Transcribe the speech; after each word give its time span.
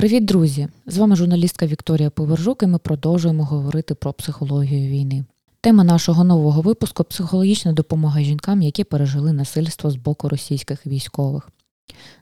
Привіт, 0.00 0.24
друзі! 0.24 0.68
З 0.86 0.98
вами 0.98 1.16
журналістка 1.16 1.66
Вікторія 1.66 2.10
Повержук 2.10 2.62
і 2.62 2.66
ми 2.66 2.78
продовжуємо 2.78 3.44
говорити 3.44 3.94
про 3.94 4.12
психологію 4.12 4.90
війни. 4.90 5.24
Тема 5.60 5.84
нашого 5.84 6.24
нового 6.24 6.62
випуску 6.62 7.04
психологічна 7.04 7.72
допомога 7.72 8.22
жінкам, 8.22 8.62
які 8.62 8.84
пережили 8.84 9.32
насильство 9.32 9.90
з 9.90 9.96
боку 9.96 10.28
російських 10.28 10.86
військових. 10.86 11.48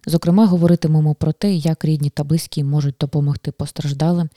Зокрема, 0.07 0.47
говоритимемо 0.47 1.15
про 1.15 1.33
те, 1.33 1.55
як 1.55 1.85
рідні 1.85 2.11
та 2.11 2.25
близькі 2.25 2.65
можуть 2.65 2.95
допомогти 3.01 3.53
постраждалим, 3.53 4.29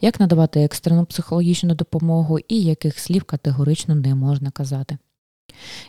як 0.00 0.20
надавати 0.20 0.60
екстрену 0.60 1.04
психологічну 1.04 1.74
допомогу 1.74 2.38
і 2.48 2.62
яких 2.62 2.98
слів 2.98 3.24
категорично 3.24 3.94
не 3.94 4.14
можна 4.14 4.50
казати. 4.50 4.98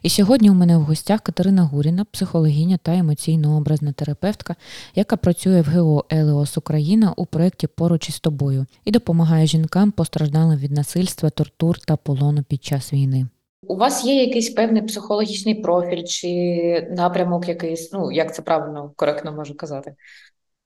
І 0.02 0.10
сьогодні 0.10 0.50
у 0.50 0.54
мене 0.54 0.78
в 0.78 0.82
гостях 0.82 1.22
Катерина 1.22 1.64
Гуріна, 1.64 2.06
психологиня 2.12 2.78
та 2.84 2.92
емоційно-образна 2.92 3.94
терапевтка, 3.94 4.56
яка 4.96 5.18
працює 5.18 5.62
в 5.62 5.78
ГО 5.78 6.06
Елеос 6.10 6.58
Україна 6.58 7.14
у 7.18 7.26
проєкті 7.26 7.68
Поруч 7.68 8.10
із 8.10 8.20
тобою 8.20 8.66
і 8.86 8.92
допомагає 8.92 9.48
жінкам 9.48 9.92
постраждалим 9.92 10.60
від 10.60 10.72
насильства, 10.72 11.30
тортур 11.30 11.80
та 11.80 11.96
полону 11.96 12.44
під 12.44 12.64
час 12.64 12.94
війни. 12.94 13.28
У 13.68 13.76
вас 13.76 14.06
є 14.06 14.24
якийсь 14.24 14.50
певний 14.50 14.82
психологічний 14.82 15.56
профіль 15.56 16.04
чи 16.04 16.28
напрямок 16.92 17.48
якийсь, 17.48 17.92
ну 17.94 18.12
як 18.12 18.36
це 18.36 18.42
правильно 18.42 18.94
коректно 18.96 19.32
можу 19.32 19.58
казати? 19.58 19.96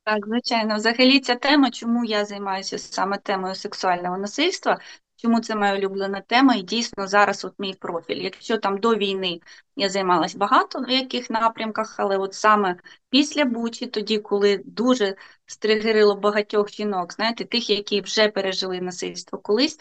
Так, 0.03 0.27
звичайно, 0.27 0.75
взагалі 0.75 1.20
ця 1.20 1.36
тема, 1.36 1.72
чому 1.72 2.05
я 2.05 2.25
займаюся 2.25 2.77
саме 2.77 3.17
темою 3.17 3.55
сексуального 3.55 4.17
насильства, 4.17 4.80
чому 5.25 5.39
це 5.39 5.55
моя 5.55 5.75
улюблена 5.75 6.21
тема, 6.21 6.55
і 6.55 6.61
дійсно 6.61 7.07
зараз 7.07 7.45
от 7.45 7.53
мій 7.59 7.73
профіль. 7.73 8.16
Якщо 8.23 8.57
там 8.57 8.77
до 8.77 8.95
війни 8.95 9.39
я 9.75 9.89
займалась 9.89 10.35
багато 10.35 10.79
в 10.79 10.89
яких 10.89 11.29
напрямках, 11.29 11.95
але 11.99 12.17
от 12.17 12.33
саме 12.33 12.75
після 13.09 13.45
Бучі, 13.45 13.88
тоді, 13.88 14.17
коли 14.19 14.61
дуже 14.66 15.16
стригерило 15.45 16.16
багатьох 16.16 16.69
жінок, 16.71 17.13
знаєте, 17.13 17.45
тих, 17.45 17.69
які 17.69 18.02
вже 18.02 18.27
пережили 18.27 18.81
насильство 18.81 19.39
колись, 19.39 19.80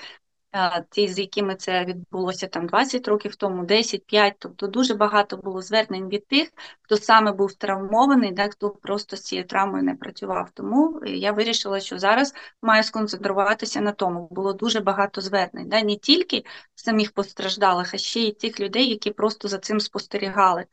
ті, 0.90 1.08
з 1.08 1.18
якими 1.18 1.54
це 1.54 1.84
відбулося 1.84 2.46
там 2.46 2.66
20 2.66 3.08
років 3.08 3.36
тому, 3.36 3.64
10-5, 3.64 4.32
тобто 4.38 4.66
дуже 4.66 4.94
багато 4.94 5.36
було 5.36 5.62
звернень 5.62 6.08
від 6.08 6.26
тих, 6.26 6.48
хто 6.82 6.96
саме 6.96 7.32
був 7.32 7.52
травмований, 7.52 8.32
да, 8.32 8.48
хто 8.48 8.70
просто 8.70 9.16
з 9.16 9.20
цією 9.20 9.46
травмою 9.46 9.82
не 9.82 9.94
працював. 9.94 10.50
Тому 10.54 11.00
я 11.06 11.32
вирішила, 11.32 11.80
що 11.80 11.98
зараз 11.98 12.34
маю 12.62 12.82
сконцентруватися 12.82 13.80
на 13.80 13.92
тому. 13.92 14.28
Було 14.30 14.52
дуже 14.52 14.80
багато 14.80 15.20
звернень, 15.20 15.68
да, 15.68 15.82
не 15.82 15.96
тільки 15.96 16.44
самих 16.74 17.12
постраждалих, 17.12 17.94
а 17.94 17.96
ще 17.96 18.20
й 18.20 18.32
тих 18.32 18.60
людей, 18.60 18.88
які 18.88 19.10
просто 19.10 19.48
за 19.48 19.58
цим 19.58 19.80
спостерігали. 19.80 20.64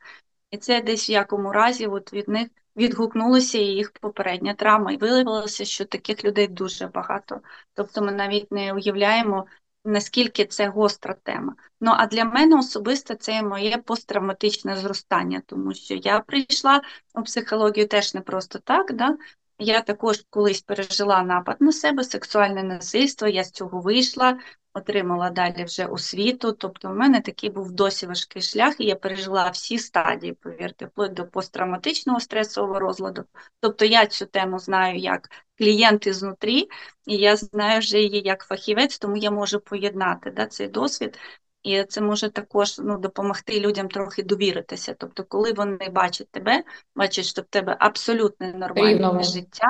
І 0.50 0.56
це 0.56 0.82
десь 0.82 1.10
в 1.10 1.10
якому 1.10 1.52
разі 1.52 1.86
от 1.86 2.12
від 2.12 2.28
них 2.28 2.48
відгукнулася 2.76 3.58
їх 3.58 3.92
попередня 3.92 4.54
травма, 4.54 4.92
і 4.92 4.96
виявилося, 4.96 5.64
що 5.64 5.84
таких 5.84 6.24
людей 6.24 6.48
дуже 6.48 6.86
багато. 6.86 7.40
Тобто 7.74 8.02
ми 8.02 8.12
навіть 8.12 8.52
не 8.52 8.72
уявляємо, 8.72 9.46
наскільки 9.84 10.44
це 10.44 10.68
гостра 10.68 11.14
тема. 11.22 11.54
Ну 11.80 11.92
а 11.96 12.06
для 12.06 12.24
мене 12.24 12.58
особисто 12.58 13.14
це 13.14 13.42
моє 13.42 13.78
посттравматичне 13.78 14.76
зростання, 14.76 15.42
тому 15.46 15.74
що 15.74 15.94
я 15.94 16.20
прийшла 16.20 16.82
у 17.14 17.22
психологію 17.22 17.88
теж 17.88 18.14
не 18.14 18.20
просто 18.20 18.58
так. 18.58 18.94
Да? 18.94 19.16
Я 19.58 19.80
також 19.80 20.24
колись 20.30 20.62
пережила 20.62 21.22
напад 21.22 21.56
на 21.60 21.72
себе, 21.72 22.04
сексуальне 22.04 22.62
насильство, 22.62 23.28
я 23.28 23.44
з 23.44 23.50
цього 23.50 23.80
вийшла, 23.80 24.38
отримала 24.74 25.30
далі 25.30 25.64
вже 25.64 25.86
освіту. 25.86 26.52
Тобто, 26.52 26.88
в 26.88 26.94
мене 26.94 27.20
такий 27.20 27.50
був 27.50 27.72
досі 27.72 28.06
важкий 28.06 28.42
шлях, 28.42 28.80
і 28.80 28.84
я 28.84 28.96
пережила 28.96 29.50
всі 29.50 29.78
стадії, 29.78 30.32
повірте, 30.32 30.86
вплоть 30.86 31.12
до 31.12 31.26
посттравматичного 31.26 32.20
стресового 32.20 32.78
розладу. 32.78 33.24
Тобто 33.60 33.84
я 33.84 34.06
цю 34.06 34.26
тему 34.26 34.58
знаю 34.58 34.98
як 34.98 35.28
клієнт 35.58 36.06
ізнутрі, 36.06 36.68
і 37.06 37.16
я 37.16 37.36
знаю 37.36 37.80
вже 37.80 37.98
її 37.98 38.22
як 38.24 38.44
фахівець, 38.44 38.98
тому 38.98 39.16
я 39.16 39.30
можу 39.30 39.60
поєднати 39.60 40.30
да, 40.30 40.46
цей 40.46 40.68
досвід. 40.68 41.18
І 41.62 41.84
це 41.84 42.00
може 42.00 42.30
також 42.30 42.78
ну, 42.78 42.98
допомогти 42.98 43.60
людям 43.60 43.88
трохи 43.88 44.22
довіритися. 44.22 44.94
Тобто, 44.98 45.24
коли 45.24 45.52
вони 45.52 45.88
бачать 45.88 46.28
тебе, 46.30 46.64
бачать, 46.96 47.24
що 47.24 47.42
в 47.42 47.44
тебе 47.44 47.76
абсолютно 47.80 48.46
нормальне 48.46 48.92
Рівно. 48.92 49.22
життя, 49.22 49.66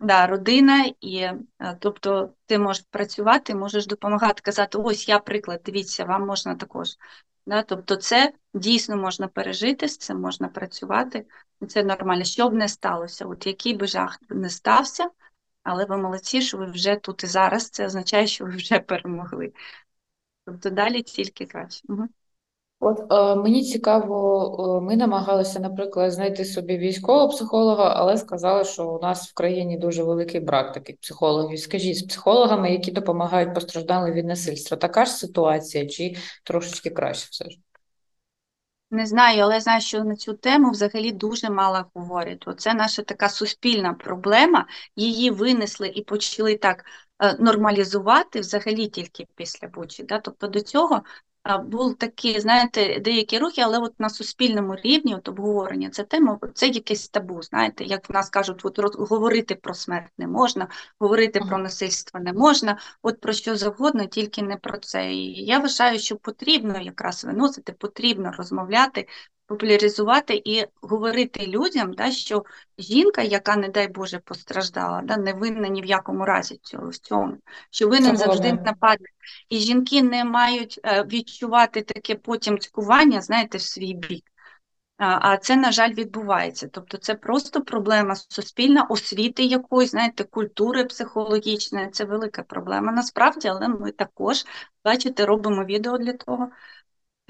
да, 0.00 0.26
родина, 0.26 0.92
і 1.00 1.16
е, 1.16 1.38
тобто 1.78 2.30
ти 2.46 2.58
можеш 2.58 2.84
працювати, 2.90 3.54
можеш 3.54 3.86
допомагати, 3.86 4.40
казати, 4.44 4.78
ось 4.78 5.08
я 5.08 5.18
приклад, 5.18 5.60
дивіться, 5.64 6.04
вам 6.04 6.26
можна 6.26 6.54
також. 6.54 6.88
Да, 7.46 7.62
Тобто 7.62 7.96
це 7.96 8.32
дійсно 8.54 8.96
можна 8.96 9.28
пережити, 9.28 9.88
з 9.88 9.96
цим 9.96 10.20
можна 10.20 10.48
працювати, 10.48 11.26
це 11.68 11.84
нормально. 11.84 12.24
Що 12.24 12.48
б 12.48 12.54
не 12.54 12.68
сталося, 12.68 13.26
от 13.26 13.46
який 13.46 13.74
би 13.74 13.86
жах 13.86 14.18
не 14.28 14.50
стався, 14.50 15.10
але 15.62 15.84
ви 15.84 15.96
молодці, 15.96 16.42
що 16.42 16.58
ви 16.58 16.66
вже 16.66 16.96
тут 16.96 17.24
і 17.24 17.26
зараз, 17.26 17.70
це 17.70 17.86
означає, 17.86 18.26
що 18.26 18.44
ви 18.44 18.50
вже 18.50 18.78
перемогли. 18.78 19.52
Тобто 20.46 20.70
далі 20.70 21.02
тільки 21.02 21.46
краще. 21.46 21.82
Угу. 21.88 22.08
От 22.80 23.12
е, 23.12 23.34
мені 23.34 23.64
цікаво, 23.64 24.78
е, 24.78 24.84
ми 24.84 24.96
намагалися, 24.96 25.60
наприклад, 25.60 26.12
знайти 26.12 26.44
собі 26.44 26.78
військового 26.78 27.28
психолога, 27.28 27.92
але 27.96 28.16
сказали, 28.16 28.64
що 28.64 28.88
у 28.88 29.00
нас 29.02 29.28
в 29.30 29.34
країні 29.34 29.78
дуже 29.78 30.02
великий 30.02 30.40
брак 30.40 30.72
таких 30.72 30.96
психологів. 31.00 31.58
Скажіть, 31.58 31.96
з 31.96 32.02
психологами, 32.02 32.72
які 32.72 32.90
допомагають 32.90 33.54
постраждалим 33.54 34.14
від 34.14 34.26
насильства, 34.26 34.76
така 34.76 35.04
ж 35.04 35.10
ситуація, 35.10 35.86
чи 35.86 36.16
трошечки 36.44 36.90
краще 36.90 37.28
все 37.30 37.50
ж? 37.50 37.58
Не 38.90 39.06
знаю, 39.06 39.42
але 39.42 39.60
знаю, 39.60 39.80
що 39.80 40.04
на 40.04 40.16
цю 40.16 40.34
тему 40.34 40.70
взагалі 40.70 41.12
дуже 41.12 41.50
мало 41.50 41.84
говорять. 41.94 42.42
Оце 42.46 42.74
наша 42.74 43.02
така 43.02 43.28
суспільна 43.28 43.94
проблема. 43.94 44.66
Її 44.96 45.30
винесли 45.30 45.88
і 45.88 46.02
почали 46.02 46.56
так 46.56 46.84
нормалізувати 47.32 48.40
взагалі 48.40 48.88
тільки 48.88 49.26
після 49.34 49.68
Бучі. 49.68 50.02
Да? 50.02 50.18
Тобто 50.18 50.46
до 50.46 50.60
цього 50.60 51.02
був 51.64 51.94
такі, 51.94 52.40
знаєте, 52.40 53.00
деякі 53.00 53.38
рухи, 53.38 53.60
але 53.60 53.78
от 53.78 54.00
на 54.00 54.10
суспільному 54.10 54.76
рівні 54.76 55.14
от 55.14 55.28
обговорення 55.28 55.90
це 55.90 56.02
тема, 56.02 56.38
це 56.54 56.68
якесь 56.68 57.08
табу. 57.08 57.42
Знаєте, 57.42 57.84
як 57.84 58.10
в 58.10 58.12
нас 58.12 58.30
кажуть, 58.30 58.60
от 58.64 58.78
говорити 58.98 59.54
про 59.54 59.74
смерть 59.74 60.12
не 60.18 60.26
можна, 60.26 60.68
говорити 60.98 61.40
про 61.40 61.58
насильство 61.58 62.20
не 62.20 62.32
можна, 62.32 62.78
от 63.02 63.20
про 63.20 63.32
що 63.32 63.56
завгодно, 63.56 64.06
тільки 64.06 64.42
не 64.42 64.56
про 64.56 64.78
це. 64.78 65.12
І 65.12 65.44
я 65.44 65.58
вважаю, 65.58 65.98
що 65.98 66.16
потрібно 66.16 66.80
якраз 66.80 67.24
виносити, 67.24 67.72
потрібно 67.72 68.32
розмовляти 68.32 69.06
популяризувати 69.46 70.42
і 70.44 70.66
говорити 70.82 71.46
людям, 71.46 71.92
да, 71.92 72.10
що 72.10 72.44
жінка, 72.78 73.22
яка, 73.22 73.56
не 73.56 73.68
дай 73.68 73.88
Боже, 73.88 74.18
постраждала, 74.18 75.02
да, 75.04 75.16
не 75.16 75.32
винна 75.32 75.68
ні 75.68 75.82
в 75.82 75.84
якому 75.84 76.24
разі 76.24 76.60
цього, 76.62 76.88
в 76.88 76.96
цьому, 76.96 77.36
що 77.70 77.88
винен 77.88 78.16
завжди 78.16 78.52
нападник. 78.52 79.10
І 79.48 79.58
жінки 79.58 80.02
не 80.02 80.24
мають 80.24 80.80
е, 80.84 81.04
відчувати 81.04 81.82
таке 81.82 82.14
потім 82.14 82.58
цькування, 82.58 83.20
знаєте, 83.20 83.58
в 83.58 83.62
свій 83.62 83.94
бік. 83.94 84.24
А 84.96 85.36
це, 85.36 85.56
на 85.56 85.72
жаль, 85.72 85.92
відбувається. 85.92 86.68
Тобто 86.68 86.98
це 86.98 87.14
просто 87.14 87.60
проблема 87.60 88.14
суспільна, 88.14 88.82
освіти 88.82 89.44
якоїсь, 89.44 89.90
знаєте, 89.90 90.24
культури 90.24 90.84
психологічної. 90.84 91.88
Це 91.88 92.04
велика 92.04 92.42
проблема 92.42 92.92
насправді, 92.92 93.48
але 93.48 93.68
ми 93.68 93.92
також, 93.92 94.44
бачите, 94.84 95.26
робимо 95.26 95.64
відео 95.64 95.98
для 95.98 96.12
того, 96.12 96.48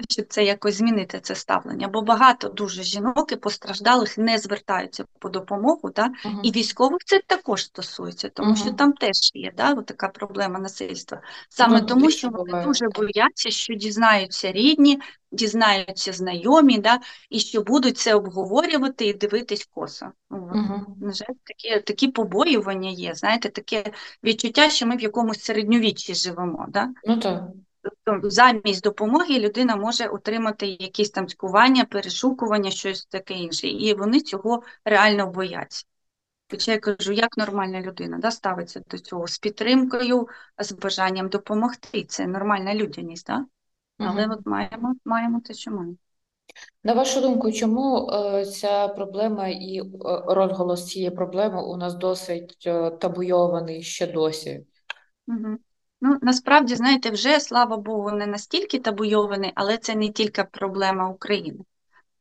щоб 0.09 0.25
це 0.29 0.43
якось 0.43 0.75
змінити 0.75 1.19
це 1.19 1.35
ставлення, 1.35 1.87
бо 1.87 2.01
багато 2.01 2.49
дуже 2.49 2.83
жінок 2.83 3.31
і 3.31 3.35
постраждалих 3.35 4.17
не 4.17 4.37
звертаються 4.37 5.05
по 5.19 5.29
допомогу, 5.29 5.91
да? 5.95 6.05
Uh 6.25 6.39
і 6.43 6.51
військових 6.51 6.99
це 7.05 7.21
також 7.27 7.65
стосується, 7.65 8.29
тому 8.29 8.51
uh 8.51 8.55
що 8.55 8.71
там 8.71 8.93
теж 8.93 9.31
є 9.33 9.53
да, 9.57 9.75
така 9.75 10.07
проблема 10.07 10.59
насильства. 10.59 11.21
Саме 11.49 11.79
uh 11.79 11.85
тому, 11.85 12.11
що 12.11 12.29
вони 12.29 12.43
буває. 12.43 12.65
дуже 12.65 12.87
бояться, 12.87 13.49
що 13.49 13.73
дізнаються 13.73 14.51
рідні, 14.51 14.99
дізнаються 15.31 16.13
знайомі, 16.13 16.77
да? 16.77 16.99
і 17.29 17.39
що 17.39 17.61
будуть 17.61 17.97
це 17.97 18.15
обговорювати 18.15 19.05
і 19.05 19.13
дивитись 19.13 19.69
косо. 19.73 20.05
Uh 20.31 20.79
На 21.01 21.13
жаль, 21.13 21.35
такі 21.43 21.79
такі 21.79 22.07
побоювання 22.07 22.89
є. 22.89 23.15
Знаєте, 23.15 23.49
таке 23.49 23.91
відчуття, 24.23 24.69
що 24.69 24.87
ми 24.87 24.95
в 24.95 25.01
якомусь 25.01 25.43
середньовіччі 25.43 26.15
живемо. 26.15 26.65
Да? 26.69 26.89
Ну 27.05 27.17
так. 27.17 27.43
Замість 28.23 28.83
допомоги 28.83 29.39
людина 29.39 29.75
може 29.75 30.07
отримати 30.07 30.67
якісь 30.67 31.09
там 31.09 31.27
цькування, 31.27 31.85
перешукування, 31.85 32.71
щось 32.71 33.05
таке 33.05 33.33
інше. 33.33 33.67
І 33.67 33.93
вони 33.93 34.19
цього 34.19 34.63
реально 34.85 35.27
бояться. 35.27 35.85
Хоча 36.51 36.71
я 36.71 36.79
кажу, 36.79 37.11
як 37.11 37.37
нормальна 37.37 37.81
людина 37.81 38.17
да, 38.17 38.31
ставиться 38.31 38.81
до 38.89 38.99
цього 38.99 39.27
з 39.27 39.39
підтримкою, 39.39 40.27
з 40.59 40.71
бажанням 40.71 41.29
допомогти. 41.29 42.03
Це 42.03 42.27
нормальна 42.27 42.75
людяність, 42.75 43.27
да? 43.27 43.45
але 43.97 44.25
угу. 44.25 44.33
от 44.33 44.45
маємо 44.45 44.95
маємо 45.05 45.41
те, 45.41 45.53
що 45.53 45.71
маємо. 45.71 45.95
На 46.83 46.93
вашу 46.93 47.21
думку, 47.21 47.51
чому 47.51 48.09
е, 48.11 48.45
ця 48.45 48.87
проблема 48.87 49.47
і 49.47 49.79
е, 49.79 49.83
розголос 50.27 50.87
цієї 50.87 51.11
проблеми 51.11 51.63
у 51.63 51.77
нас 51.77 51.95
досить 51.95 52.63
е, 52.67 52.91
табуйований 52.91 53.83
ще 53.83 54.07
досі? 54.07 54.65
Угу. 55.27 55.57
Ну, 56.07 56.17
насправді, 56.21 56.75
знаєте, 56.75 57.09
вже, 57.09 57.39
слава 57.39 57.77
Богу, 57.77 58.11
не 58.11 58.27
настільки 58.27 58.79
табуйований, 58.79 59.51
але 59.55 59.77
це 59.77 59.95
не 59.95 60.09
тільки 60.09 60.43
проблема 60.43 61.09
України. 61.09 61.59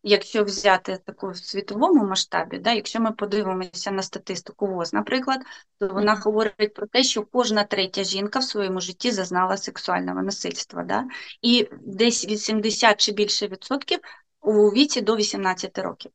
якщо 0.03 0.45
взяти 0.45 0.99
таку 1.07 1.31
в 1.31 1.37
світовому 1.37 2.05
масштабі, 2.07 2.59
да, 2.59 2.73
якщо 2.73 3.01
ми 3.01 3.13
подивимося 3.13 3.91
на 3.91 4.03
статистику 4.03 4.67
ВОЗ, 4.67 4.93
наприклад, 4.93 5.41
то 5.79 5.89
вона 5.89 6.15
говорить 6.15 6.75
про 6.75 6.87
те, 6.87 7.03
що 7.03 7.23
кожна 7.23 7.65
третя 7.65 8.05
жінка 8.05 8.39
в 8.39 8.45
своєму 8.45 8.81
житті 8.81 9.11
зазнала 9.11 9.57
сексуального 9.57 10.23
насильства. 10.23 10.83
Да? 10.85 11.05
І 11.43 11.69
десь 11.87 12.27
80 12.27 13.01
чи 13.01 13.13
більше 13.13 13.49
відсотків 13.49 13.99
у 14.41 14.69
віці 14.69 15.01
до 15.01 15.17
18 15.17 15.79
років. 15.79 16.13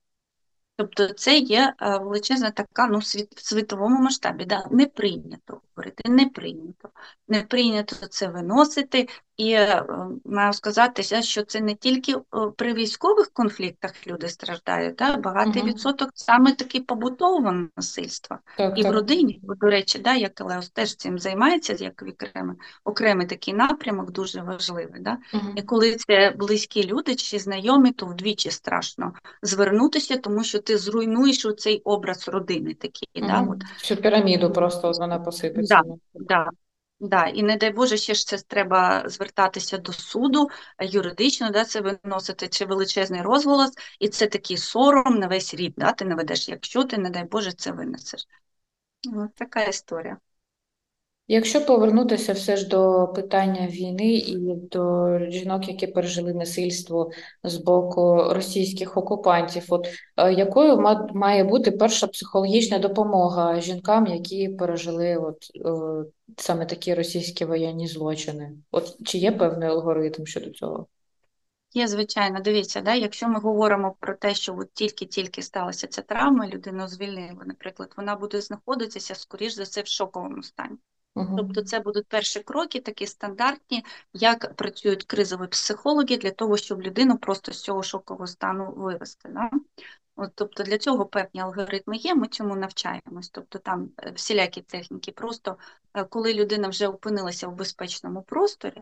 Тобто 0.80 1.08
це 1.08 1.38
є 1.38 1.74
е, 1.82 1.98
величезна 1.98 2.52
така 2.52 2.88
ну, 2.88 3.02
світ, 3.02 3.36
в 3.36 3.46
світовому 3.46 4.04
масштабі. 4.04 4.46
Да? 4.46 4.68
Не 4.72 4.86
прийнято 4.86 5.62
говорити, 5.70 6.10
не 6.10 6.30
прийнято. 6.30 6.90
Не 7.28 7.44
прийнято 7.44 7.96
це 7.96 8.28
виносити. 8.28 9.08
І 9.40 9.52
е, 9.52 9.84
маю 10.26 10.54
сказати, 10.54 11.04
що 11.04 11.44
це 11.44 11.62
не 11.62 11.76
тільки 11.76 12.16
при 12.56 12.74
військових 12.74 13.30
конфліктах 13.34 14.08
люди 14.08 14.30
страждають, 14.30 14.96
да? 14.96 15.18
багатий 15.18 15.62
угу. 15.62 15.72
відсоток 15.72 16.10
саме 16.14 16.52
таки 16.52 16.80
побутового 16.80 17.68
насильства. 17.78 18.40
Так, 18.58 18.80
і 18.80 18.84
так. 18.84 18.92
в 18.92 18.96
родині, 18.96 19.40
до 19.44 19.68
речі, 19.68 20.00
да, 20.00 20.16
як 20.16 20.42
Леос 20.42 20.70
теж 20.70 20.96
цим 20.96 21.20
займається, 21.20 21.76
як 21.80 22.04
окремий, 22.14 22.56
окремий 22.84 23.28
такий 23.28 23.54
напрямок, 23.54 24.12
дуже 24.12 24.42
важливий. 24.42 25.02
Да? 25.02 25.18
Угу. 25.34 25.54
І 25.56 25.62
коли 25.62 25.96
це 25.96 26.34
близькі 26.38 26.88
люди 26.88 27.16
чи 27.16 27.40
знайомі, 27.40 27.92
то 27.92 28.06
вдвічі 28.06 28.52
страшно 28.52 29.14
звернутися, 29.42 30.18
тому 30.18 30.44
що 30.44 30.60
ти 30.60 30.78
зруйнуєш 30.78 31.48
цей 31.58 31.82
образ 31.82 32.28
родини. 32.28 32.74
такий. 32.74 33.10
Угу. 33.16 33.28
Да? 33.28 33.48
От. 33.52 33.64
Всю 33.78 34.02
піраміду 34.02 34.52
просто 34.52 34.92
вона 34.92 35.20
посипеться. 35.20 35.82
Да, 35.86 35.96
да. 36.14 36.50
Да, 37.00 37.26
і 37.28 37.44
не 37.44 37.58
дай 37.58 37.72
Боже, 37.72 37.98
ще 37.98 38.14
ж 38.14 38.28
це 38.28 38.38
треба 38.38 39.10
звертатися 39.10 39.78
до 39.78 39.94
суду 39.94 40.50
юридично, 40.82 41.50
да, 41.52 41.66
це 41.66 41.82
виносити 41.82 42.48
чи 42.48 42.66
величезний 42.66 43.22
розголос, 43.22 43.72
і 44.00 44.10
це 44.10 44.28
такий 44.28 44.58
сором 44.58 45.16
на 45.16 45.28
весь 45.28 45.54
рід, 45.54 45.74
да, 45.78 45.92
ти 45.92 46.06
наведеш, 46.06 46.50
якщо 46.50 46.84
ти, 46.84 46.98
не 46.98 47.10
дай 47.10 47.24
Боже, 47.24 47.52
це 47.52 47.72
винесеш. 47.72 48.28
Ось 49.16 49.30
така 49.36 49.64
історія. 49.64 50.18
Якщо 51.32 51.66
повернутися 51.66 52.34
все 52.34 52.58
ж 52.58 52.68
до 52.68 53.08
питання 53.16 53.68
війни 53.68 54.14
і 54.14 54.38
до 54.56 55.20
жінок, 55.20 55.68
які 55.68 55.88
пережили 55.88 56.34
насильство 56.34 57.12
з 57.44 57.58
боку 57.58 58.24
російських 58.34 58.98
окупантів, 58.98 59.66
от 59.70 59.88
е, 60.18 60.34
якою 60.34 60.84
має 61.14 61.44
бути 61.44 61.72
перша 61.72 62.08
психологічна 62.08 62.80
допомога 62.80 63.62
жінкам, 63.62 64.08
які 64.08 64.50
пережили 64.50 65.16
от 65.18 65.38
е, 65.66 66.10
саме 66.38 66.66
такі 66.66 66.94
російські 66.94 67.46
воєнні 67.46 67.88
злочини? 67.88 68.52
От 68.72 68.96
чи 69.06 69.18
є 69.18 69.32
певний 69.32 69.70
алгоритм 69.70 70.26
щодо 70.26 70.50
цього? 70.50 70.88
Є, 71.74 71.88
звичайно, 71.88 72.40
дивіться, 72.40 72.82
да, 72.82 72.96
якщо 72.96 73.28
ми 73.28 73.40
говоримо 73.40 73.96
про 74.00 74.16
те, 74.16 74.36
що 74.36 74.58
от 74.58 74.74
тільки-тільки 74.74 75.42
сталася 75.42 75.88
ця 75.88 76.02
травма, 76.02 76.48
людину 76.48 76.88
звільнили, 76.88 77.44
наприклад, 77.46 77.94
вона 77.98 78.16
буде 78.16 78.42
знаходитися, 78.42 79.16
скоріш 79.16 79.54
за 79.54 79.64
все, 79.64 79.82
в 79.82 79.88
шоковому 79.88 80.44
стані. 80.44 80.78
Тобто 81.38 81.62
це 81.62 81.80
будуть 81.80 82.08
перші 82.08 82.40
кроки, 82.40 82.80
такі 82.80 83.08
стандартні, 83.08 83.86
як 84.14 84.54
працюють 84.56 85.04
кризові 85.04 85.48
психологи 85.48 86.18
для 86.18 86.32
того, 86.32 86.58
щоб 86.58 86.82
людину 86.82 87.18
просто 87.18 87.52
з 87.54 87.62
цього 87.62 87.84
шокового 87.84 88.28
стану 88.28 88.72
вивести. 88.72 89.30
Да? 89.30 89.50
От, 90.16 90.32
Тобто 90.36 90.64
для 90.64 90.78
цього 90.78 91.06
певні 91.06 91.42
алгоритми 91.42 91.98
є, 91.98 92.16
ми 92.16 92.28
цьому 92.28 92.56
навчаємось. 92.56 93.30
Тобто 93.30 93.60
там 93.60 93.92
е, 93.98 94.12
всілякі 94.12 94.62
техніки. 94.62 95.12
Просто 95.12 95.58
е, 95.94 96.04
коли 96.04 96.34
людина 96.34 96.68
вже 96.68 96.88
опинилася 96.88 97.48
в 97.48 97.56
безпечному 97.56 98.22
просторі, 98.22 98.82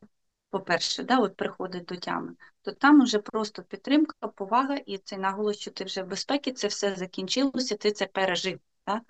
по-перше, 0.50 1.04
да, 1.04 1.20
от 1.20 1.36
приходить 1.36 1.86
до 1.86 1.96
тями, 1.96 2.36
то 2.62 2.72
там 2.72 3.02
вже 3.04 3.20
просто 3.20 3.64
підтримка, 3.64 4.28
повага 4.28 4.76
і 4.76 4.98
цей 4.98 5.18
наголос, 5.18 5.58
що 5.58 5.72
ти 5.72 5.84
вже 5.84 6.04
в 6.04 6.08
безпеці, 6.08 6.52
це 6.52 6.68
все 6.68 6.96
закінчилося, 6.96 7.76
ти 7.76 7.92
це 7.92 8.06
пережив. 8.06 8.60
Да? 8.88 9.02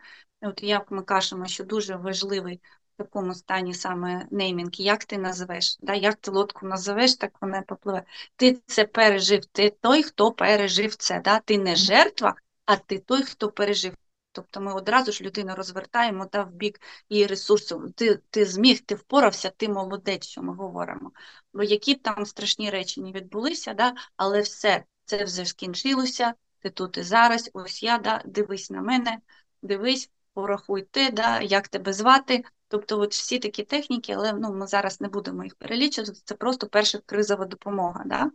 От 0.42 0.64
Як 0.64 0.92
ми 0.92 1.04
кажемо, 1.04 1.46
що 1.46 1.64
дуже 1.64 1.96
важливий 1.96 2.62
такому 2.98 3.34
стані 3.34 3.74
саме 3.74 4.28
неймінг, 4.32 4.72
як 4.74 5.06
ти 5.06 5.18
називеш, 5.18 5.78
да, 5.82 5.94
як 5.94 6.16
ти 6.16 6.32
лодку 6.32 6.66
називеш, 6.68 7.16
так 7.16 7.32
вона 7.42 7.62
попливе. 7.62 8.04
Ти 8.36 8.54
це 8.66 8.86
пережив, 8.86 9.46
ти 9.46 9.70
той, 9.70 10.04
хто 10.04 10.32
пережив 10.32 10.96
це. 10.96 11.20
Да? 11.20 11.40
Ти 11.40 11.58
не 11.58 11.76
жертва, 11.76 12.36
а 12.66 12.76
ти 12.76 13.00
той, 13.00 13.24
хто 13.24 13.52
пережив. 13.52 13.94
Тобто 14.32 14.62
ми 14.62 14.74
одразу 14.74 15.12
ж 15.12 15.24
людину 15.24 15.56
розвертаємо 15.56 16.28
да, 16.32 16.44
в 16.44 16.52
бік 16.52 16.82
її 17.10 17.28
ресурсу. 17.28 17.94
Ти 17.96 18.20
ти 18.30 18.46
зміг, 18.46 18.80
ти 18.80 18.96
впорався, 18.96 19.50
ти 19.50 19.70
молодець, 19.70 20.28
що 20.28 20.42
ми 20.42 20.56
говоримо. 20.56 21.12
Бо 21.54 21.64
які 21.64 21.94
б 21.94 22.02
там 22.02 22.26
страшні 22.26 22.70
речі 22.70 23.02
не 23.02 23.12
відбулися, 23.12 23.74
да, 23.74 23.94
але 24.16 24.42
все 24.42 24.84
це 25.06 25.24
вже 25.24 25.46
скінчилося, 25.46 26.34
ти 26.60 26.70
тут 26.70 26.98
і 26.98 27.04
зараз, 27.04 27.50
ось 27.54 27.84
я, 27.84 27.98
да, 27.98 28.22
дивись 28.26 28.70
на 28.70 28.82
мене, 28.82 29.18
дивись, 29.62 30.12
порахуй 30.34 30.82
ти, 30.82 31.12
да, 31.12 31.42
як 31.42 31.68
тебе 31.68 31.94
звати. 31.94 32.44
Тобто, 32.68 33.00
от 33.00 33.12
всі 33.12 33.40
такі 33.40 33.64
техніки, 33.64 34.14
але 34.14 34.34
ну, 34.34 34.54
ми 34.54 34.68
зараз 34.68 35.02
не 35.02 35.08
будемо 35.08 35.44
їх 35.44 35.56
перелічувати, 35.56 36.14
це 36.25 36.36
просто 36.36 36.68
перша 36.68 37.00
кризова 37.06 37.46
допомога. 37.46 38.04
Да? 38.06 38.31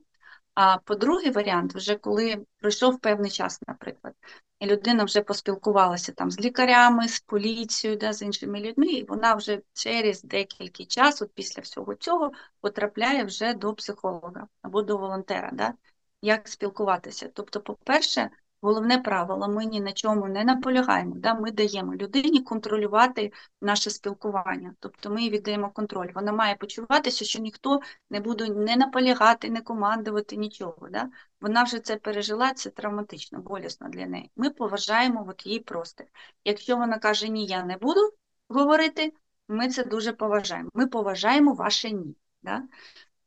А 0.54 0.78
по-другий 0.78 1.30
варіант, 1.30 1.74
вже 1.74 1.94
коли 1.96 2.46
пройшов 2.58 3.00
певний 3.00 3.30
час, 3.30 3.60
наприклад, 3.68 4.14
і 4.58 4.66
людина 4.66 5.04
вже 5.04 5.22
поспілкувалася 5.22 6.12
там 6.12 6.30
з 6.30 6.40
лікарями, 6.40 7.08
з 7.08 7.20
поліцією, 7.20 7.98
да, 7.98 8.12
з 8.12 8.22
іншими 8.22 8.60
людьми, 8.60 8.86
і 8.86 9.04
вона 9.04 9.34
вже 9.34 9.60
через 9.72 10.22
декілька 10.22 10.84
часу, 10.84 11.26
після 11.34 11.62
всього 11.62 11.94
цього, 11.94 12.32
потрапляє 12.60 13.24
вже 13.24 13.54
до 13.54 13.74
психолога 13.74 14.48
або 14.62 14.82
до 14.82 14.96
волонтера. 14.96 15.50
Да? 15.52 15.74
Як 16.22 16.48
спілкуватися? 16.48 17.30
Тобто, 17.34 17.60
по-перше, 17.60 18.30
Головне 18.64 18.98
правило, 18.98 19.48
ми 19.48 19.64
ні 19.64 19.80
на 19.80 19.92
чому 19.92 20.28
не 20.28 20.44
наполягаємо. 20.44 21.14
Да? 21.16 21.34
Ми 21.34 21.50
даємо 21.50 21.94
людині 21.94 22.40
контролювати 22.42 23.32
наше 23.60 23.90
спілкування, 23.90 24.74
тобто 24.80 25.10
ми 25.10 25.22
їй 25.22 25.30
віддаємо 25.30 25.70
контроль. 25.70 26.08
Вона 26.14 26.32
має 26.32 26.54
почуватися, 26.54 27.24
що 27.24 27.38
ніхто 27.42 27.80
не 28.10 28.20
буде 28.20 28.48
не 28.48 28.76
наполягати, 28.76 29.50
не 29.50 29.60
командувати 29.60 30.36
нічого. 30.36 30.88
Да? 30.90 31.08
Вона 31.40 31.62
вже 31.62 31.78
це 31.78 31.96
пережила, 31.96 32.52
це 32.52 32.70
травматично, 32.70 33.38
болісно 33.38 33.88
для 33.88 34.06
неї. 34.06 34.30
Ми 34.36 34.50
поважаємо 34.50 35.26
от 35.28 35.46
її 35.46 35.60
простір. 35.60 36.06
Якщо 36.44 36.76
вона 36.76 36.98
каже 36.98 37.28
Ні, 37.28 37.46
я 37.46 37.64
не 37.64 37.76
буду 37.76 38.00
говорити, 38.48 39.12
ми 39.48 39.68
це 39.68 39.84
дуже 39.84 40.12
поважаємо. 40.12 40.70
Ми 40.74 40.86
поважаємо 40.86 41.54
ваше 41.54 41.90
ні. 41.90 42.16
Да? 42.42 42.62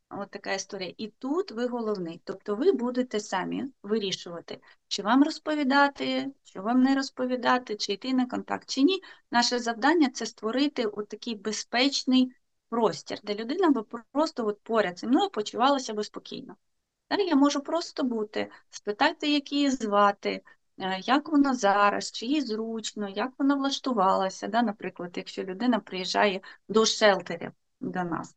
От 0.09 0.31
така 0.31 0.53
історія. 0.53 0.93
І 0.97 1.07
тут 1.07 1.51
ви 1.51 1.67
головний. 1.67 2.21
Тобто 2.23 2.55
ви 2.55 2.71
будете 2.71 3.19
самі 3.19 3.65
вирішувати, 3.83 4.61
чи 4.87 5.03
вам 5.03 5.23
розповідати, 5.23 6.31
що 6.43 6.61
вам 6.61 6.83
не 6.83 6.95
розповідати, 6.95 7.75
чи 7.75 7.93
йти 7.93 8.13
на 8.13 8.25
контакт, 8.25 8.69
чи 8.69 8.81
ні. 8.81 9.01
Наше 9.31 9.59
завдання 9.59 10.09
це 10.09 10.25
створити 10.25 10.85
от 10.85 11.07
такий 11.07 11.35
безпечний 11.35 12.31
простір, 12.69 13.19
де 13.23 13.35
людина 13.35 13.69
би 13.69 13.83
просто 14.11 14.47
от 14.47 14.59
поряд 14.63 14.99
зі 14.99 15.07
мною 15.07 15.29
почувалася 15.29 15.93
би 15.93 16.03
спокійно. 16.03 16.55
Так, 17.07 17.19
я 17.19 17.35
можу 17.35 17.61
просто 17.61 18.03
бути, 18.03 18.51
спитати, 18.69 19.31
як 19.31 19.51
її 19.51 19.69
звати, 19.69 20.41
е, 20.79 20.99
як 20.99 21.29
вона 21.29 21.53
зараз, 21.53 22.11
чи 22.11 22.25
їй 22.25 22.41
зручно, 22.41 23.09
як 23.09 23.31
вона 23.37 23.55
влаштувалася. 23.55 24.47
Да? 24.47 24.61
Наприклад, 24.61 25.13
якщо 25.17 25.43
людина 25.43 25.79
приїжджає 25.79 26.41
до 26.69 26.85
шелтерів 26.85 27.51
до 27.79 28.03
нас. 28.03 28.35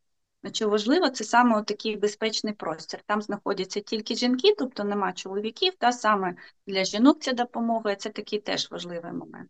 Що 0.53 0.69
важливо, 0.69 1.09
це 1.09 1.23
саме 1.23 1.63
такий 1.63 1.95
безпечний 1.95 2.53
простір. 2.53 2.99
Там 3.05 3.21
знаходяться 3.21 3.79
тільки 3.79 4.15
жінки, 4.15 4.55
тобто 4.57 4.83
нема 4.83 5.13
чоловіків, 5.13 5.73
та 5.75 5.91
саме 5.91 6.35
для 6.67 6.83
жінок 6.83 7.19
ця 7.21 7.33
допомога, 7.33 7.95
це 7.95 8.09
такий 8.09 8.39
теж 8.39 8.71
важливий 8.71 9.11
момент. 9.11 9.49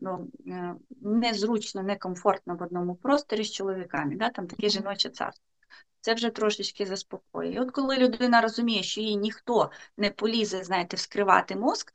Ну, 0.00 0.28
е, 0.46 0.74
Незручно, 1.00 1.82
некомфортно 1.82 2.56
в 2.56 2.62
одному 2.62 2.94
просторі 2.94 3.44
з 3.44 3.52
чоловіками, 3.52 4.16
да? 4.16 4.30
там 4.30 4.46
таке 4.46 4.68
жіноче 4.68 5.10
царство. 5.10 5.44
Це 6.00 6.14
вже 6.14 6.30
трошечки 6.30 6.86
заспокоює. 6.86 7.52
І 7.52 7.58
от 7.58 7.70
коли 7.70 7.96
людина 7.96 8.40
розуміє, 8.40 8.82
що 8.82 9.00
їй 9.00 9.16
ніхто 9.16 9.70
не 9.96 10.10
полізе, 10.10 10.64
знаєте, 10.64 10.96
вскривати 10.96 11.56
мозк, 11.56 11.94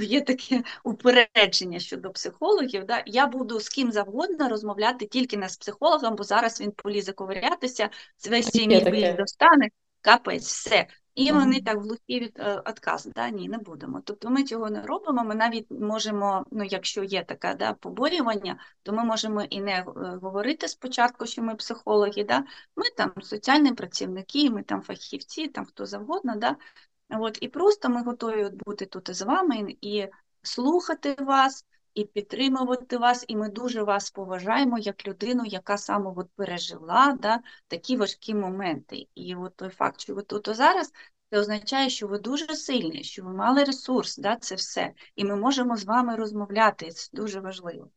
є 0.00 0.20
таке 0.20 0.62
упередження 0.84 1.78
щодо 1.78 2.10
психологів. 2.10 2.84
Да? 2.84 3.02
Я 3.06 3.26
буду 3.26 3.60
з 3.60 3.68
ким 3.68 3.92
завгодно 3.92 4.48
розмовляти 4.48 5.06
тільки 5.06 5.36
не 5.36 5.48
з 5.48 5.56
психологом, 5.56 6.16
бо 6.16 6.24
зараз 6.24 6.60
він 6.60 6.72
полізе 6.72 7.12
ковирятися, 7.12 7.90
весь 8.30 8.50
цей 8.50 8.68
мій 8.68 8.80
біль 8.80 9.16
достане, 9.16 9.68
капець, 10.00 10.46
все. 10.46 10.86
І 11.14 11.32
вони 11.32 11.60
так 11.60 11.76
в 11.76 11.80
глухі 11.80 12.20
від 12.20 12.38
е, 12.38 12.62
отказ, 12.66 13.08
да, 13.14 13.30
ні, 13.30 13.48
не 13.48 13.58
будемо. 13.58 14.02
Тобто 14.04 14.30
ми 14.30 14.44
цього 14.44 14.70
не 14.70 14.82
робимо. 14.82 15.24
Ми 15.24 15.34
навіть 15.34 15.66
можемо, 15.70 16.44
ну 16.50 16.64
якщо 16.64 17.02
є 17.02 17.24
таке 17.24 17.54
да, 17.54 17.72
поборювання, 17.72 18.58
то 18.82 18.92
ми 18.92 19.04
можемо 19.04 19.42
і 19.42 19.60
не 19.60 19.72
е, 19.72 19.84
говорити 20.22 20.68
спочатку, 20.68 21.26
що 21.26 21.42
ми 21.42 21.54
психологи, 21.54 22.24
да, 22.24 22.44
ми 22.76 22.84
там 22.96 23.12
соціальні 23.22 23.72
працівники, 23.72 24.50
ми 24.50 24.62
там 24.62 24.82
фахівці, 24.82 25.48
там 25.48 25.64
хто 25.64 25.86
завгодно, 25.86 26.36
да, 26.36 26.56
От, 27.10 27.38
І 27.40 27.48
просто 27.48 27.88
ми 27.88 28.02
готові 28.02 28.50
бути 28.66 28.86
тут 28.86 29.14
з 29.14 29.22
вами 29.22 29.76
і 29.80 30.08
слухати 30.42 31.16
вас, 31.20 31.66
і 31.94 32.04
підтримувати 32.04 32.96
вас, 32.98 33.24
і 33.28 33.36
ми 33.36 33.48
дуже 33.48 33.82
вас 33.82 34.10
поважаємо 34.10 34.78
як 34.78 35.06
людину, 35.06 35.44
яка 35.44 35.78
саме 35.78 36.12
от 36.16 36.30
пережила 36.36 37.18
да, 37.20 37.40
такі 37.68 37.96
важкі 37.96 38.34
моменти. 38.34 39.06
І 39.14 39.34
от 39.34 39.56
той 39.56 39.68
факт, 39.68 40.00
що 40.00 40.14
ви 40.14 40.22
тут 40.22 40.48
зараз, 40.56 40.92
Це 41.30 41.40
означає, 41.40 41.90
що 41.90 42.06
ви 42.06 42.18
дуже 42.18 42.56
сильні, 42.56 43.02
що 43.04 43.24
ви 43.24 43.32
мали 43.32 43.64
ресурс, 43.64 44.16
да, 44.16 44.36
це 44.36 44.54
все. 44.54 44.92
І 45.16 45.24
ми 45.24 45.36
можемо 45.36 45.76
з 45.76 45.84
вами 45.84 46.16
розмовляти, 46.16 46.90
це 46.90 47.10
дуже 47.16 47.40
важливо. 47.40 47.90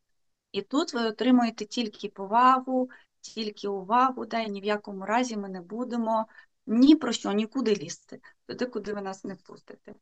І 0.51 0.61
тут 0.61 0.93
ви 0.93 1.01
отримуєте 1.01 1.65
тільки 1.65 2.09
повагу, 2.09 2.89
тільки 3.21 3.67
увагу, 3.67 4.25
да, 4.25 4.39
і 4.39 4.49
ні 4.49 4.61
в 4.61 4.65
якому 4.65 5.05
разі 5.05 5.37
ми 5.37 5.49
не 5.49 5.61
будемо 5.61 6.25
ні 6.67 6.95
про 6.95 7.11
що, 7.11 7.31
нікуди 7.31 7.75
лізти, 7.75 8.19
туди, 8.45 8.65
куди 8.65 8.93
ви 8.93 9.01
нас 9.01 9.23
не 9.23 9.35
пустите. 9.35 9.93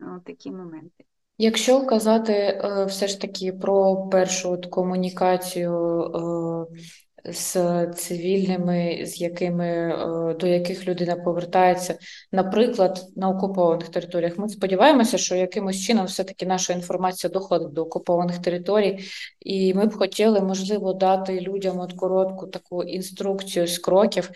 О, 0.00 0.20
такі 0.24 0.50
моменти. 0.50 1.04
Якщо 1.38 1.86
казати 1.86 2.32
е, 2.32 2.84
все 2.84 3.08
ж 3.08 3.20
таки 3.20 3.52
про 3.52 3.96
першу 4.08 4.50
от 4.50 4.66
комунікацію 4.66 6.02
е, 6.02 7.32
з 7.32 7.86
цивільними, 7.86 9.02
з 9.06 9.20
якими, 9.20 9.66
е, 9.66 10.34
до 10.40 10.46
яких 10.46 10.88
людина 10.88 11.16
повертається, 11.16 11.98
наприклад, 12.32 13.00
на 13.16 13.28
окупованих 13.28 13.88
територіях, 13.88 14.38
ми 14.38 14.48
сподіваємося, 14.48 15.18
що 15.18 15.36
якимось 15.36 15.80
чином 15.80 16.06
все-таки 16.06 16.46
наша 16.46 16.72
інформація 16.72 17.30
доходить 17.30 17.72
до 17.72 17.82
окупованих 17.82 18.38
територій, 18.38 19.04
і 19.40 19.74
ми 19.74 19.86
б 19.86 19.96
хотіли, 19.96 20.40
можливо, 20.40 20.92
дати 20.92 21.40
людям 21.40 21.78
от 21.78 21.92
коротку 21.92 22.46
таку 22.46 22.82
інструкцію 22.82 23.66
з 23.66 23.78
кроків. 23.78 24.30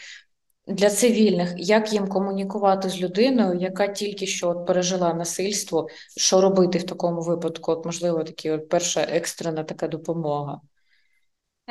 Для 0.70 0.90
цивільних, 0.90 1.54
як 1.56 1.92
їм 1.92 2.08
комунікувати 2.08 2.88
з 2.88 3.00
людиною, 3.00 3.60
яка 3.60 3.88
тільки 3.88 4.26
що 4.26 4.48
от 4.48 4.66
пережила 4.66 5.14
насильство, 5.14 5.88
що 6.16 6.40
робити 6.40 6.78
в 6.78 6.82
такому 6.82 7.22
випадку? 7.22 7.72
От, 7.72 7.84
можливо, 7.86 8.24
такі 8.24 8.50
от 8.50 8.68
перша 8.68 9.00
екстрена 9.00 9.64
така 9.64 9.88
допомога. 9.88 10.60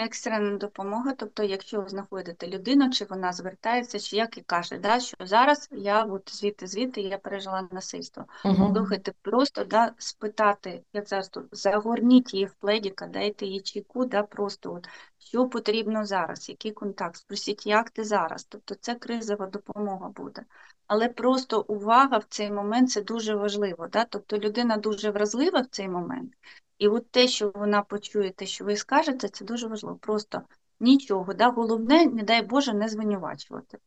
Екстрена 0.01 0.57
допомога, 0.57 1.13
тобто, 1.17 1.43
якщо 1.43 1.81
ви 1.81 1.89
знаходите 1.89 2.47
людину, 2.47 2.89
чи 2.89 3.05
вона 3.05 3.33
звертається, 3.33 3.99
чи 3.99 4.15
як 4.15 4.37
і 4.37 4.41
каже, 4.41 4.77
да, 4.77 4.99
що 4.99 5.17
зараз 5.19 5.69
я 5.71 6.03
от 6.03 6.35
звідти, 6.35 6.67
звідти 6.67 7.01
я 7.01 7.17
пережила 7.17 7.67
насильство. 7.71 8.25
Угу. 8.45 8.73
Слухайте, 8.75 9.13
просто 9.21 9.63
да, 9.63 9.93
спитати, 9.97 10.83
як 10.93 11.07
зараз 11.07 11.29
тут, 11.29 11.45
загорніть 11.51 12.33
її 12.33 12.45
в 12.45 12.53
пледіка, 12.53 13.07
дайте 13.07 13.45
їй 13.45 13.61
чайку, 13.61 14.05
да, 14.05 14.23
просто 14.23 14.73
от, 14.73 14.87
що 15.17 15.47
потрібно 15.47 16.05
зараз, 16.05 16.49
який 16.49 16.71
контакт, 16.71 17.15
спросіть, 17.15 17.65
як 17.65 17.89
ти 17.89 18.03
зараз. 18.03 18.43
Тобто 18.43 18.75
це 18.75 18.95
кризова 18.95 19.47
допомога 19.47 20.09
буде. 20.09 20.45
Але 20.87 21.09
просто 21.09 21.61
увага 21.61 22.17
в 22.17 22.25
цей 22.29 22.51
момент 22.51 22.91
це 22.91 23.01
дуже 23.01 23.35
важливо. 23.35 23.87
Да? 23.87 24.05
Тобто 24.05 24.37
людина 24.37 24.77
дуже 24.77 25.11
вразлива 25.11 25.61
в 25.61 25.65
цей 25.65 25.89
момент. 25.89 26.33
І 26.79 26.87
от 26.87 27.11
те, 27.11 27.27
що 27.27 27.51
вона 27.55 27.81
почує, 27.81 28.31
те, 28.31 28.45
що 28.45 28.65
ви 28.65 28.75
скажете, 28.75 29.29
це 29.29 29.45
дуже 29.45 29.67
важливо. 29.67 29.97
Просто 29.97 30.41
нічого. 30.79 31.33
Да? 31.33 31.49
Головне, 31.49 32.05
не 32.05 32.23
дай 32.23 32.41
Боже, 32.41 32.73
не 32.73 32.89
звинувачувати. 32.89 33.77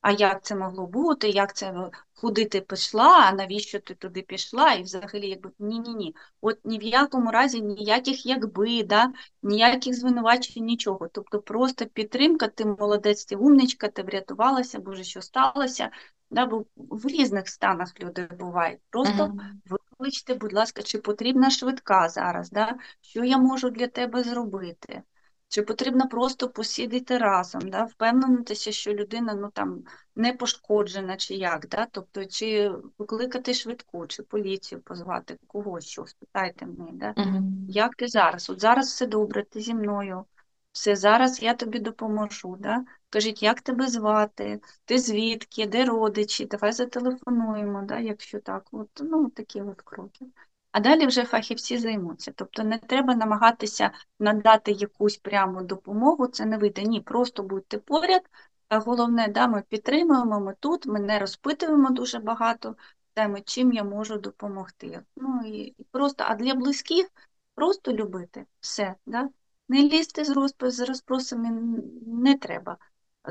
А 0.00 0.12
як 0.12 0.44
це 0.44 0.54
могло 0.54 0.86
бути, 0.86 1.28
як 1.28 1.56
це 1.56 1.72
ну, 1.72 1.90
куди 2.14 2.44
ти 2.44 2.60
пішла, 2.60 3.28
а 3.28 3.32
навіщо 3.32 3.80
ти 3.80 3.94
туди 3.94 4.22
пішла? 4.22 4.72
І 4.72 4.82
взагалі, 4.82 5.28
якби 5.28 5.50
ні-ні 5.58 5.94
ні. 5.94 6.14
От 6.40 6.58
ні 6.64 6.78
в 6.78 6.82
якому 6.82 7.30
разі 7.30 7.62
ніяких 7.62 8.26
якби, 8.26 8.82
да? 8.82 9.12
ніяких 9.42 9.94
звинувачень, 9.94 10.64
нічого. 10.64 11.08
Тобто 11.12 11.40
просто 11.42 11.86
підтримка, 11.86 12.48
ти 12.48 12.64
молодець, 12.64 13.24
ти 13.24 13.36
умничка, 13.36 13.88
ти 13.88 14.02
врятувалася, 14.02 14.78
боже, 14.78 15.04
що 15.04 15.22
сталося. 15.22 15.90
Да? 16.30 16.46
Бо 16.46 16.64
в 16.76 17.06
різних 17.06 17.48
станах 17.48 18.00
люди 18.00 18.28
бувають. 18.38 18.80
Просто 18.90 19.24
Угу. 19.24 19.40
Викличте, 19.66 20.34
будь 20.34 20.52
ласка, 20.52 20.82
чи 20.82 20.98
потрібна 20.98 21.50
швидка 21.50 22.08
зараз, 22.08 22.50
да? 22.50 22.74
що 23.00 23.24
я 23.24 23.38
можу 23.38 23.70
для 23.70 23.86
тебе 23.86 24.22
зробити? 24.22 25.02
Чи 25.48 25.62
потрібно 25.62 26.08
просто 26.08 26.48
посідати 26.48 27.18
разом, 27.18 27.70
да? 27.70 27.84
впевнитися, 27.84 28.72
що 28.72 28.94
людина 28.94 29.34
ну, 29.34 29.50
там, 29.50 29.82
не 30.16 30.32
пошкоджена, 30.32 31.16
чи 31.16 31.34
як, 31.34 31.68
да? 31.68 31.86
тобто, 31.90 32.24
чи 32.24 32.72
викликати 32.98 33.54
швидку, 33.54 34.06
чи 34.06 34.22
поліцію 34.22 34.80
позвати, 34.80 35.38
когось, 35.46 35.86
що, 35.86 36.06
спитайте 36.06 36.66
мене, 36.66 36.90
да? 36.92 37.14
Угу. 37.16 37.42
як 37.68 37.94
ти 37.94 38.08
зараз? 38.08 38.50
От 38.50 38.60
зараз 38.60 38.86
все 38.86 39.06
добре, 39.06 39.44
ти 39.44 39.60
зі 39.60 39.74
мною, 39.74 40.24
все, 40.72 40.96
зараз 40.96 41.42
я 41.42 41.54
тобі 41.54 41.78
допоможу. 41.78 42.56
Да? 42.60 42.84
Кажіть, 43.16 43.42
як 43.42 43.60
тебе 43.60 43.88
звати, 43.88 44.60
ти 44.84 44.98
звідки, 44.98 45.66
де 45.66 45.84
родичі, 45.84 46.46
давай 46.46 46.72
зателефонуємо, 46.72 47.82
да, 47.82 47.98
якщо 47.98 48.40
так, 48.40 48.66
от, 48.72 48.88
ну, 49.00 49.30
такі 49.30 49.62
от 49.62 49.82
кроки. 49.82 50.26
А 50.72 50.80
далі 50.80 51.06
вже 51.06 51.24
фахівці 51.24 51.78
займуться. 51.78 52.32
Тобто 52.36 52.64
не 52.64 52.78
треба 52.78 53.14
намагатися 53.14 53.90
надати 54.18 54.72
якусь 54.72 55.16
пряму 55.16 55.62
допомогу, 55.62 56.26
це 56.26 56.44
не 56.44 56.58
вийде. 56.58 56.82
Ні, 56.82 57.00
просто 57.00 57.42
будьте 57.42 57.78
поряд. 57.78 58.22
А 58.68 58.78
головне, 58.78 59.28
да, 59.28 59.46
ми 59.46 59.62
підтримуємо, 59.68 60.40
ми 60.40 60.54
тут, 60.60 60.86
ми 60.86 61.00
не 61.00 61.18
розпитуємо 61.18 61.90
дуже 61.90 62.18
багато 62.18 62.76
теми, 63.14 63.40
чим 63.40 63.72
я 63.72 63.84
можу 63.84 64.18
допомогти. 64.18 65.02
Ну 65.16 65.42
і 65.46 65.58
і 65.58 65.84
просто, 65.90 66.24
а 66.28 66.34
для 66.34 66.54
близьких 66.54 67.06
просто 67.54 67.92
любити 67.92 68.46
все. 68.60 68.94
Да? 69.06 69.28
Не 69.68 69.82
лізти 69.82 70.24
з 70.24 70.30
розпис, 70.30 70.74
з 70.74 70.80
розпросами 70.80 71.80
не 72.06 72.38
треба. 72.38 72.76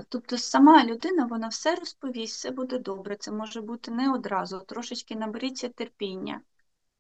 Тобто 0.10 0.38
сама 0.38 0.86
людина, 0.86 1.26
вона 1.26 1.48
все 1.48 1.76
розповість, 1.76 2.36
все 2.36 2.52
буде 2.52 2.80
добре. 2.80 3.16
Це 3.16 3.32
може 3.32 3.62
бути 3.62 3.92
не 3.92 4.14
одразу, 4.14 4.60
трошечки 4.60 5.16
наберіться 5.16 5.70
терпіння. 5.70 6.42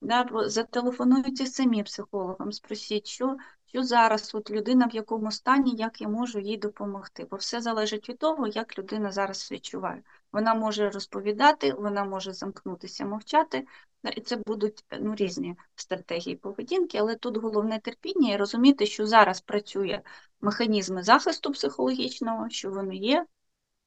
Да, 0.01 0.25
зателефонуйте 0.45 1.45
самі 1.45 1.83
психологам, 1.83 2.51
спросіть, 2.51 3.07
що, 3.07 3.37
що 3.65 3.83
зараз 3.83 4.35
от 4.35 4.51
людина 4.51 4.85
в 4.87 4.95
якому 4.95 5.31
стані, 5.31 5.75
як 5.75 6.01
я 6.01 6.07
можу 6.07 6.39
їй 6.39 6.57
допомогти. 6.57 7.27
Бо 7.31 7.37
все 7.37 7.61
залежить 7.61 8.09
від 8.09 8.17
того, 8.17 8.47
як 8.47 8.79
людина 8.79 9.11
зараз 9.11 9.51
відчуває. 9.51 10.03
Вона 10.35 10.53
може 10.53 10.89
розповідати, 10.89 11.73
вона 11.73 12.03
може 12.03 12.33
замкнутися, 12.33 13.05
мовчати, 13.05 13.67
і 14.15 14.21
це 14.21 14.37
будуть 14.47 14.85
ну, 14.99 15.15
різні 15.15 15.55
стратегії 15.75 16.35
поведінки, 16.35 16.97
але 16.97 17.15
тут 17.15 17.37
головне 17.37 17.79
терпіння 17.79 18.33
і 18.33 18.37
розуміти, 18.37 18.85
що 18.85 19.07
зараз 19.07 19.41
працює 19.41 20.01
механізми 20.41 21.03
захисту 21.03 21.51
психологічного, 21.51 22.49
що 22.49 22.71
вони 22.71 22.95
є, 22.95 23.25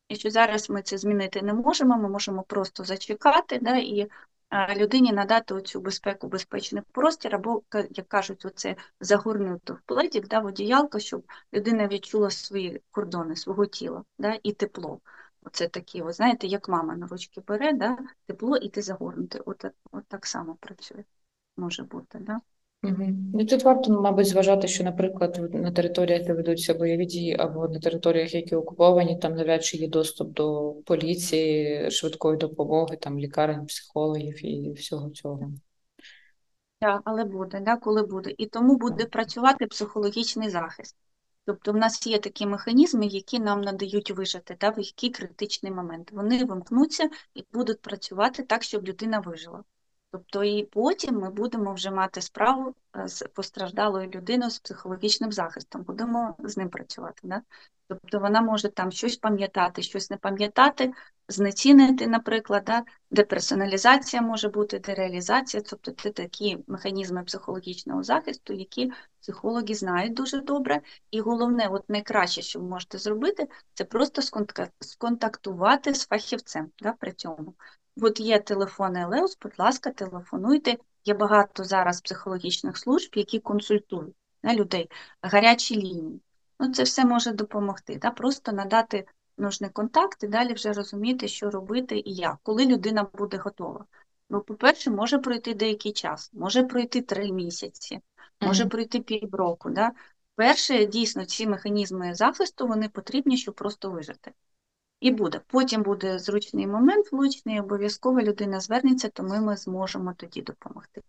і 0.09 0.17
що 0.17 0.31
зараз 0.31 0.71
ми 0.71 0.83
це 0.83 0.99
змінити 0.99 1.43
не 1.43 1.55
можемо, 1.55 1.99
ми 1.99 2.09
можемо 2.09 2.43
просто 2.43 2.85
зачекати 2.85 3.59
да, 3.63 3.77
і 3.77 4.11
а, 4.49 4.75
людині 4.75 5.13
надати 5.13 5.55
оцю 5.55 5.81
безпеку, 5.81 6.29
безпечний 6.29 6.83
простір, 6.93 7.35
або, 7.35 7.63
як 7.91 8.09
кажуть, 8.09 8.45
оце 8.45 8.77
загорнуто 9.01 9.75
в 9.75 9.81
пледік, 9.81 10.29
да, 10.29 10.39
в 10.39 10.47
одіялко, 10.47 10.99
щоб 10.99 11.23
людина 11.53 11.89
відчула 11.89 12.31
свої 12.31 12.83
кордони, 12.91 13.37
свого 13.37 13.67
тіла 13.67 14.05
да, 14.19 14.39
і 14.43 14.53
тепло. 14.53 15.01
Оце 15.49 15.69
такі, 15.69 16.03
от, 16.03 16.15
знаєте, 16.15 16.47
як 16.47 16.69
мама 16.69 16.97
на 16.97 17.07
ручки 17.07 17.41
бере, 17.47 17.73
да, 17.73 17.99
тепло 18.27 18.57
і 18.57 18.69
ти 18.69 18.83
загорнутий. 18.83 19.41
От, 19.47 19.65
от 19.93 20.05
так 20.09 20.27
само 20.27 20.57
працює, 20.61 21.05
може 21.57 21.83
бути. 21.83 22.19
Да? 22.19 22.41
Угу. 22.83 23.07
Ну, 23.35 23.47
тут 23.47 23.65
варто, 23.65 24.01
мабуть, 24.03 24.27
зважати, 24.27 24.69
що, 24.69 24.85
наприклад, 24.85 25.55
на 25.55 25.73
територіях, 25.73 26.27
де 26.27 26.33
ведуться 26.33 26.75
бойові 26.75 27.07
дії, 27.07 27.37
або 27.39 27.69
на 27.69 27.79
територіях, 27.79 28.35
які 28.35 28.55
окуповані, 28.55 29.19
там 29.19 29.35
навряд 29.35 29.65
чи 29.65 29.77
є 29.77 29.89
доступ 29.89 30.33
до 30.33 30.75
поліції, 30.87 31.91
швидкої 31.91 32.37
допомоги, 32.37 32.97
там 32.97 33.19
лікарень, 33.19 33.67
психологів 33.67 34.47
і 34.47 34.73
всього 34.73 35.11
цього. 35.11 35.53
Так, 36.81 37.03
але 37.05 37.25
буде, 37.25 37.61
да, 37.61 37.77
коли 37.77 38.03
буде. 38.03 38.35
І 38.39 38.47
тому 38.47 38.77
буде 38.77 39.05
працювати 39.05 39.67
психологічний 39.67 40.51
захист. 40.51 40.97
Тобто 41.49 41.73
в 41.73 41.77
нас 41.77 42.07
є 42.07 42.19
такі 42.19 42.47
механізми, 42.47 43.07
які 43.07 43.41
нам 43.41 43.61
надають 43.61 44.11
вижити, 44.11 44.57
да, 44.61 44.71
в 44.71 44.79
який 44.79 45.11
критичний 45.11 45.73
момент. 45.73 46.13
Вони 46.13 46.45
вимкнуться 46.45 47.11
і 47.35 47.45
будуть 47.53 47.83
працювати 47.83 48.43
так, 48.43 48.63
щоб 48.63 48.89
людина 48.89 49.21
вижила. 49.21 49.65
Тобто 50.11 50.45
і 50.45 50.65
потім 50.65 51.15
ми 51.15 51.31
будемо 51.31 51.75
вже 51.75 51.91
мати 51.91 52.21
справу 52.21 52.75
е, 52.97 53.09
з 53.09 53.23
постраждалою 53.23 54.11
людиною 54.11 54.51
з 54.51 54.59
психологічним 54.59 55.33
захистом, 55.33 55.83
будемо 55.83 56.37
з 56.39 56.57
ним 56.57 56.69
працювати. 56.69 57.21
Да? 57.23 57.43
Тобто 57.89 58.19
вона 58.19 58.41
може 58.41 58.69
там 58.69 58.93
щось 58.93 59.17
пам'ятати, 59.17 59.83
щось 59.83 60.11
не 60.11 60.17
пам'ятати, 60.17 60.93
знецінити, 61.29 62.07
наприклад, 62.07 62.63
да? 62.67 62.85
деперсоналізація 63.11 64.23
може 64.23 64.49
бути, 64.49 64.79
дереалізація, 64.79 65.63
тобто 65.67 65.91
це 65.91 66.11
такі 66.11 66.59
механізми 66.67 67.25
психологічного 67.25 68.03
захисту, 68.03 68.53
які 68.53 68.93
психологи 69.21 69.75
знають 69.75 70.15
дуже 70.15 70.41
добре. 70.41 70.81
І 71.11 71.21
головне, 71.21 71.69
от 71.69 71.89
найкраще, 71.89 72.43
що 72.43 72.61
ви 72.61 72.69
можете 72.69 72.99
зробити, 72.99 73.49
це 73.75 73.85
просто 73.85 74.23
сконтактувати 74.81 75.95
з 75.95 76.07
фахівцем 76.07 76.71
да, 76.79 76.93
при 76.93 77.13
цьому. 77.13 77.55
От 78.03 78.21
є 78.21 78.39
телефони 78.39 79.01
Елеус, 79.01 79.39
будь 79.43 79.59
ласка, 79.59 79.91
телефонуйте. 79.91 80.77
Є 81.05 81.15
багато 81.15 81.65
зараз 81.65 82.01
психологічних 82.01 82.79
служб, 82.79 83.11
які 83.15 83.39
консультують 83.41 84.15
да, 84.43 84.55
людей, 84.55 84.91
гарячі 85.23 85.77
лінії. 85.77 86.21
Ну, 86.61 86.73
це 86.73 86.83
все 86.83 87.05
може 87.05 87.33
допомогти. 87.33 87.99
Да? 88.03 88.11
Просто 88.11 88.53
надати 88.53 89.07
нужний 89.39 89.71
контакт 89.71 90.23
і 90.23 90.27
далі 90.27 90.53
вже 90.53 90.73
розуміти, 90.73 91.29
що 91.29 91.51
робити 91.51 92.03
і 92.05 92.15
як, 92.15 92.37
коли 92.43 92.67
людина 92.67 93.07
буде 93.15 93.37
готова. 93.37 93.85
Ну, 94.31 94.41
по-перше, 94.41 94.91
може 94.91 95.19
пройти 95.19 95.55
деякий 95.55 95.93
час, 95.93 96.31
може 96.33 96.63
пройти 96.63 97.03
три 97.03 97.33
місяці, 97.33 98.01
може 98.41 98.63
Мгм. 98.63 98.71
пройти 98.71 99.01
півроку. 99.01 99.71
Да? 99.71 99.93
Перше, 100.35 100.87
дійсно, 100.87 101.25
ці 101.25 101.47
механізми 101.47 102.15
захисту 102.15 102.67
вони 102.67 102.89
потрібні, 102.89 103.37
щоб 103.37 103.55
просто 103.55 103.91
вижити. 103.91 104.33
І 105.01 105.11
буде. 105.11 105.41
Потім 105.47 105.83
буде 105.83 106.19
зручний 106.19 106.67
момент, 106.67 107.13
влучний, 107.13 107.61
обов'язково 107.61 108.21
людина 108.21 108.61
звернеться, 108.61 109.09
то 109.09 109.23
ми, 109.23 109.41
ми 109.41 109.57
зможемо 109.57 110.15
тоді 110.17 110.43
допомогти. 110.43 111.03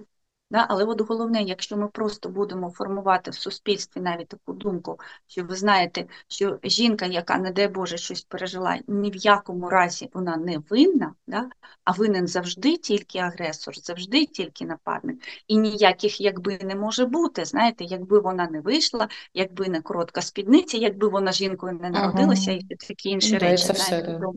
Да? 0.51 0.65
Але 0.70 0.86
от 0.86 1.01
головне, 1.01 1.44
якщо 1.44 1.77
ми 1.77 1.88
просто 1.88 2.29
будемо 2.29 2.70
формувати 2.70 3.32
в 3.32 3.36
суспільстві 3.36 4.01
навіть 4.01 4.27
таку 4.27 4.53
думку, 4.53 5.00
що 5.27 5.44
ви 5.44 5.56
знаєте, 5.56 6.06
що 6.27 6.60
жінка, 6.63 7.06
яка, 7.06 7.38
не 7.38 7.51
дай 7.51 7.68
Боже, 7.68 7.98
щось 7.98 8.22
пережила, 8.22 8.79
ні 8.88 9.12
в 9.12 9.15
якому 9.15 9.70
разі 9.70 10.10
вона 10.13 10.38
не 10.38 10.58
винна, 10.70 11.13
да? 11.27 11.50
а 11.84 11.91
винен 11.91 12.27
завжди 12.27 12.77
тільки 12.77 13.20
агресор, 13.20 13.75
завжди 13.77 14.25
тільки 14.25 14.65
нападник. 14.65 15.24
І 15.48 15.58
ніяких 15.58 16.22
якби 16.22 16.60
не 16.63 16.75
може 16.75 17.06
бути. 17.06 17.46
Знаєте, 17.46 17.84
якби 17.84 18.20
вона 18.20 18.50
не 18.50 18.62
вийшла, 18.62 19.08
якби 19.34 19.68
не 19.68 19.82
коротка 19.82 20.22
спідниця, 20.22 20.77
якби 20.77 21.08
вона 21.08 21.32
жінкою 21.32 21.79
не 21.82 21.89
народилася, 21.89 22.51
Ага. 22.51 22.60
і 22.70 22.75
такі 22.75 23.10
інші 23.10 23.38
да, 23.38 23.39
речі. 23.39 23.65
це 23.65 23.74
все, 23.74 23.86
знаєте, 23.86 24.12
да. 24.12 24.18
до, 24.18 24.34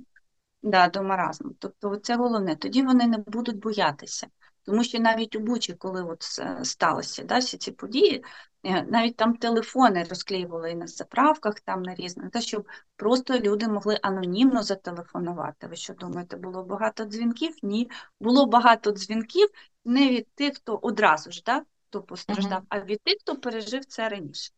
да, 0.62 0.88
до 0.88 1.02
маразму. 1.02 1.50
Тобто 1.58 1.96
це 1.96 2.16
головне. 2.16 2.56
Тоді 2.56 2.82
вони 2.82 3.06
не 3.06 3.18
будуть 3.18 3.58
боятися. 3.58 4.26
Тому 4.64 4.84
що 4.84 4.98
навіть 4.98 5.36
у 5.36 5.40
Бучі, 5.40 5.72
коли 5.72 6.02
от 6.02 6.22
сталося 6.62 7.24
да, 7.24 7.38
всі 7.38 7.56
ці 7.58 7.72
події, 7.72 8.24
е, 8.62 8.82
навіть 8.82 9.16
там 9.16 9.36
телефони 9.36 10.06
розклеювали 10.10 10.70
і 10.70 10.74
на 10.74 10.86
заправках, 10.86 11.60
там 11.60 11.82
на 11.82 11.94
різних, 11.94 12.30
та 12.30 12.40
щоб 12.40 12.68
просто 12.96 13.38
люди 13.38 13.68
могли 13.68 13.98
анонімно 14.02 14.62
зателефонувати. 14.62 15.66
Ви 15.66 15.76
що 15.76 15.94
думаєте, 15.94 16.36
було 16.36 16.62
багато 16.64 17.04
дзвінків? 17.04 17.56
Ні. 17.62 17.90
Було 18.20 18.46
багато 18.46 18.92
дзвінків 18.92 19.48
не 19.84 20.08
від 20.08 20.34
тих, 20.34 20.54
хто 20.54 20.76
одразу 20.76 21.30
ж 21.32 21.42
да, 21.46 21.62
хто 21.88 22.02
постраждав, 22.02 22.58
Мгм. 22.58 22.66
а 22.68 22.80
від 22.80 23.02
тих, 23.02 23.16
хто 23.20 23.36
пережив 23.36 23.84
це 23.84 24.08
раніше. 24.08 24.52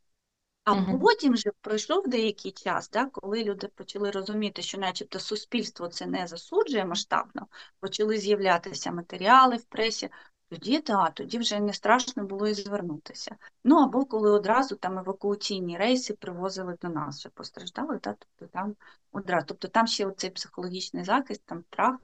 А 0.65 0.75
Мгм. 0.75 0.99
потім 0.99 1.33
вже 1.33 1.51
пройшов 1.61 2.09
деякий 2.09 2.53
час, 2.53 2.91
да, 2.91 3.07
коли 3.07 3.45
люди 3.45 3.69
почали 3.69 4.11
розуміти, 4.11 4.63
що 4.63 4.79
начебто 4.79 5.21
суспільство 5.21 5.89
це 5.89 6.07
не 6.07 6.27
засуджує 6.27 6.85
масштабно, 6.85 7.47
почали 7.81 8.19
з'являтися 8.19 8.93
матеріали 8.93 9.57
в 9.57 9.65
пресі, 9.65 10.11
тоді 10.49 10.79
да, 10.79 11.11
тоді 11.11 11.39
вже 11.39 11.61
не 11.61 11.73
страшно 11.73 12.25
було 12.25 12.49
і 12.49 12.55
звернутися. 12.55 13.37
Ну 13.65 13.77
або 13.77 14.05
коли 14.05 14.31
одразу 14.31 14.77
там 14.77 14.99
евакуаційні 14.99 15.79
рейси 15.79 16.15
привозили 16.15 16.77
до 16.83 16.89
нас, 16.89 17.19
вже 17.19 17.29
постраждали, 17.29 18.01
да, 18.03 18.15
тобто 18.19 18.53
там 18.53 18.77
одразу. 19.13 19.47
Тобто 19.47 19.69
там 19.69 19.87
ще 19.87 20.07
оцей 20.07 20.31
психологічний 20.31 21.05
захист, 21.05 21.43
там 21.45 21.63
страх 21.73 21.97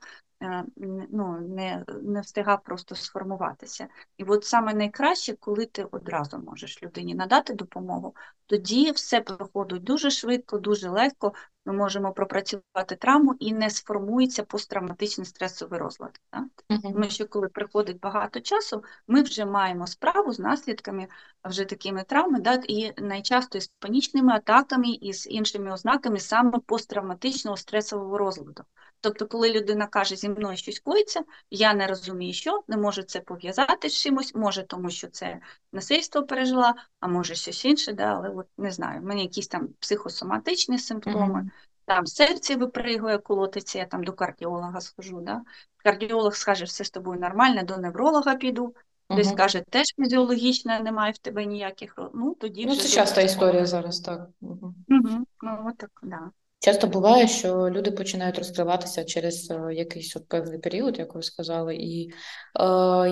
ну, 1.10 1.40
не, 1.40 1.84
не 2.02 2.20
встигав 2.20 2.62
просто 2.64 2.94
сформуватися. 2.94 3.88
І 4.16 4.24
от 4.24 4.44
саме 4.44 4.74
найкраще, 4.74 5.36
коли 5.36 5.66
ти 5.66 5.84
одразу 5.84 6.38
можеш 6.38 6.82
людині 6.82 7.14
надати 7.14 7.54
допомогу, 7.54 8.14
тоді 8.46 8.90
все 8.90 9.20
проходить 9.20 9.84
дуже 9.84 10.10
швидко, 10.10 10.58
дуже 10.58 10.88
легко. 10.88 11.32
Ми 11.64 11.72
можемо 11.72 12.12
пропрацювати 12.12 12.96
травму 12.98 13.34
і 13.38 13.52
не 13.52 13.70
сформується 13.70 14.42
посттравматичний 14.42 15.26
стресовий 15.26 15.80
розлад. 15.80 16.20
Так? 16.30 16.44
Мгм. 16.68 16.82
Тому 16.82 17.04
що 17.04 17.28
коли 17.28 17.48
приходить 17.48 18.00
багато 18.00 18.40
часу, 18.40 18.84
ми 19.08 19.22
вже 19.22 19.44
маємо 19.44 19.86
справу 19.86 20.32
з 20.32 20.38
наслідками 20.38 21.08
вже 21.44 21.64
такими 21.64 22.02
травми, 22.02 22.40
да, 22.40 22.54
і 22.54 23.02
найчасто 23.02 23.58
із 23.58 23.68
панічними 23.68 24.32
атаками 24.32 24.88
і 24.88 25.12
з 25.12 25.26
іншими 25.26 25.72
ознаками 25.72 26.20
саме 26.20 26.58
посттравматичного 26.66 27.56
стресового 27.56 28.18
розладу. 28.18 28.64
Тобто, 29.00 29.26
коли 29.26 29.52
людина 29.52 29.86
каже, 29.86 30.16
зі 30.16 30.28
мною 30.28 30.56
щось 30.56 30.80
коїться, 30.80 31.20
я 31.50 31.74
не 31.74 31.86
розумію, 31.86 32.32
що 32.32 32.62
не 32.68 32.76
можу 32.76 33.02
це 33.02 33.20
пов'язати 33.20 33.88
з 33.88 34.00
чимось, 34.00 34.34
може, 34.34 34.62
тому 34.62 34.90
що 34.90 35.08
це 35.08 35.40
насильство 35.72 36.22
пережила, 36.22 36.74
а 37.00 37.08
може 37.08 37.34
щось 37.34 37.64
інше, 37.64 37.92
да, 37.92 38.04
але 38.04 38.28
от 38.28 38.46
не 38.58 38.70
знаю, 38.70 39.00
в 39.00 39.04
мене 39.04 39.20
якісь 39.22 39.48
там 39.48 39.68
психосоматичні 39.78 40.78
симптоми, 40.78 41.26
Мгм. 41.26 41.50
там 41.84 42.06
серце 42.06 42.56
випригує, 42.56 43.18
колотиться, 43.18 43.78
я 43.78 43.84
там 43.86 44.04
до 44.04 44.12
кардіолога 44.12 44.80
схожу. 44.80 45.20
Да? 45.20 45.42
Кардіолог 45.76 46.34
скаже, 46.34 46.64
все 46.64 46.84
з 46.84 46.90
тобою 46.90 47.20
нормально, 47.20 47.62
до 47.62 47.76
невролога 47.76 48.34
піду. 48.34 48.74
Хтось 49.08 49.26
Мгм. 49.26 49.36
скаже, 49.36 49.64
теж 49.70 49.86
фізіологічно, 49.96 50.80
немає 50.80 51.12
в 51.12 51.18
тебе 51.18 51.44
ніяких. 51.44 51.94
Ну, 52.14 52.34
тоді 52.34 52.66
Ну, 52.66 52.72
вже 52.72 52.82
це 52.82 52.88
часта 52.88 53.20
історія 53.20 53.66
зараз, 53.66 54.00
так. 54.00 54.28
Мгм. 54.40 54.74
Угу. 54.88 55.26
Ну, 55.42 55.64
от 55.68 55.76
так, 55.76 55.90
да. 56.02 56.30
Часто 56.62 56.86
буває, 56.86 57.28
що 57.28 57.70
люди 57.70 57.90
починають 57.90 58.38
розкриватися 58.38 59.04
через 59.04 59.50
е, 59.50 59.74
якийсь 59.74 60.16
от 60.16 60.28
певний 60.28 60.58
період, 60.58 60.98
як 60.98 61.14
ви 61.14 61.22
сказали, 61.22 61.76
і 61.76 62.08
е, 62.08 62.12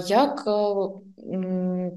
як 0.06 0.44
е, 0.46 0.50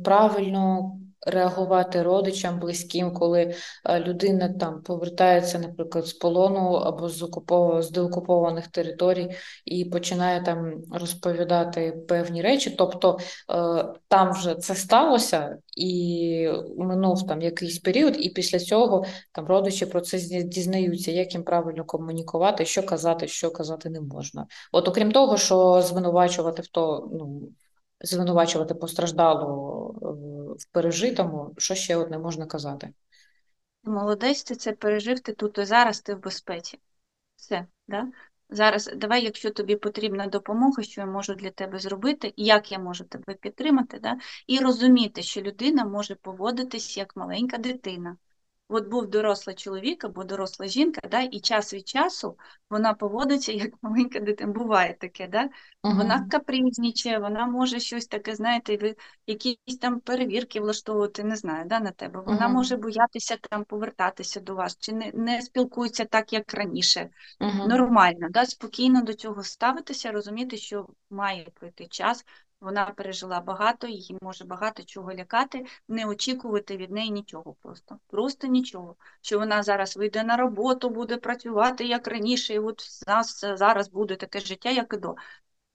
правильно 0.03 0.91
реагувати 1.27 2.03
родичам, 2.03 2.59
близьким, 2.59 3.13
коли 3.13 3.55
е, 3.85 3.99
людина 3.99 4.53
там 4.59 4.81
повертається, 4.81 5.59
наприклад, 5.59 6.05
з 6.05 6.13
полону 6.13 6.73
або 6.73 7.09
з 7.09 7.23
окупов... 7.23 7.83
з 7.83 7.91
деокупованих 7.91 8.67
територій 8.67 9.35
і 9.65 9.85
починає 9.85 10.43
там 10.43 10.81
розповідати 10.91 11.91
певні 12.07 12.41
речі, 12.41 12.75
тобто 12.77 13.17
е, 13.49 13.85
там 14.07 14.31
вже 14.31 14.55
це 14.55 14.75
сталося, 14.75 15.57
і 15.77 16.49
минув 16.77 17.27
там 17.27 17.41
якийсь 17.41 17.79
період, 17.79 18.15
і 18.19 18.29
після 18.29 18.59
цього 18.59 19.05
там 19.31 19.45
родичі 19.45 19.85
про 19.85 20.01
це 20.01 20.17
дізнаються, 20.43 21.11
як 21.11 21.33
їм 21.33 21.43
правильно 21.43 21.85
комунікувати, 21.85 22.65
що 22.65 22.83
казати, 22.83 23.27
що 23.27 23.51
казати 23.51 23.89
не 23.89 24.01
можна. 24.01 24.47
От 24.71 24.87
окрім 24.87 25.11
того, 25.11 25.37
що 25.37 25.81
звинувачувати 25.81 26.61
в 26.61 26.67
то, 26.67 27.09
ну 27.13 27.41
звинувачувати 28.03 28.73
постраждалу 28.73 29.95
е, 30.01 30.30
в 30.59 30.65
пережитому, 30.65 31.53
що 31.57 31.75
ще 31.75 31.95
от 31.95 32.11
не 32.11 32.17
можна 32.17 32.45
казати. 32.45 32.93
Ти 33.83 33.91
молодець, 33.91 34.43
ти 34.43 34.55
це 34.55 34.71
пережив, 34.71 35.19
ти 35.19 35.33
тут 35.33 35.57
і 35.57 35.65
зараз, 35.65 36.01
ти 36.01 36.15
в 36.15 36.19
безпеці. 36.19 36.79
Все, 37.35 37.67
да? 37.87 38.07
Зараз 38.49 38.91
давай, 38.95 39.23
якщо 39.23 39.51
тобі 39.51 39.75
потрібна 39.75 40.27
допомога, 40.27 40.83
що 40.83 41.01
я 41.01 41.07
можу 41.07 41.35
для 41.35 41.49
тебе 41.49 41.79
зробити, 41.79 42.33
як 42.37 42.71
я 42.71 42.79
можу 42.79 43.03
тебе 43.03 43.33
підтримати, 43.33 43.99
да? 43.99 44.17
і 44.47 44.59
розуміти, 44.59 45.23
що 45.23 45.41
людина 45.41 45.85
може 45.85 46.15
поводитись 46.15 46.97
як 46.97 47.15
маленька 47.15 47.57
дитина. 47.57 48.17
От 48.73 48.87
був 48.87 49.07
дорослий 49.07 49.55
чоловік 49.55 50.03
або 50.03 50.23
доросла 50.23 50.67
жінка, 50.67 51.01
да? 51.11 51.21
і 51.21 51.39
час 51.39 51.73
від 51.73 51.87
часу 51.87 52.37
вона 52.69 52.93
поводиться 52.93 53.51
як 53.51 53.71
маленька 53.81 54.19
дитина. 54.19 54.53
Буває 54.53 54.93
таке, 54.93 55.27
да? 55.27 55.49
Вона 55.83 56.17
Мгм. 56.17 56.29
капризнічає, 56.29 57.19
вона 57.19 57.45
може 57.45 57.79
щось 57.79 58.07
таке, 58.07 58.35
знаєте, 58.35 58.77
ви 58.77 58.95
якісь 59.27 59.77
там 59.81 59.99
перевірки 59.99 60.59
влаштовувати, 60.59 61.23
не 61.23 61.35
знаю, 61.35 61.65
да, 61.65 61.79
на 61.79 61.91
тебе. 61.91 62.21
Вона 62.21 62.45
Мгм. 62.45 62.53
може 62.53 62.77
боятися 62.77 63.37
там 63.37 63.63
повертатися 63.63 64.39
до 64.39 64.55
вас, 64.55 64.77
чи 64.79 64.93
не, 64.93 65.11
не 65.13 65.41
спілкується 65.41 66.05
так, 66.05 66.33
як 66.33 66.53
раніше. 66.53 67.09
Мгм. 67.39 67.69
Нормально, 67.69 68.27
да, 68.29 68.45
спокійно 68.45 69.01
до 69.01 69.13
цього 69.13 69.43
ставитися, 69.43 70.11
розуміти, 70.11 70.57
що 70.57 70.87
має 71.09 71.47
пройти 71.53 71.87
час. 71.87 72.25
Вона 72.61 72.85
пережила 72.85 73.39
багато, 73.39 73.87
її 73.87 74.17
може 74.21 74.45
багато 74.45 74.83
чого 74.83 75.13
лякати, 75.13 75.65
не 75.87 76.05
очікувати 76.05 76.77
від 76.77 76.91
неї 76.91 77.11
нічого 77.11 77.55
просто. 77.61 77.99
Просто 78.07 78.47
нічого. 78.47 78.95
Що 79.21 79.39
вона 79.39 79.63
зараз 79.63 79.97
вийде 79.97 80.23
на 80.23 80.37
роботу, 80.37 80.89
буде 80.89 81.17
працювати 81.17 81.85
як 81.85 82.07
раніше, 82.07 82.53
і 82.53 82.59
от 82.59 82.81
в 82.81 83.09
нас 83.09 83.45
зараз 83.53 83.89
буде 83.89 84.15
таке 84.15 84.39
життя, 84.39 84.69
як 84.69 84.93
і 84.93 84.97
до. 84.97 85.15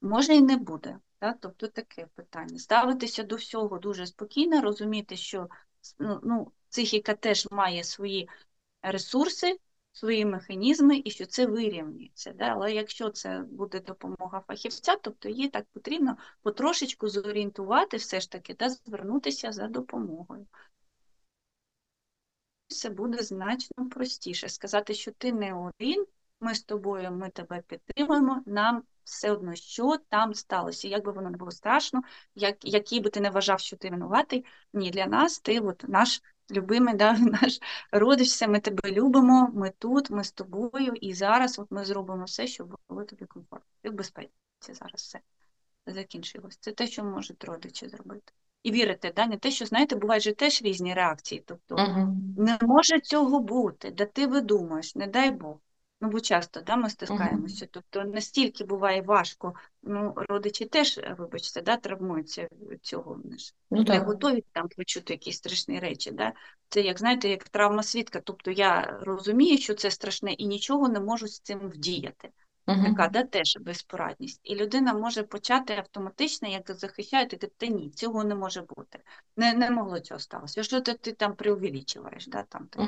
Може 0.01 0.35
і 0.35 0.40
не 0.40 0.57
буде. 0.57 0.99
Так? 1.18 1.37
Тобто 1.40 1.68
таке 1.68 2.07
питання. 2.14 2.59
Ставитися 2.59 3.22
до 3.22 3.37
всього 3.37 3.79
дуже 3.79 4.07
спокійно, 4.07 4.61
розуміти, 4.61 5.16
що 5.16 5.49
ну, 5.99 6.20
ну, 6.22 6.53
психіка 6.68 7.14
теж 7.14 7.49
має 7.51 7.85
свої 7.85 8.29
ресурси, 8.83 9.57
свої 9.96 10.24
механізми, 10.24 11.02
і 11.04 11.11
що 11.11 11.26
це 11.26 11.46
вирівнюється. 11.46 12.32
Да? 12.32 12.44
Але 12.44 12.72
якщо 12.72 13.11
це 13.11 13.44
буде 13.50 13.80
допомога 13.80 14.40
фахівця, 14.46 14.96
тобто 14.96 15.28
їй 15.28 15.48
так 15.48 15.66
потрібно 15.72 16.16
потрошечку 16.42 17.09
зорієнтувати, 17.09 17.96
все 17.96 18.20
ж 18.20 18.30
таки, 18.30 18.54
да, 18.54 18.70
звернутися 18.70 19.52
за 19.52 19.68
допомогою. 19.68 20.46
Все 22.68 22.90
буде 22.90 23.22
значно 23.22 23.88
простіше. 23.88 24.48
Сказати, 24.48 24.94
що 24.94 25.12
ти 25.12 25.32
не 25.32 25.54
один, 25.54 26.06
ми 26.40 26.54
з 26.54 26.62
тобою, 26.62 27.12
ми 27.12 27.30
тебе 27.30 27.62
підтримуємо, 27.66 28.42
нам 28.46 28.82
все 29.04 29.30
одно, 29.32 29.54
що 29.54 29.96
там 30.09 30.35
сталося. 30.35 30.88
Як 30.88 31.04
би 31.04 31.12
воно 31.12 31.30
не 31.30 31.37
було 31.37 31.50
страшно, 31.50 32.02
як, 32.35 32.56
який 32.64 33.00
би 33.00 33.11
ти 33.11 33.20
не 33.20 33.30
вважав, 33.30 33.61
що 33.61 33.76
ти 33.76 33.90
винуватий, 33.90 34.44
ні, 34.72 34.90
для 34.90 35.06
нас 35.06 35.38
ти 35.38 35.61
от 35.61 35.85
наш 35.88 36.22
любимий, 36.50 36.94
да, 36.94 37.12
наш 37.42 37.61
родич, 37.92 38.28
все, 38.28 38.48
ми 38.48 38.61
тебе 38.61 38.92
любимо, 38.92 39.50
ми 39.54 39.72
тут, 39.78 40.11
ми 40.11 40.24
з 40.24 40.32
тобою, 40.32 40.92
і 41.00 41.14
зараз 41.14 41.59
от 41.59 41.70
ми 41.70 41.85
зробимо 41.85 42.24
все, 42.24 42.46
щоб 42.46 42.76
було 42.88 43.04
тобі 43.04 43.24
комфортно. 43.24 43.68
Ти 43.82 43.90
в 43.90 43.92
безпеці 43.92 44.30
зараз 44.61 44.94
все 44.94 45.20
закінчилось. 45.87 46.56
Це 46.61 46.72
те, 46.72 46.87
що 46.87 47.04
можуть 47.04 47.44
родичі 47.44 47.88
зробити. 47.88 48.32
І 48.62 48.70
вірити, 48.70 49.12
да? 49.16 49.26
не 49.26 49.37
те, 49.37 49.50
що 49.50 49.66
знаєте, 49.66 49.96
бувають 49.96 50.22
же 50.22 50.32
теж 50.32 50.62
різні 50.62 50.94
реакції. 50.94 51.42
Тобто 51.46 51.76
Мгм. 51.76 52.35
не 52.38 52.59
може 52.62 53.00
цього 53.00 53.40
бути, 53.40 53.90
да 53.90 54.04
ти 54.04 54.26
видумаєш, 54.26 54.94
не 54.94 55.06
дай 55.06 55.30
Бог. 55.30 55.56
Ну, 56.00 56.11
бо 56.11 56.20
часто 56.20 56.61
да, 56.61 56.76
ми 56.76 56.90
стискаємося. 56.90 57.68
Тобто 57.70 58.04
настільки 58.04 58.64
буває 58.64 59.02
важко, 59.02 59.54
ну, 59.82 60.14
родичі 60.16 60.64
теж, 60.64 60.98
е, 60.98 61.14
вибачте, 61.18 61.62
да, 61.62 61.76
травмуються 61.76 62.48
від 62.70 62.85
цього. 62.85 63.18
Вони 63.22 63.38
ж 63.38 63.54
Ну 63.70 63.78
не 63.78 63.85
так. 63.85 64.06
готові 64.06 64.44
там 64.52 64.68
почути 64.68 65.12
якісь 65.12 65.37
страшні 65.37 65.78
речі. 65.78 66.11
Да? 66.11 66.32
Це 66.68 66.80
як 66.80 66.98
знаєте, 66.98 67.28
як 67.28 67.48
травма 67.48 67.82
свідка. 67.82 68.20
Тобто 68.20 68.50
я 68.50 68.98
розумію, 69.02 69.59
що 69.59 69.74
це 69.74 69.90
страшне, 69.90 70.32
і 70.32 70.46
нічого 70.46 70.88
не 70.88 71.00
можу 71.00 71.28
з 71.28 71.40
цим 71.40 71.59
вдіяти. 71.59 72.28
Така 72.66 73.09
да, 73.09 73.22
теж 73.22 73.59
безпорадність. 73.61 74.40
І 74.42 74.54
людина 74.54 74.94
може 74.94 75.22
почати 75.22 75.74
автоматично, 75.74 76.48
як 76.48 76.70
захищає, 76.70 77.26
ти 77.26 77.37
та 77.37 77.66
ні, 77.66 77.90
цього 77.90 78.24
не 78.24 78.35
може 78.35 78.62
бути. 78.62 78.98
Не 79.37 79.54
не 79.54 79.70
могло 79.70 80.00
цього 80.00 80.20
сталося. 80.20 80.62
Що 80.62 80.80
ти, 80.80 80.94
ти 80.94 81.12
там 81.12 81.37
преувеличуєш? 81.37 82.26
Да, 82.26 82.42
там, 82.42 82.66
ти, 82.66 82.78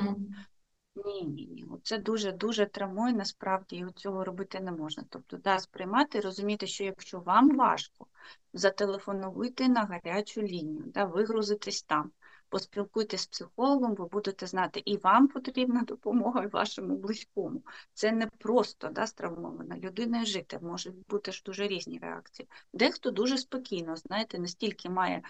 ні, 0.95 1.23
ні, 1.23 1.47
ні. 1.47 1.65
Це 1.83 1.97
дуже-дуже 1.97 2.65
травмує, 2.65 3.13
насправді, 3.13 3.75
і 3.75 3.85
цього 3.95 4.23
робити 4.23 4.59
не 4.59 4.71
можна. 4.71 5.03
Тобто, 5.09 5.37
да, 5.37 5.59
сприймати, 5.59 6.19
розуміти, 6.19 6.67
що 6.67 6.83
якщо 6.83 7.19
вам 7.19 7.57
важко, 7.57 8.07
зателефонуйте 8.53 9.69
на 9.69 9.83
гарячу 9.83 10.41
лінію, 10.41 10.83
да, 10.85 11.05
вигрузитесь 11.05 11.83
там, 11.83 12.11
поспілкуйтесь 12.49 13.21
з 13.21 13.27
психологом, 13.27 13.95
ви 13.95 14.05
будете 14.05 14.47
знати, 14.47 14.81
і 14.85 14.97
вам 14.97 15.27
потрібна 15.27 15.81
допомога, 15.81 16.43
і 16.43 16.47
вашому 16.47 16.97
близькому. 16.97 17.63
Це 17.93 18.11
не 18.11 18.27
просто 18.27 18.89
да, 18.89 19.07
стравмована 19.07 19.77
людина 19.77 20.25
жити, 20.25 20.59
можуть 20.61 21.07
бути 21.07 21.31
ж 21.31 21.43
дуже 21.45 21.67
різні 21.67 21.99
реакції. 21.99 22.49
Дехто 22.73 23.11
дуже 23.11 23.37
спокійно, 23.37 23.95
знаєте, 23.95 24.39
настільки 24.39 24.89
має 24.89 25.21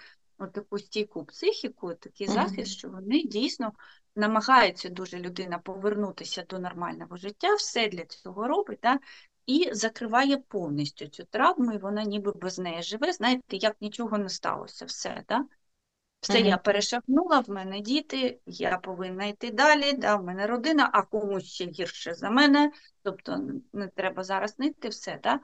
таку 0.48 0.80
стійку 0.80 1.26
психіку, 1.26 1.94
такий 1.94 2.28
захист, 2.28 2.72
що 2.72 2.90
вони 2.90 3.24
дійсно 3.24 3.74
намагається 4.16 4.90
дуже 4.90 5.20
людина 5.20 5.60
повернутися 5.60 6.44
до 6.50 6.60
нормального 6.60 7.18
життя, 7.18 7.56
все 7.56 7.88
для 7.88 8.06
цього 8.06 8.48
робить, 8.48 8.80
да? 8.84 9.00
і 9.46 9.70
закриває 9.72 10.38
повністю 10.38 11.08
цю 11.08 11.24
травму, 11.24 11.72
і 11.74 11.78
вона 11.78 12.04
ніби 12.04 12.32
без 12.36 12.60
неї 12.60 12.84
живе, 12.84 13.14
знаєте, 13.14 13.58
як 13.58 13.82
нічого 13.82 14.18
не 14.18 14.30
сталося, 14.30 14.86
все. 14.86 15.24
Да? 15.30 15.46
Все 16.22 16.34
-huh. 16.34 16.46
я 16.46 16.58
перешагнула, 16.58 17.40
в 17.40 17.50
мене 17.50 17.80
діти, 17.80 18.40
я 18.46 18.78
повинна 18.78 19.26
йти 19.26 19.52
далі, 19.52 19.94
да, 19.94 20.16
в 20.16 20.24
мене 20.24 20.48
родина, 20.48 20.90
а 20.94 21.02
комусь 21.02 21.44
ще 21.44 21.66
гірше 21.66 22.14
за 22.14 22.30
мене, 22.30 22.72
тобто 23.04 23.44
не 23.74 23.88
треба 23.88 24.24
зараз 24.24 24.60
нити, 24.60 24.90
все. 24.90 25.20
Да? 25.24 25.40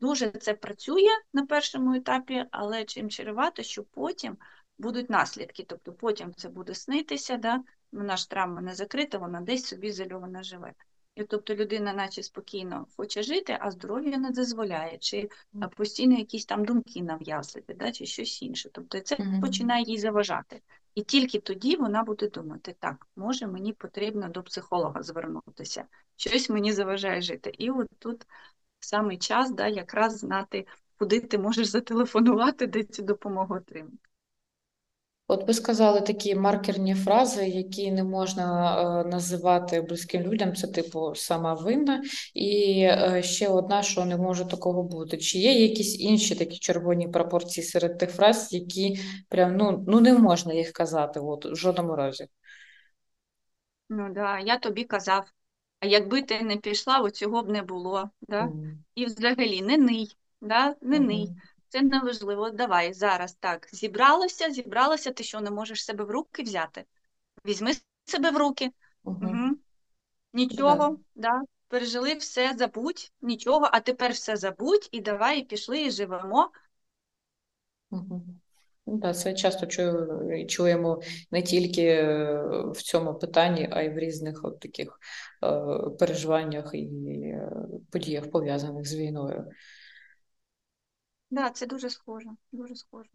Дуже 0.00 0.30
це 0.30 0.54
працює 0.54 1.08
на 1.32 1.46
першому 1.46 1.94
етапі, 1.94 2.44
але 2.50 2.84
чим 2.84 3.10
чарувати, 3.10 3.62
що 3.62 3.84
потім 3.84 4.36
будуть 4.78 5.10
наслідки. 5.10 5.64
Тобто 5.68 5.92
потім 5.92 6.34
це 6.34 6.48
буде 6.48 6.74
снитися, 6.74 7.36
да? 7.36 7.62
вона 7.92 8.16
ж 8.16 8.30
травма 8.30 8.60
не 8.60 8.74
закрита, 8.74 9.18
вона 9.18 9.40
десь 9.40 9.64
собі 9.64 9.92
зальована 9.92 10.42
живе. 10.42 10.72
І 11.14 11.24
тобто 11.24 11.54
людина, 11.54 11.92
наче 11.92 12.22
спокійно 12.22 12.86
хоче 12.96 13.22
жити, 13.22 13.58
а 13.60 13.70
здоров'я 13.70 14.18
не 14.18 14.30
дозволяє, 14.30 14.98
чи 14.98 15.28
постійно 15.76 16.18
якісь 16.18 16.46
там 16.46 16.64
думки 16.64 17.02
нав'язливі, 17.02 17.74
да, 17.76 17.92
чи 17.92 18.06
щось 18.06 18.42
інше. 18.42 18.70
Тобто 18.72 19.00
це 19.00 19.14
mm 19.14 19.20
-hmm. 19.20 19.40
починає 19.40 19.84
їй 19.84 19.98
заважати. 19.98 20.62
І 20.94 21.02
тільки 21.02 21.38
тоді 21.40 21.76
вона 21.76 22.02
буде 22.02 22.28
думати, 22.28 22.76
так, 22.80 23.06
може 23.16 23.46
мені 23.46 23.72
потрібно 23.72 24.28
до 24.28 24.42
психолога 24.42 25.02
звернутися, 25.02 25.84
щось 26.16 26.50
мені 26.50 26.72
заважає 26.72 27.22
жити. 27.22 27.52
І 27.58 27.70
от 27.70 27.88
тут 27.98 28.26
саме 28.86 29.16
час 29.16 29.50
да, 29.50 29.68
якраз 29.68 30.18
знати, 30.18 30.66
куди 30.98 31.20
ти 31.20 31.38
можеш 31.38 31.66
зателефонувати, 31.66 32.66
де 32.66 32.82
цю 32.84 33.02
допомогу 33.02 33.54
отримати. 33.54 33.98
От 35.28 35.48
ви 35.48 35.54
сказали 35.54 36.00
такі 36.00 36.34
маркерні 36.34 36.94
фрази, 36.94 37.46
які 37.46 37.92
не 37.92 38.04
можна 38.04 38.76
е, 38.80 39.08
називати 39.08 39.80
близьким 39.80 40.22
людям, 40.22 40.54
це 40.54 40.66
типу 40.66 41.14
сама 41.14 41.54
винна, 41.54 42.02
і 42.34 42.80
е, 42.82 43.22
ще 43.22 43.48
одна, 43.48 43.82
що 43.82 44.04
не 44.04 44.16
може 44.16 44.44
такого 44.44 44.82
бути. 44.82 45.18
Чи 45.18 45.38
є 45.38 45.52
якісь 45.52 46.00
інші 46.00 46.34
такі 46.34 46.58
червоні 46.58 47.08
пропорції 47.08 47.66
серед 47.66 47.98
тих 47.98 48.10
фраз, 48.10 48.52
які 48.52 49.00
прям 49.28 49.56
ну 49.56 49.84
ну 49.88 50.00
не 50.00 50.12
можна 50.12 50.54
їх 50.54 50.72
казати 50.72 51.20
от, 51.20 51.46
в 51.46 51.54
жодному 51.54 51.96
разі? 51.96 52.26
Ну 53.88 54.12
да, 54.14 54.38
я 54.38 54.58
тобі 54.58 54.84
казав, 54.84 55.32
а 55.80 55.86
якби 55.86 56.22
ти 56.22 56.42
не 56.42 56.56
пішла, 56.56 57.10
цього 57.10 57.42
б 57.42 57.48
не 57.48 57.62
було. 57.62 58.10
Да? 58.20 58.42
Mm. 58.42 58.76
І 58.94 59.06
взагалі 59.06 59.62
не 59.62 59.78
ний, 59.78 60.16
да? 60.40 60.74
не 60.80 60.98
mm. 60.98 61.06
ний. 61.06 61.36
Це 61.68 61.82
неважливо. 61.82 62.50
Давай 62.50 62.92
зараз 62.92 63.34
так. 63.34 63.68
Зібралося, 63.72 64.50
зібралося, 64.50 65.12
ти 65.12 65.24
що 65.24 65.40
не 65.40 65.50
можеш 65.50 65.84
себе 65.84 66.04
в 66.04 66.10
руки 66.10 66.42
взяти? 66.42 66.84
Візьми 67.46 67.72
себе 68.04 68.30
в 68.30 68.36
руки. 68.36 68.70
Угу. 69.04 69.26
Угу. 69.26 69.56
Нічого, 70.32 70.88
yeah. 70.88 70.98
да. 71.14 71.42
пережили 71.68 72.14
все, 72.14 72.54
забудь, 72.56 73.12
нічого, 73.20 73.68
а 73.72 73.80
тепер 73.80 74.12
все 74.12 74.36
забудь 74.36 74.88
і 74.92 75.00
давай 75.00 75.40
і 75.40 75.44
пішли, 75.44 75.82
і 75.82 75.90
живемо. 75.90 76.50
Угу. 77.90 78.22
Ну, 78.88 78.96
да, 78.98 79.12
це 79.12 79.34
часто 79.34 79.66
чую, 79.66 80.46
чуємо 80.46 81.00
не 81.30 81.42
тільки 81.42 81.82
е, 81.82 82.42
в 82.74 82.82
цьому 82.82 83.14
питанні, 83.14 83.68
а 83.72 83.82
й 83.82 83.88
в 83.88 83.98
різних 83.98 84.40
от 84.44 84.60
таких 84.60 85.00
е, 85.44 85.62
переживаннях 85.98 86.70
і 86.74 86.84
е, 86.84 87.50
подіях 87.92 88.30
пов'язаних 88.30 88.86
з 88.86 88.94
війною. 88.94 89.44
Да, 91.30 91.50
це 91.50 91.66
дуже 91.66 91.90
схоже, 91.90 92.28
дуже 92.52 92.74
схоже. 92.74 93.10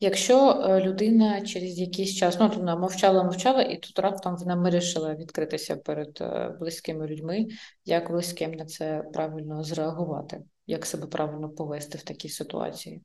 Якщо 0.00 0.64
людина 0.84 1.40
через 1.40 1.78
якийсь 1.78 2.14
час, 2.14 2.36
ну 2.40 2.48
вона 2.48 2.76
мовчала, 2.76 3.24
мовчала, 3.24 3.62
і 3.62 3.78
тут 3.78 3.98
раптом 3.98 4.36
вона 4.36 4.54
вирішила 4.54 5.14
відкритися 5.14 5.76
перед 5.76 6.22
близькими 6.60 7.06
людьми, 7.06 7.46
як 7.84 8.10
близьким 8.10 8.52
на 8.52 8.66
це 8.66 9.04
правильно 9.12 9.64
зреагувати, 9.64 10.42
як 10.66 10.86
себе 10.86 11.06
правильно 11.06 11.50
повести 11.50 11.98
в 11.98 12.02
такій 12.02 12.28
ситуації. 12.28 13.02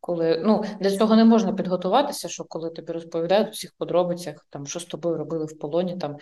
Коли 0.00 0.42
ну 0.44 0.64
для 0.80 0.96
цього 0.96 1.16
не 1.16 1.24
можна 1.24 1.52
підготуватися, 1.52 2.28
що 2.28 2.44
коли 2.44 2.70
тобі 2.70 2.92
розповідають 2.92 3.48
у 3.48 3.50
всіх 3.50 3.74
подробицях, 3.78 4.46
там 4.50 4.66
що 4.66 4.80
з 4.80 4.84
тобою 4.84 5.16
робили 5.16 5.44
в 5.44 5.58
полоні, 5.58 5.96
там 5.96 6.16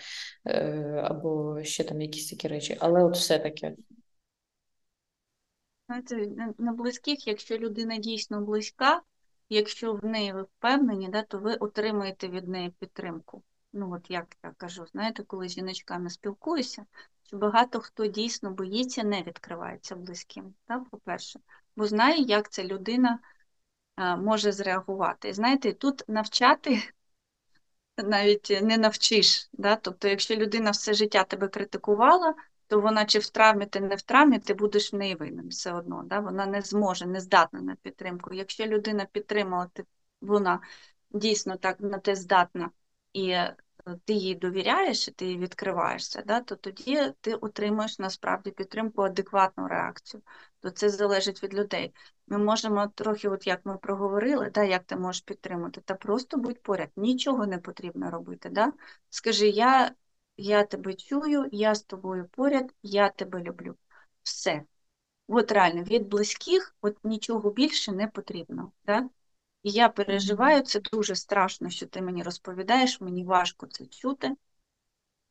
е, 0.45 1.01
або 1.05 1.63
ще 1.63 1.83
там 1.83 2.01
якісь 2.01 2.29
такі 2.29 2.47
речі, 2.47 2.77
але 2.79 3.03
от 3.03 3.15
все 3.15 3.39
таки 3.39 3.75
Знаєте, 5.87 6.29
на 6.57 6.73
близьких, 6.73 7.27
якщо 7.27 7.57
людина 7.57 7.97
дійсно 7.97 8.41
близька, 8.41 9.01
якщо 9.49 9.93
в 9.93 10.05
неї 10.05 10.33
ви 10.33 10.41
впевнені, 10.41 11.09
да, 11.09 11.21
то 11.21 11.39
ви 11.39 11.55
отримаєте 11.55 12.27
від 12.27 12.47
неї 12.47 12.73
підтримку. 12.79 13.43
Ну, 13.73 13.93
от 13.93 14.11
як 14.11 14.37
я 14.43 14.53
кажу, 14.57 14.85
знаєте, 14.91 15.23
коли 15.23 15.49
з 15.49 15.51
жіночками 15.51 16.09
спілкуюся, 16.09 16.85
що 17.23 17.37
багато 17.37 17.79
хто 17.79 18.07
дійсно 18.07 18.51
боїться, 18.51 19.03
не 19.03 19.23
відкривається 19.23 19.95
близьким, 19.95 20.53
да, 20.67 20.79
по-перше, 20.91 21.39
бо 21.75 21.85
знає, 21.85 22.21
як 22.21 22.49
ця 22.49 22.63
людина 22.63 23.19
може 23.99 24.51
зреагувати. 24.51 25.29
І 25.29 25.33
знаєте, 25.33 25.73
тут 25.73 26.03
навчати 26.07 26.83
навіть 28.03 28.59
не 28.61 28.77
навчиш. 28.77 29.49
Да? 29.53 29.75
Тобто, 29.75 30.07
якщо 30.07 30.35
людина 30.35 30.71
все 30.71 30.93
життя 30.93 31.23
тебе 31.23 31.47
критикувала, 31.47 32.35
то 32.67 32.81
вона 32.81 33.05
чи 33.05 33.19
в 33.19 33.29
травмі, 33.29 33.65
ти 33.65 33.79
не 33.79 33.95
в 33.95 34.01
травмі, 34.01 34.39
ти 34.39 34.53
будеш 34.53 34.93
в 34.93 34.95
неї 34.95 35.15
винен 35.15 35.47
все 35.47 35.73
одно. 35.73 36.03
Да? 36.05 36.19
Вона 36.19 36.45
не 36.45 36.61
зможе, 36.61 37.05
не 37.05 37.21
здатна 37.21 37.61
на 37.61 37.75
підтримку. 37.75 38.33
Якщо 38.33 38.65
людина 38.65 39.05
підтримала, 39.11 39.69
вона 40.21 40.59
дійсно 41.11 41.57
так 41.57 41.79
на 41.79 41.99
те 41.99 42.15
здатна 42.15 42.71
і 43.13 43.29
е, 43.29 43.55
ти 44.05 44.13
їй 44.13 44.35
довіряєш, 44.35 45.07
і 45.07 45.11
ти 45.11 45.25
їй 45.25 45.37
відкриваєшся, 45.37 46.21
да? 46.21 46.41
то 46.41 46.55
тоді 46.55 47.13
ти 47.21 47.33
отримуєш 47.33 47.99
насправді 47.99 48.51
підтримку, 48.51 49.01
адекватну 49.01 49.67
реакцію. 49.67 50.23
То 50.59 50.69
це 50.69 50.89
залежить 50.89 51.43
від 51.43 51.53
людей. 51.53 51.93
Ми 52.27 52.37
можемо 52.37 52.87
трохи, 52.87 53.29
от 53.29 53.47
як 53.47 53.65
ми 53.65 53.77
проговорили, 53.77 54.49
да, 54.49 54.63
як 54.63 54.83
ти 54.83 54.95
можеш 54.95 55.21
підтримати, 55.21 55.81
та 55.81 55.93
просто 55.95 56.37
будь 56.37 56.63
поряд, 56.63 56.89
нічого 56.95 57.47
не 57.47 57.57
потрібно 57.57 58.11
робити. 58.11 58.49
Да? 58.49 58.73
Скажи, 59.09 59.47
я 59.47 59.91
я 60.37 60.63
тебе 60.63 60.93
чую, 60.93 61.49
я 61.51 61.75
з 61.75 61.83
тобою 61.83 62.29
поряд, 62.31 62.73
я 62.83 63.09
тебе 63.09 63.41
люблю. 63.43 63.75
Все. 64.23 64.63
От 65.27 65.51
реально, 65.51 65.83
від 65.83 66.07
близьких 66.07 66.75
от 66.81 66.97
нічого 67.03 67.51
більше 67.51 67.91
не 67.91 68.07
потрібно. 68.07 68.71
Да? 68.85 69.09
І 69.63 69.71
я 69.71 69.89
переживаю, 69.89 70.61
це 70.61 70.79
дуже 70.79 71.15
страшно, 71.15 71.69
що 71.69 71.85
ти 71.87 72.01
мені 72.01 72.23
розповідаєш, 72.23 73.01
мені 73.01 73.23
важко 73.23 73.67
це 73.67 73.85
чути. 73.85 74.35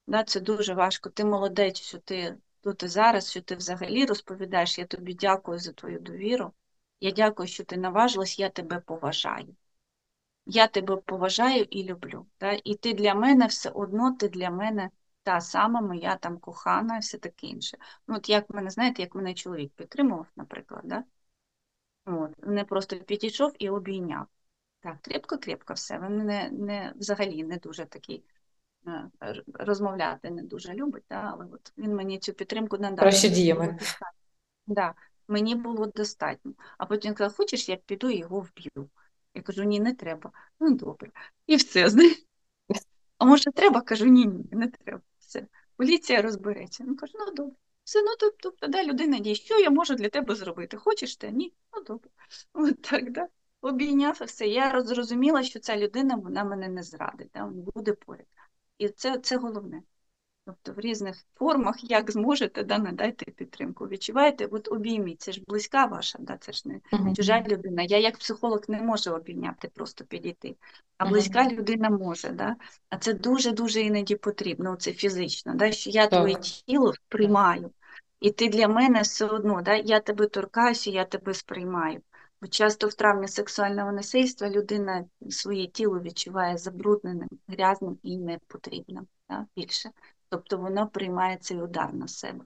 Да? 0.06 0.24
Це 0.24 0.40
дуже 0.40 0.74
важко. 0.74 1.10
Ти 1.10 1.24
молодець, 1.24 1.80
що 1.80 1.98
ти 1.98 2.36
тут 2.60 2.82
і 2.82 2.88
зараз, 2.88 3.30
що 3.30 3.42
ти 3.42 3.56
взагалі 3.56 4.06
розповідаєш. 4.06 4.78
Я 4.78 4.86
тобі 4.86 5.14
дякую 5.14 5.58
за 5.58 5.72
твою 5.72 6.00
довіру. 6.00 6.52
Я 7.00 7.10
дякую, 7.10 7.48
що 7.48 7.64
ти 7.64 7.76
наважилась, 7.76 8.38
я 8.38 8.48
тебе 8.48 8.80
поважаю 8.80 9.56
я 10.48 10.66
тебе 10.66 10.96
поважаю 10.96 11.62
і 11.70 11.84
люблю. 11.84 12.26
Да? 12.40 12.52
І 12.64 12.74
ти 12.74 12.94
для 12.94 13.14
мене 13.14 13.46
все 13.46 13.70
одно, 13.70 14.12
ти 14.12 14.28
для 14.28 14.50
мене 14.50 14.90
та 15.22 15.40
сама 15.40 15.80
моя 15.80 16.16
там 16.16 16.38
кохана 16.38 16.96
і 16.96 17.00
все 17.00 17.18
таке 17.18 17.46
інше. 17.46 17.78
Ну, 18.06 18.16
От 18.16 18.28
як 18.28 18.50
мене, 18.50 18.70
знаєте, 18.70 19.02
як 19.02 19.14
мене 19.14 19.34
чоловік 19.34 19.72
підтримував, 19.72 20.26
наприклад, 20.36 20.82
да? 20.84 21.04
От, 22.08 22.46
не 22.46 22.64
просто 22.64 22.96
підійшов 22.96 23.52
і 23.58 23.70
обійняв. 23.70 24.26
Так, 24.80 24.96
крепко-крепко 25.02 25.74
все. 25.74 25.98
Він 25.98 26.16
не, 26.16 26.50
не, 26.50 26.92
взагалі 26.96 27.44
не 27.44 27.56
дуже 27.56 27.84
такий 27.84 28.24
е, 28.86 29.10
розмовляти 29.54 30.30
не 30.30 30.42
дуже 30.42 30.74
любить, 30.74 31.04
да, 31.10 31.30
але 31.32 31.46
от 31.52 31.72
він 31.78 31.94
мені 31.94 32.18
цю 32.18 32.32
підтримку 32.32 32.78
надав. 32.78 33.06
Мені 33.06 33.28
діями. 33.28 33.78
Да, 34.66 34.94
мені 35.28 35.54
було 35.54 35.86
достатньо. 35.86 36.52
А 36.78 36.86
потім 36.86 37.14
казав, 37.14 37.36
хочеш, 37.36 37.68
я 37.68 37.76
піду 37.76 38.10
і 38.10 38.18
його 38.18 38.40
вб'ю. 38.40 38.90
Я 39.34 39.42
кажу, 39.42 39.64
ні, 39.64 39.80
не 39.80 39.94
треба. 39.94 40.32
Ну, 40.60 40.74
добре. 40.76 41.10
І 41.46 41.56
все, 41.56 41.88
знаєш. 41.88 42.24
А 43.18 43.24
може 43.24 43.50
треба? 43.50 43.80
Кажу, 43.80 44.06
ні, 44.06 44.26
ні, 44.26 44.44
не 44.52 44.68
треба. 44.68 45.00
Все. 45.18 45.46
Поліція 45.76 46.22
розбереться. 46.22 46.84
Він 46.84 46.96
каже, 46.96 47.12
ну 47.18 47.34
добре. 47.34 47.56
Все, 47.88 48.02
ну 48.02 48.14
тобто, 48.18 48.36
тобто, 48.40 48.68
да, 48.68 48.84
людина 48.84 49.18
діє, 49.18 49.34
що 49.34 49.58
я 49.58 49.70
можу 49.70 49.94
для 49.94 50.08
тебе 50.08 50.34
зробити? 50.34 50.76
Хочеш 50.76 51.16
ти? 51.16 51.30
Ні? 51.30 51.52
Ну 51.76 51.82
добре. 51.82 52.10
От 52.52 52.82
так, 52.82 53.12
да. 53.12 53.28
Обійняв 53.60 54.18
все. 54.26 54.46
Я 54.46 54.72
роз- 54.72 54.84
зрозуміла, 54.84 55.42
що 55.42 55.58
ця 55.58 55.76
людина 55.76 56.14
вона 56.16 56.44
мене 56.44 56.68
не 56.68 56.82
зрадить, 56.82 57.30
да, 57.34 57.46
буде 57.46 57.92
поряд. 57.92 58.26
І 58.78 58.88
це, 58.88 59.18
це 59.18 59.36
головне. 59.36 59.82
Тобто 60.44 60.72
в 60.72 60.80
різних 60.80 61.16
формах, 61.34 61.90
як 61.90 62.10
зможете, 62.10 62.64
да, 62.64 62.78
надайте 62.78 63.30
підтримку. 63.30 63.88
Відчуваєте, 63.88 64.46
от 64.46 64.68
обійміть, 64.68 65.22
це 65.22 65.32
ж 65.32 65.42
близька 65.46 65.86
ваша, 65.86 66.18
да, 66.20 66.36
це 66.36 66.52
ж 66.52 66.68
не 66.68 66.80
Мгм. 66.92 67.16
чужа 67.16 67.44
людина. 67.48 67.82
Я 67.82 67.98
як 67.98 68.18
психолог 68.18 68.60
не 68.68 68.82
можу 68.82 69.10
обійняти, 69.10 69.68
просто 69.68 70.04
підійти. 70.04 70.56
А 70.98 71.06
близька 71.06 71.48
людина 71.48 71.90
може, 71.90 72.28
да? 72.28 72.56
а 72.90 72.98
це 72.98 73.14
дуже-дуже 73.14 73.80
іноді 73.80 74.16
потрібно, 74.16 74.76
це 74.76 74.92
фізично, 74.92 75.54
да? 75.54 75.72
що 75.72 75.90
я 75.90 76.06
твоє 76.06 76.34
тіло 76.34 76.94
сприймаю, 76.94 77.70
і 78.20 78.30
ти 78.30 78.48
для 78.48 78.68
мене 78.68 79.02
все 79.02 79.26
одно, 79.26 79.62
да? 79.62 79.74
я 79.74 80.00
тебе 80.00 80.26
торкаюся, 80.26 80.90
я 80.90 81.04
тебе 81.04 81.34
сприймаю. 81.34 82.02
Бо 82.40 82.48
часто 82.48 82.88
в 82.88 82.94
травмі 82.94 83.28
сексуального 83.28 83.92
насильства 83.92 84.50
людина 84.50 85.04
своє 85.30 85.66
тіло 85.66 86.00
відчуває 86.00 86.58
забрудненим, 86.58 87.28
грязним 87.48 87.98
і 88.02 88.18
непотрібним 88.18 89.06
да? 89.28 89.46
більше. 89.56 89.90
Тобто 90.28 90.58
воно 90.58 90.88
приймає 90.88 91.36
цей 91.36 91.62
удар 91.62 91.94
на 91.94 92.08
себе, 92.08 92.44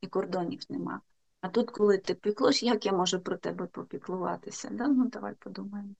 і 0.00 0.06
кордонів 0.06 0.60
нема. 0.68 1.00
А 1.40 1.48
тут, 1.48 1.70
коли 1.70 1.98
ти 1.98 2.14
піклуєш, 2.14 2.62
як 2.62 2.86
я 2.86 2.92
можу 2.92 3.20
про 3.20 3.36
тебе 3.36 3.66
попіклуватися? 3.66 4.68
Да? 4.72 4.88
Ну, 4.88 5.08
давай 5.08 5.34
подумаємо 5.34 5.94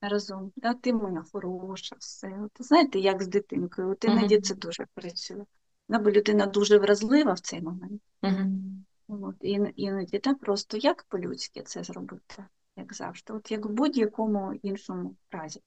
разом. 0.00 0.52
Да? 0.56 0.74
Ти 0.74 0.92
моя 0.92 1.24
хороша, 1.32 1.96
все. 1.98 2.38
От, 2.44 2.66
знаєте, 2.66 2.98
як 2.98 3.22
з 3.22 3.26
дитинкою, 3.26 3.96
іноді 4.04 4.34
Мгм. 4.34 4.42
це 4.42 4.54
дуже 4.54 4.86
працює. 4.94 5.44
Да? 5.88 5.98
Бо 5.98 6.10
людина 6.10 6.46
дуже 6.46 6.78
вразлива 6.78 7.32
в 7.32 7.40
цей 7.40 7.62
момент. 7.62 8.02
Мгм. 8.22 8.84
От, 9.08 9.34
і 9.40 9.60
іноді 9.76 10.18
да, 10.18 10.34
просто 10.34 10.76
як 10.76 11.02
по-людськи 11.02 11.62
це 11.62 11.84
зробити, 11.84 12.44
як 12.76 12.94
завжди, 12.94 13.32
от 13.32 13.50
як 13.50 13.66
в 13.66 13.68
будь-якому 13.68 14.54
іншому 14.62 15.16
разі. 15.30 15.60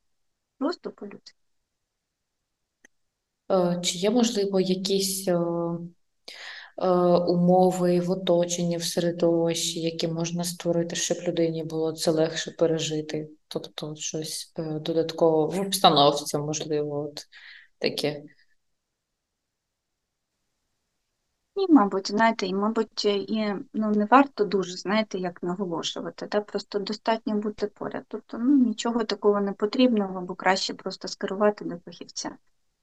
Просто 0.57 0.91
по-людськи. 0.91 1.37
Е, 3.51 3.81
Чи 3.83 3.97
є, 3.97 4.09
можливо, 4.09 4.59
якісь 4.59 5.27
е, 5.27 5.37
е, 6.77 6.89
умови 7.27 7.99
в 7.99 8.11
оточенні, 8.11 8.77
в 8.77 8.83
середовищі, 8.83 9.79
які 9.81 10.07
можна 10.07 10.43
створити, 10.43 10.95
щоб 10.95 11.17
людині 11.27 11.63
було 11.63 11.91
це 11.93 12.11
легше 12.11 12.51
пережити? 12.51 13.29
Тобто 13.47 13.95
щось 13.95 14.53
е, 14.59 14.79
додатково 14.79 15.47
в 15.47 15.59
обстановці, 15.59 16.37
можливо, 16.37 16.99
от 16.99 17.27
таке. 17.79 18.23
І, 21.55 21.73
мабуть, 21.73 22.11
знаєте, 22.11 22.47
і, 22.47 22.53
мабуть, 22.53 23.05
і 23.05 23.53
ну, 23.73 23.91
не 23.91 24.05
варто 24.05 24.45
дуже, 24.45 24.77
знаєте, 24.77 25.17
як 25.17 25.43
наголошувати, 25.43 26.27
да? 26.31 26.41
просто 26.41 26.79
достатньо 26.79 27.35
бути 27.35 27.67
поряд. 27.67 28.03
Тобто 28.07 28.37
ну, 28.37 28.57
нічого 28.57 29.03
такого 29.03 29.41
не 29.41 29.53
потрібного, 29.53 30.21
бо 30.21 30.35
краще 30.35 30.73
просто 30.73 31.07
скерувати 31.07 31.65
до 31.65 31.75
фахівця. 31.85 32.31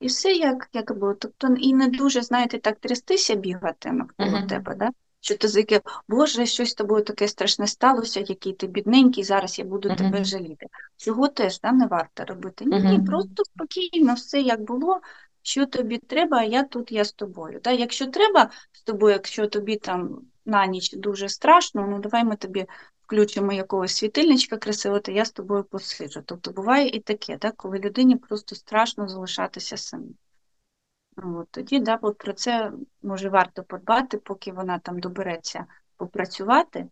І 0.00 0.06
все 0.06 0.32
як, 0.32 0.68
як 0.72 0.98
було. 0.98 1.14
Тобто 1.14 1.48
і 1.48 1.74
не 1.74 1.88
дуже, 1.88 2.22
знаєте, 2.22 2.58
так 2.58 2.78
трястися 2.78 3.34
бігати 3.34 3.92
навколо 3.92 4.28
Мгм. 4.28 4.46
тебе, 4.46 4.74
да? 4.74 4.90
що 5.22 5.36
ти 5.36 5.48
таке, 5.48 5.80
Боже, 6.08 6.46
щось 6.46 6.70
з 6.70 6.74
тобою 6.74 7.04
таке 7.04 7.28
страшне 7.28 7.66
сталося, 7.66 8.20
який 8.20 8.52
ти 8.52 8.66
бідненький, 8.66 9.24
зараз 9.24 9.58
я 9.58 9.64
буду 9.64 9.88
Мгм. 9.88 9.98
тебе 9.98 10.24
жаліти. 10.24 10.66
Цього 10.96 11.28
теж 11.28 11.60
да, 11.60 11.72
не 11.72 11.86
варто 11.86 12.24
робити. 12.24 12.64
Ні, 12.64 12.78
Мгм. 12.78 13.04
просто 13.04 13.44
спокійно, 13.44 14.14
все 14.14 14.40
як 14.40 14.60
було, 14.60 15.00
що 15.42 15.66
тобі 15.66 15.98
треба, 15.98 16.36
а 16.38 16.44
я 16.44 16.62
тут, 16.62 16.92
я 16.92 17.04
з 17.04 17.12
тобою. 17.12 17.60
Да? 17.64 17.70
Якщо 17.70 18.06
треба 18.06 18.50
з 18.72 18.82
тобою, 18.82 19.12
якщо 19.12 19.46
тобі 19.46 19.76
там 19.76 20.20
на 20.44 20.66
ніч 20.66 20.92
дуже 20.92 21.28
страшно, 21.28 21.86
ну 21.86 21.98
давай 21.98 22.24
ми 22.24 22.36
тобі 22.36 22.66
включимо 23.02 23.52
якогось 23.52 23.96
світильничка 23.96 24.56
красивого, 24.56 25.00
то 25.00 25.12
я 25.12 25.24
з 25.24 25.30
тобою 25.30 25.64
посиджу. 25.64 26.22
Тобто 26.26 26.50
буває 26.50 26.88
і 26.88 27.00
таке, 27.00 27.36
да? 27.36 27.50
коли 27.50 27.78
людині 27.78 28.16
просто 28.16 28.54
страшно 28.54 29.08
залишатися 29.08 29.76
самій. 29.76 30.16
Ну, 31.16 31.38
От, 31.38 31.48
тоді 31.50 31.78
да, 31.80 31.98
от 32.02 32.18
про 32.18 32.32
це 32.32 32.72
може 33.02 33.28
варто 33.28 33.62
подбати, 33.62 34.18
поки 34.18 34.52
вона 34.52 34.78
там 34.78 35.00
добереться 35.00 35.66
попрацювати. 35.96 36.86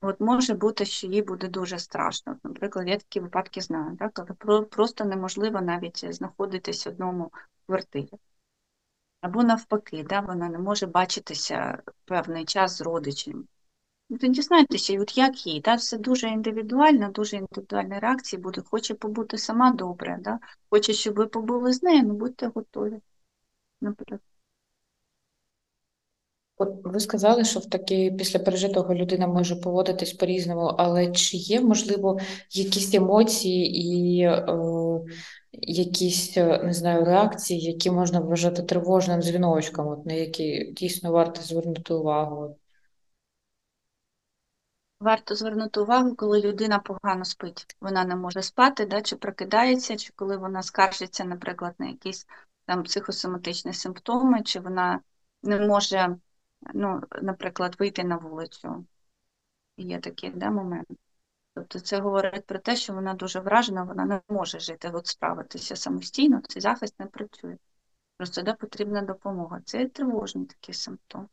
От 0.00 0.20
може 0.20 0.54
бути, 0.54 0.84
що 0.84 1.06
їй 1.06 1.22
буде 1.22 1.48
дуже 1.48 1.78
страшно. 1.78 2.36
Наприклад, 2.44 2.88
я 2.88 2.96
такі 2.96 3.20
випадки 3.20 3.60
знаю, 3.60 3.96
так? 3.96 4.34
про- 4.38 4.64
просто 4.64 5.04
неможливо 5.04 5.60
навіть 5.60 6.14
знаходитись 6.14 6.86
в 6.86 6.88
одному 6.88 7.32
квартирі. 7.66 8.10
Або 9.20 9.42
навпаки, 9.42 10.04
да, 10.08 10.20
вона 10.20 10.48
не 10.48 10.58
може 10.58 10.86
бачитися 10.86 11.82
певний 12.04 12.44
час 12.44 12.76
з 12.78 12.80
родичем. 12.80 13.48
Ну, 14.10 14.18
Тоді 14.18 14.42
знаєте, 14.42 14.98
от 15.00 15.18
як 15.18 15.46
їй, 15.46 15.60
да, 15.60 15.74
все 15.74 15.98
дуже 15.98 16.28
індивідуально, 16.28 17.10
дуже 17.10 17.36
індивідуальні 17.36 17.98
реакції 17.98 18.42
буде. 18.42 18.62
Хоче 18.70 18.94
побути 18.94 19.38
сама 19.38 19.70
добре, 19.72 20.18
да? 20.20 20.38
хоче, 20.70 20.92
щоб 20.92 21.14
ви 21.14 21.26
побули 21.26 21.72
з 21.72 21.82
нею, 21.82 22.02
ну 22.02 22.14
будьте 22.14 22.46
готові. 22.54 23.00
Наприклад. 23.80 24.20
От 26.60 26.68
ви 26.84 27.00
сказали, 27.00 27.44
що 27.44 27.60
в 27.60 27.66
такі 27.66 28.10
після 28.10 28.38
пережитого 28.38 28.94
людина 28.94 29.26
може 29.26 29.56
поводитись 29.56 30.12
по-різному, 30.12 30.74
але 30.78 31.12
чи 31.12 31.36
є, 31.36 31.60
можливо, 31.60 32.18
якісь 32.50 32.94
емоції 32.94 33.80
і 33.80 34.20
е, 34.22 34.46
якісь, 35.52 36.36
е, 36.36 36.62
не 36.64 36.72
знаю, 36.72 37.04
реакції, 37.04 37.60
які 37.60 37.90
можна 37.90 38.20
вважати 38.20 38.62
тривожним 38.62 39.22
дзвіночком, 39.22 39.88
от 39.88 40.06
на 40.06 40.12
які 40.12 40.72
дійсно 40.76 41.12
варто 41.12 41.42
звернути 41.42 41.94
увагу? 41.94 42.56
Варто 45.00 45.34
звернути 45.34 45.80
увагу, 45.80 46.16
коли 46.16 46.40
людина 46.40 46.78
погано 46.78 47.24
спить. 47.24 47.76
Вона 47.80 48.04
не 48.04 48.16
може 48.16 48.42
спати, 48.42 48.86
да, 48.86 49.02
чи 49.02 49.16
прокидається, 49.16 49.96
чи 49.96 50.12
коли 50.16 50.36
вона 50.36 50.62
скаржиться, 50.62 51.24
наприклад, 51.24 51.74
на 51.78 51.86
якісь 51.86 52.26
там 52.66 52.82
психосоматичні 52.82 53.72
симптоми, 53.72 54.42
чи 54.42 54.60
вона 54.60 55.00
не 55.42 55.60
може, 55.60 56.16
ну, 56.74 57.02
наприклад, 57.22 57.76
вийти 57.78 58.04
на 58.04 58.16
вулицю. 58.16 58.86
Є 59.76 60.00
такий 60.00 60.30
да, 60.30 60.50
момент. 60.50 60.88
Тобто 61.54 61.80
це 61.80 62.00
говорить 62.00 62.46
про 62.46 62.58
те, 62.58 62.76
що 62.76 62.92
вона 62.92 63.14
дуже 63.14 63.40
вражена, 63.40 63.82
вона 63.82 64.04
не 64.04 64.20
може 64.28 64.60
жити, 64.60 64.90
от 64.94 65.06
справитися 65.06 65.76
самостійно, 65.76 66.40
цей 66.48 66.62
захист 66.62 67.00
не 67.00 67.06
працює. 67.06 67.56
Просто 68.16 68.42
да, 68.42 68.54
потрібна 68.54 69.02
допомога. 69.02 69.60
Це 69.64 69.86
тривожний 69.86 70.46
такий 70.46 70.74
симптом. 70.74 71.28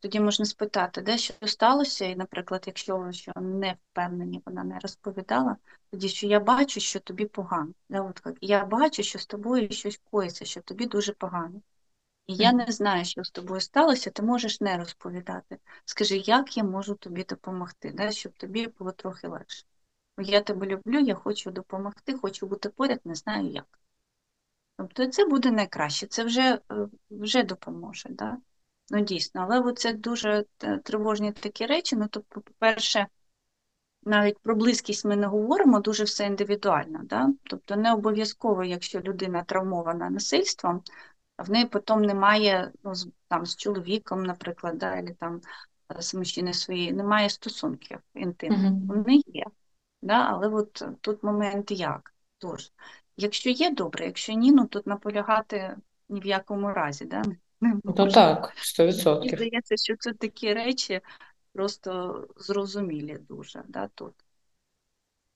Тоді 0.00 0.20
можна 0.20 0.44
спитати, 0.44 1.00
де 1.00 1.18
що 1.18 1.34
сталося, 1.46 2.04
і, 2.04 2.16
наприклад, 2.16 2.64
якщо 2.66 2.98
ви 2.98 3.12
що 3.12 3.32
не 3.36 3.76
впевнені, 3.90 4.42
вона 4.46 4.64
не 4.64 4.78
розповідала, 4.78 5.56
тоді 5.90 6.08
що 6.08 6.26
я 6.26 6.40
бачу, 6.40 6.80
що 6.80 7.00
тобі 7.00 7.26
погано. 7.26 7.72
Да, 7.88 8.00
от 8.00 8.20
я 8.40 8.64
бачу, 8.64 9.02
що 9.02 9.18
з 9.18 9.26
тобою 9.26 9.70
щось 9.70 10.00
коїться, 10.10 10.44
що 10.44 10.60
тобі 10.60 10.86
дуже 10.86 11.12
погано. 11.12 11.60
І 12.26 12.34
я 12.34 12.52
не 12.52 12.66
знаю, 12.68 13.04
що 13.04 13.24
з 13.24 13.30
тобою 13.30 13.60
сталося, 13.60 14.10
ти 14.10 14.22
можеш 14.22 14.60
не 14.60 14.76
розповідати. 14.76 15.58
Скажи, 15.84 16.16
як 16.16 16.56
я 16.56 16.64
можу 16.64 16.94
тобі 16.94 17.24
допомогти, 17.24 17.92
да, 17.94 18.10
щоб 18.10 18.32
тобі 18.32 18.66
було 18.78 18.92
трохи 18.92 19.28
легше. 19.28 19.64
Я 20.18 20.40
тебе 20.40 20.66
люблю, 20.66 20.98
я 20.98 21.14
хочу 21.14 21.50
допомогти, 21.50 22.14
хочу 22.14 22.46
бути 22.46 22.68
поряд, 22.68 23.00
не 23.04 23.14
знаю 23.14 23.48
як. 23.48 23.78
Тобто 24.76 25.06
це 25.06 25.24
буде 25.24 25.50
найкраще, 25.50 26.06
це 26.06 26.24
вже, 26.24 26.42
е, 26.42 26.88
вже 27.10 27.42
допоможе. 27.42 28.08
Да? 28.08 28.36
Ну, 28.90 29.00
дійсно, 29.00 29.46
але 29.50 29.72
це 29.72 29.92
дуже 29.92 30.44
е, 30.62 30.78
тривожні 30.78 31.32
такі 31.32 31.66
речі. 31.66 31.96
Ну, 31.96 32.08
тобто, 32.10 32.40
по-перше, 32.40 33.06
навіть 34.02 34.38
про 34.38 34.54
близькість 34.54 35.04
ми 35.04 35.16
не 35.16 35.26
говоримо, 35.26 35.80
дуже 35.80 36.04
все 36.04 36.26
індивідуально. 36.26 37.00
Да? 37.04 37.28
Тобто 37.42 37.76
не 37.76 37.92
обов'язково, 37.92 38.64
якщо 38.64 39.00
людина 39.00 39.44
травмована 39.44 40.10
насильством, 40.10 40.82
в 41.42 41.50
неї 41.50 41.64
потім 41.64 42.02
немає 42.02 42.72
ну, 42.84 42.94
з, 42.94 43.08
там, 43.28 43.46
з 43.46 43.56
чоловіком, 43.56 44.22
наприклад, 44.22 44.78
да, 44.78 44.86
або 44.86 45.10
там 45.18 45.40
е, 45.96 46.02
з 46.02 46.14
мужчиною 46.14 46.54
своєю, 46.54 46.94
немає 46.94 47.30
стосунків 47.30 47.98
інтимних. 48.14 48.60
Мгм. 48.60 48.86
Вони 48.86 49.22
є. 49.26 49.44
Да? 50.02 50.14
Але 50.14 50.48
от 50.48 50.84
тут 51.00 51.22
момент 51.22 51.70
як. 51.70 52.14
Тож, 52.38 52.72
якщо 53.16 53.50
є 53.50 53.70
добре, 53.70 54.06
якщо 54.06 54.32
ні, 54.32 54.52
ну 54.52 54.66
тут 54.66 54.86
наполягати 54.86 55.76
ні 56.08 56.20
в 56.20 56.26
якому 56.26 56.72
разі. 56.72 57.04
Да? 57.04 57.22
Не 57.60 57.76
Ну 57.84 57.92
так, 57.92 58.52
сто 58.56 58.92
Мені 59.18 59.28
здається, 59.28 59.76
що 59.76 59.96
це 59.96 60.12
такі 60.12 60.54
речі 60.54 61.00
просто 61.52 62.24
зрозумілі 62.36 63.18
дуже, 63.28 63.62
да, 63.68 63.88
тут. 63.88 64.14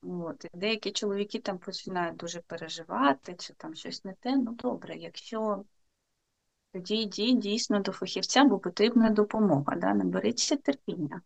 От. 0.02 0.44
І 0.44 0.48
деякі 0.56 0.90
чоловіки 0.90 1.38
там 1.38 1.58
починають 1.58 2.16
дуже 2.16 2.40
переживати, 2.40 3.34
чи 3.38 3.52
там 3.52 3.74
щось 3.74 4.04
не 4.04 4.12
те. 4.12 4.36
Ну 4.36 4.52
добре, 4.52 4.96
якщо 4.96 5.64
тоді 6.72 6.96
йдіть 6.96 7.38
дійсно 7.38 7.80
до 7.80 7.92
фахівця, 7.92 8.44
бо 8.44 8.58
потрібна 8.58 9.10
допомога. 9.10 9.76
Да? 9.76 9.94
Наберіться 9.94 10.56
терпіння. 10.56 11.20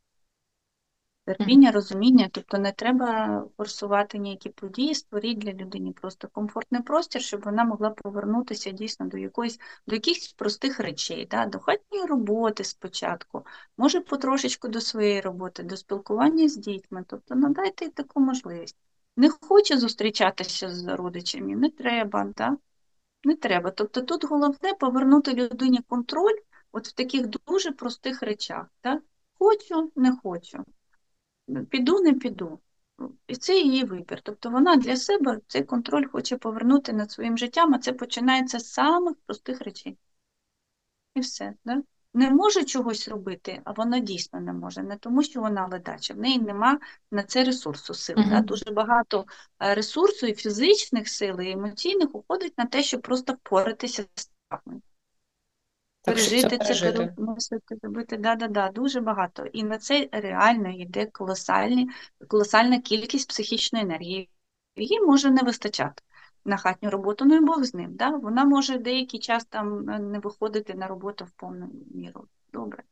Терпіння, 1.25 1.71
розуміння, 1.71 2.29
тобто 2.33 2.59
не 2.59 2.73
треба 2.73 3.45
форсувати 3.57 4.19
ніякі 4.19 4.49
події, 4.49 4.95
створіть 4.95 5.39
для 5.39 5.53
людини 5.53 5.93
просто 5.93 6.29
комфортний 6.29 6.83
простір, 6.83 7.23
щоб 7.23 7.45
вона 7.45 7.65
могла 7.65 7.91
повернутися 7.91 8.71
дійсно 8.71 9.07
до 9.07 9.19
якоїсь, 9.19 9.59
до 9.87 9.95
якихось 9.95 10.33
простих 10.33 10.81
речей, 10.81 11.27
да? 11.31 11.47
до 11.47 11.59
хатньої 11.59 12.07
роботи 12.07 12.65
спочатку, 12.65 13.47
може 13.77 14.01
потрошечку 14.01 14.69
до 14.69 14.81
своєї 14.81 15.21
роботи, 15.21 15.63
до 15.63 15.77
спілкування 15.77 16.49
з 16.49 16.57
дітьми. 16.57 17.05
Тобто 17.09 17.35
надайте 17.35 17.85
їй 17.85 17.91
таку 17.91 18.21
можливість. 18.21 18.77
Не 19.17 19.31
хоче 19.41 19.79
зустрічатися 19.79 20.71
з 20.71 20.97
родичами, 20.97 21.57
не 21.57 21.71
треба, 21.71 22.33
да? 22.37 22.57
Не 23.25 23.37
треба. 23.37 23.71
Тобто 23.71 24.03
тут 24.03 24.25
головне 24.25 24.75
повернути 24.81 25.35
людині 25.35 25.79
контроль 25.89 26.37
от 26.73 26.89
в 26.89 26.93
таких 26.93 27.27
дуже 27.27 27.73
простих 27.73 28.23
речах. 28.23 28.67
Так? 28.81 29.03
Хочу, 29.39 29.93
не 29.97 30.17
хочу 30.23 30.65
піду, 31.71 32.01
не 32.01 32.15
піду. 32.15 32.61
І 33.27 33.37
це 33.37 33.61
її 33.61 33.85
вибір. 33.85 34.21
Тобто 34.23 34.51
вона 34.51 34.77
для 34.77 34.97
себе 34.97 35.41
цей 35.47 35.65
контроль 35.65 36.07
хоче 36.07 36.37
повернути 36.37 36.93
над 36.93 37.11
своїм 37.11 37.39
життям, 37.39 37.75
а 37.75 37.79
це 37.79 37.93
починається 37.93 38.59
з 38.59 38.73
самих 38.73 39.17
простих 39.27 39.61
речей. 39.61 39.99
І 41.15 41.21
все. 41.21 41.55
Да? 41.65 41.83
Не 42.15 42.31
може 42.31 42.65
чогось 42.65 43.09
робити, 43.09 43.61
а 43.65 43.73
вона 43.73 43.99
дійсно 43.99 44.41
не 44.41 44.53
може. 44.53 44.83
Не 44.83 44.97
тому, 44.97 45.23
що 45.23 45.41
вона 45.41 45.67
ледача, 45.67 46.15
в 46.15 46.19
неї 46.19 46.39
нема 46.39 46.79
на 47.11 47.23
це 47.23 47.45
ресурсу 47.45 47.95
сил. 47.95 48.17
-huh. 48.17 48.31
Да? 48.31 48.41
Дуже 48.41 48.71
багато 48.71 49.25
е, 49.63 49.75
ресурсу 49.75 50.27
і 50.27 50.35
фізичних 50.35 51.09
сил, 51.09 51.41
і 51.41 51.51
емоційних 51.51 52.15
уходить 52.15 52.59
на 52.59 52.67
те, 52.67 52.83
щоб 52.83 53.03
просто 53.03 53.33
впоратися 53.33 54.05
з 54.15 54.31
травмою. 54.49 54.83
Пережити 56.03 56.59
це, 56.59 56.93
перемусити, 56.93 57.77
зробити, 57.83 58.17
да-да-да, 58.17 58.69
дуже 58.69 59.01
багато. 59.01 59.47
І 59.47 59.65
на 59.65 59.79
це 59.79 60.09
реально 60.13 60.71
йде 60.71 61.07
колосальні, 61.07 61.91
колосальна 62.29 62.81
кількість 62.81 63.29
психічної 63.29 63.85
енергії. 63.85 64.31
Їй 64.77 65.01
може 65.01 65.31
не 65.31 65.43
вистачати 65.43 66.03
на 66.45 66.57
хатню 66.57 66.91
роботу, 66.91 67.25
ну 67.25 67.37
і 67.37 67.41
Бог 67.41 67.65
з 67.65 67.75
ним. 67.75 67.95
Да? 67.95 68.11
Вона 68.11 68.45
може 68.45 68.79
деякий 68.79 69.21
час 69.21 69.45
там 69.45 69.85
не 69.85 70.19
виходити 70.19 70.75
на 70.75 70.87
роботу 70.87 71.25
в 71.25 71.31
повну 71.31 71.71
міру. 71.95 72.29
Добре. 72.53 72.83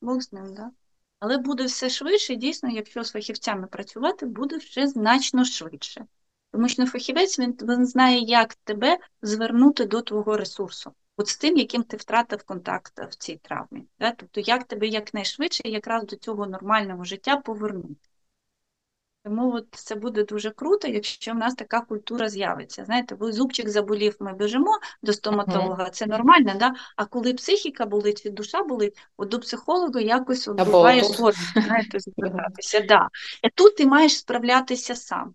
Бог 0.00 0.20
з 0.20 0.32
ним, 0.32 0.54
да? 0.54 0.70
Але 1.18 1.38
буде 1.38 1.64
все 1.64 1.90
швидше, 1.90 2.36
дійсно, 2.36 2.68
якщо 2.68 3.04
з 3.04 3.10
фахівцями 3.10 3.66
працювати, 3.66 4.26
буде 4.26 4.56
вже 4.56 4.86
значно 4.86 5.44
швидше. 5.44 6.06
Тому 6.52 6.68
що 6.68 6.86
фахівець 6.86 7.38
він, 7.38 7.56
він 7.62 7.86
знає, 7.86 8.20
як 8.20 8.54
тебе 8.54 8.98
звернути 9.22 9.84
до 9.84 10.02
твого 10.02 10.36
ресурсу 10.36 10.94
от 11.18 11.28
з 11.28 11.36
тим, 11.36 11.56
яким 11.56 11.82
ти 11.82 11.96
втратив 11.96 12.42
контакт 12.42 12.98
в 12.98 13.14
цій 13.14 13.36
травмі. 13.36 13.86
Да? 13.98 14.12
Тобто, 14.12 14.40
як 14.40 14.64
тебе 14.64 14.86
якнайшвидше 14.86 15.68
якраз 15.68 16.04
до 16.04 16.16
цього 16.16 16.46
нормального 16.46 17.04
життя 17.04 17.36
повернути. 17.36 18.07
Тому 19.24 19.54
от 19.54 19.66
це 19.70 19.94
буде 19.94 20.24
дуже 20.24 20.50
круто, 20.50 20.88
якщо 20.88 21.32
в 21.32 21.34
нас 21.34 21.54
така 21.54 21.80
культура 21.80 22.28
з'явиться. 22.28 22.84
Знаєте, 22.84 23.14
ви 23.14 23.32
зубчик 23.32 23.68
заболів, 23.68 24.16
ми 24.20 24.34
біжимо 24.34 24.78
до 25.02 25.12
стоматолога, 25.12 25.90
це 25.90 26.06
нормально, 26.06 26.52
да? 26.58 26.74
а 26.96 27.04
коли 27.04 27.34
психіка 27.34 27.86
болить, 27.86 28.26
і 28.26 28.30
душа 28.30 28.62
болить, 28.62 28.98
от 29.16 29.28
до 29.28 29.40
психолога 29.40 30.00
якось 30.00 30.48
от 30.48 30.56
буває 30.64 31.04
сложно 31.04 31.62
знаєте, 31.62 31.98
звертатися. 32.00 32.80
Да. 32.80 33.08
І 33.42 33.50
тут 33.50 33.76
ти 33.76 33.86
маєш 33.86 34.18
справлятися 34.18 34.94
сам. 34.94 35.34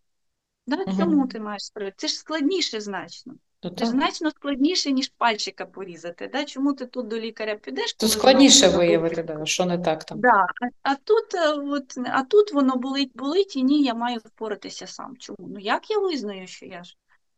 Да? 0.67 0.85
Чому 0.85 1.27
ти 1.27 1.39
маєш 1.39 1.65
справлятися? 1.65 1.97
Це 1.97 2.07
ж 2.07 2.19
складніше 2.19 2.81
значно. 2.81 3.33
То 3.69 3.69
Це 3.69 3.85
значно 3.85 4.31
складніше, 4.31 4.91
ніж 4.91 5.09
пальчика 5.17 5.65
порізати. 5.65 6.29
Да? 6.33 6.45
Чому 6.45 6.73
ти 6.73 6.85
тут 6.85 7.07
до 7.07 7.19
лікаря 7.19 7.55
підеш? 7.55 7.93
То 7.93 8.07
складніше 8.07 8.67
виявити, 8.67 9.23
да, 9.23 9.45
що 9.45 9.65
не 9.65 9.77
так 9.77 10.03
там. 10.03 10.19
Да. 10.19 10.29
А, 10.29 10.91
а, 10.91 10.95
тут 10.95 11.33
е, 11.33 11.53
от, 11.53 11.97
а 12.05 12.23
тут 12.23 12.53
воно 12.53 12.75
болить, 12.75 13.11
болить, 13.15 13.55
і 13.55 13.63
ні, 13.63 13.83
я 13.83 13.93
маю 13.93 14.19
впоратися 14.25 14.87
сам. 14.87 15.17
Чому? 15.17 15.37
Ну 15.39 15.59
як 15.59 15.89
я 15.89 15.99
визнаю, 15.99 16.47
що 16.47 16.65
я 16.65 16.83
ж 16.83 16.97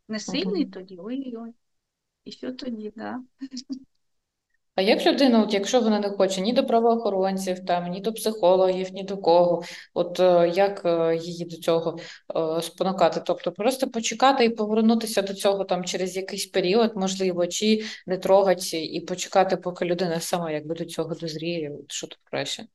не 0.10 0.20
сильний 0.20 0.64
угу. 0.64 0.72
тоді? 0.74 0.98
Ой-ой. 1.00 1.54
І 2.26 2.32
що 2.32 2.52
тоді, 2.52 2.94
да? 2.96 3.20
А 4.76 4.82
як 4.82 5.06
людина, 5.06 5.44
от 5.44 5.54
якщо 5.54 5.82
вона 5.82 6.00
не 6.00 6.10
хоче 6.10 6.42
ні 6.42 6.54
до 6.54 6.66
правоохоронців, 6.66 7.66
там, 7.66 7.88
ні 7.92 8.02
до 8.02 8.14
психологів, 8.14 8.94
ні 8.94 9.04
до 9.04 9.18
кого, 9.18 9.64
от 9.94 10.20
е, 10.20 10.52
як 10.56 10.82
е, 10.86 11.16
її 11.16 11.46
до 11.46 11.58
цього 11.58 12.00
е, 12.36 12.62
спонукати? 12.62 13.22
Тобто 13.26 13.52
просто 13.52 13.90
почекати 13.90 14.46
і 14.46 14.50
повернутися 14.50 15.22
до 15.22 15.34
цього 15.34 15.64
там 15.64 15.84
через 15.84 16.16
якийсь 16.16 16.46
період, 16.46 16.92
можливо, 16.96 17.48
чи 17.48 17.84
не 18.08 18.18
трогати 18.18 18.86
і 18.86 19.02
почекати, 19.02 19.58
поки 19.58 19.86
людина 19.86 20.20
сама 20.20 20.52
якби 20.52 20.76
до 20.76 20.86
цього 20.86 21.16
дозріє, 21.16 21.72
що 21.88 22.08
тут 22.08 22.20
краще? 22.24 22.66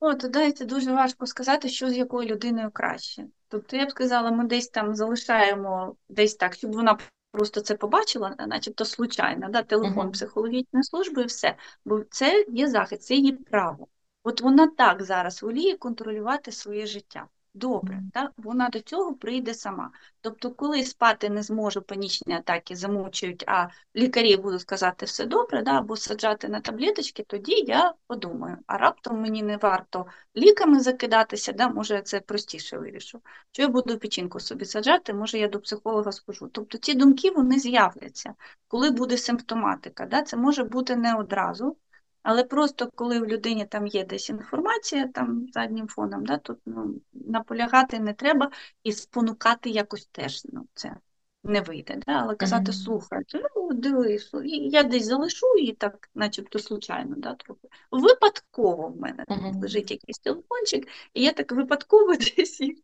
От, 0.00 0.18
дайте 0.30 0.64
дуже 0.64 0.92
важко 0.92 1.26
сказати, 1.26 1.68
що 1.68 1.90
з 1.90 1.96
якою 1.96 2.28
людиною 2.28 2.70
краще. 2.72 3.26
Тобто, 3.48 3.76
я 3.76 3.86
б 3.86 3.90
сказала, 3.90 4.30
ми 4.30 4.44
десь 4.44 4.68
там 4.68 4.94
залишаємо 4.94 5.96
десь 6.08 6.34
так, 6.34 6.54
щоб 6.54 6.72
вона 6.72 6.98
просто 7.30 7.60
це 7.60 7.74
побачила, 7.74 8.34
начебто 8.38 8.84
случайно, 8.84 9.48
да, 9.48 9.62
телефон 9.62 10.06
uh 10.06 10.08
-huh. 10.08 10.12
психологічної 10.12 10.82
служби 10.84 11.22
і 11.22 11.26
все. 11.26 11.56
Бо 11.84 12.00
це 12.10 12.44
є 12.48 12.68
захист, 12.68 13.02
це 13.02 13.14
її 13.14 13.32
право. 13.32 13.86
От 14.22 14.40
вона 14.40 14.66
так 14.66 15.02
зараз 15.02 15.42
воліє 15.42 15.76
контролювати 15.76 16.52
своє 16.52 16.86
життя. 16.86 17.28
Добре, 17.54 18.02
так? 18.14 18.32
вона 18.36 18.68
до 18.68 18.80
цього 18.80 19.14
прийде 19.14 19.54
сама. 19.54 19.90
Тобто, 20.20 20.50
коли 20.50 20.84
спати 20.84 21.28
не 21.28 21.42
зможе, 21.42 21.80
панічні 21.80 22.34
атаки 22.34 22.76
замучують, 22.76 23.44
а 23.46 23.68
лікарі 23.96 24.36
будуть 24.36 24.60
сказати 24.60 25.06
все 25.06 25.26
добре, 25.26 25.62
да, 25.62 25.78
або 25.78 25.96
саджати 25.96 26.48
на 26.48 26.60
таблеточки, 26.60 27.22
тоді 27.22 27.64
я 27.66 27.94
подумаю, 28.06 28.56
а 28.66 28.78
раптом 28.78 29.20
мені 29.20 29.42
не 29.42 29.56
варто 29.56 30.06
ліками 30.36 30.80
закидатися, 30.80 31.52
да, 31.52 31.68
може 31.68 31.94
я 31.94 32.02
це 32.02 32.20
простіше 32.20 32.78
вирішу. 32.78 33.20
Що 33.52 33.62
я 33.62 33.68
буду 33.68 33.98
печінку 33.98 34.40
собі 34.40 34.64
саджати, 34.64 35.14
може 35.14 35.38
я 35.38 35.48
до 35.48 35.60
психолога 35.60 36.12
схожу. 36.12 36.48
Тобто 36.48 36.78
ці 36.78 36.94
думки 36.94 37.30
вони 37.30 37.58
з'являться, 37.58 38.34
коли 38.68 38.90
буде 38.90 39.16
симптоматика. 39.16 40.06
Да? 40.06 40.22
Це 40.22 40.36
може 40.36 40.64
бути 40.64 40.96
не 40.96 41.14
одразу. 41.14 41.76
Але 42.22 42.44
просто 42.44 42.90
коли 42.94 43.20
в 43.20 43.26
людині 43.26 43.66
там 43.66 43.86
є 43.86 44.04
десь 44.04 44.30
інформація 44.30 45.08
там 45.08 45.46
заднім 45.52 45.88
фоном, 45.88 46.26
да, 46.26 46.38
тут 46.38 46.58
ну, 46.66 47.00
наполягати 47.12 47.98
не 47.98 48.14
треба 48.14 48.50
і 48.82 48.92
спонукати 48.92 49.70
якось 49.70 50.06
теж 50.06 50.42
ну, 50.52 50.66
це 50.74 50.96
не 51.44 51.60
вийде. 51.60 51.98
Да? 52.06 52.12
Але 52.12 52.34
казати, 52.34 52.72
слухай, 52.72 53.20
ну 53.56 53.72
дивись, 53.72 54.30
я 54.44 54.82
десь 54.82 55.04
залишу 55.04 55.56
її 55.58 55.72
так, 55.72 56.10
начебто 56.14 56.58
случайно, 56.58 57.14
да, 57.18 57.34
трохи. 57.34 57.68
Випадково 57.90 58.88
в 58.88 59.00
мене 59.00 59.24
-hmm. 59.28 59.60
лежить 59.60 59.90
якийсь 59.90 60.18
телефончик, 60.18 60.88
і 61.14 61.22
я 61.22 61.32
так 61.32 61.52
випадково 61.52 62.14
десь 62.36 62.60
їх 62.60 62.76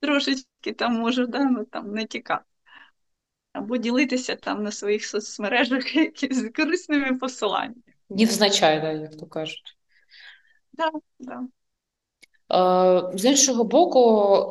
трошечки 0.00 0.72
там 0.76 0.94
можу 0.94 1.26
да, 1.26 1.44
ну, 1.44 1.64
там, 1.64 1.92
не 1.92 2.06
тікати. 2.06 2.44
Або 3.52 3.76
ділитися 3.76 4.36
там 4.36 4.62
на 4.62 4.72
своїх 4.72 5.06
соцмережах 5.06 5.96
якимись 5.96 6.50
корисними 6.56 7.14
посиланнями. 7.18 7.89
Невзначай, 8.10 8.80
да, 8.80 8.92
як 8.92 9.16
то 9.16 9.26
кажуть. 9.26 9.76
Да, 10.72 10.90
да. 11.18 11.46
З 13.14 13.24
іншого 13.24 13.64
боку, 13.64 14.00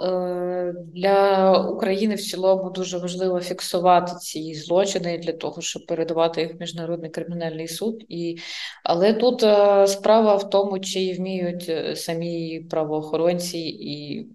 е, 0.03 0.73
для 0.93 1.51
України 1.61 2.15
в 2.15 2.21
цілому 2.21 2.69
дуже 2.69 2.97
важливо 2.97 3.39
фіксувати 3.39 4.15
ці 4.15 4.53
злочини 4.53 5.17
для 5.17 5.33
того, 5.33 5.61
щоб 5.61 5.85
передавати 5.85 6.41
їх 6.41 6.55
в 6.55 6.59
міжнародний 6.59 7.09
кримінальний 7.09 7.67
суд. 7.67 8.05
І... 8.09 8.37
Але 8.83 9.13
тут 9.13 9.43
е, 9.43 9.87
справа 9.87 10.35
в 10.35 10.49
тому, 10.49 10.79
чи 10.79 11.13
вміють 11.13 11.65
е, 11.69 11.95
самі 11.95 12.59
правоохоронці 12.69 13.59
і 13.59 14.27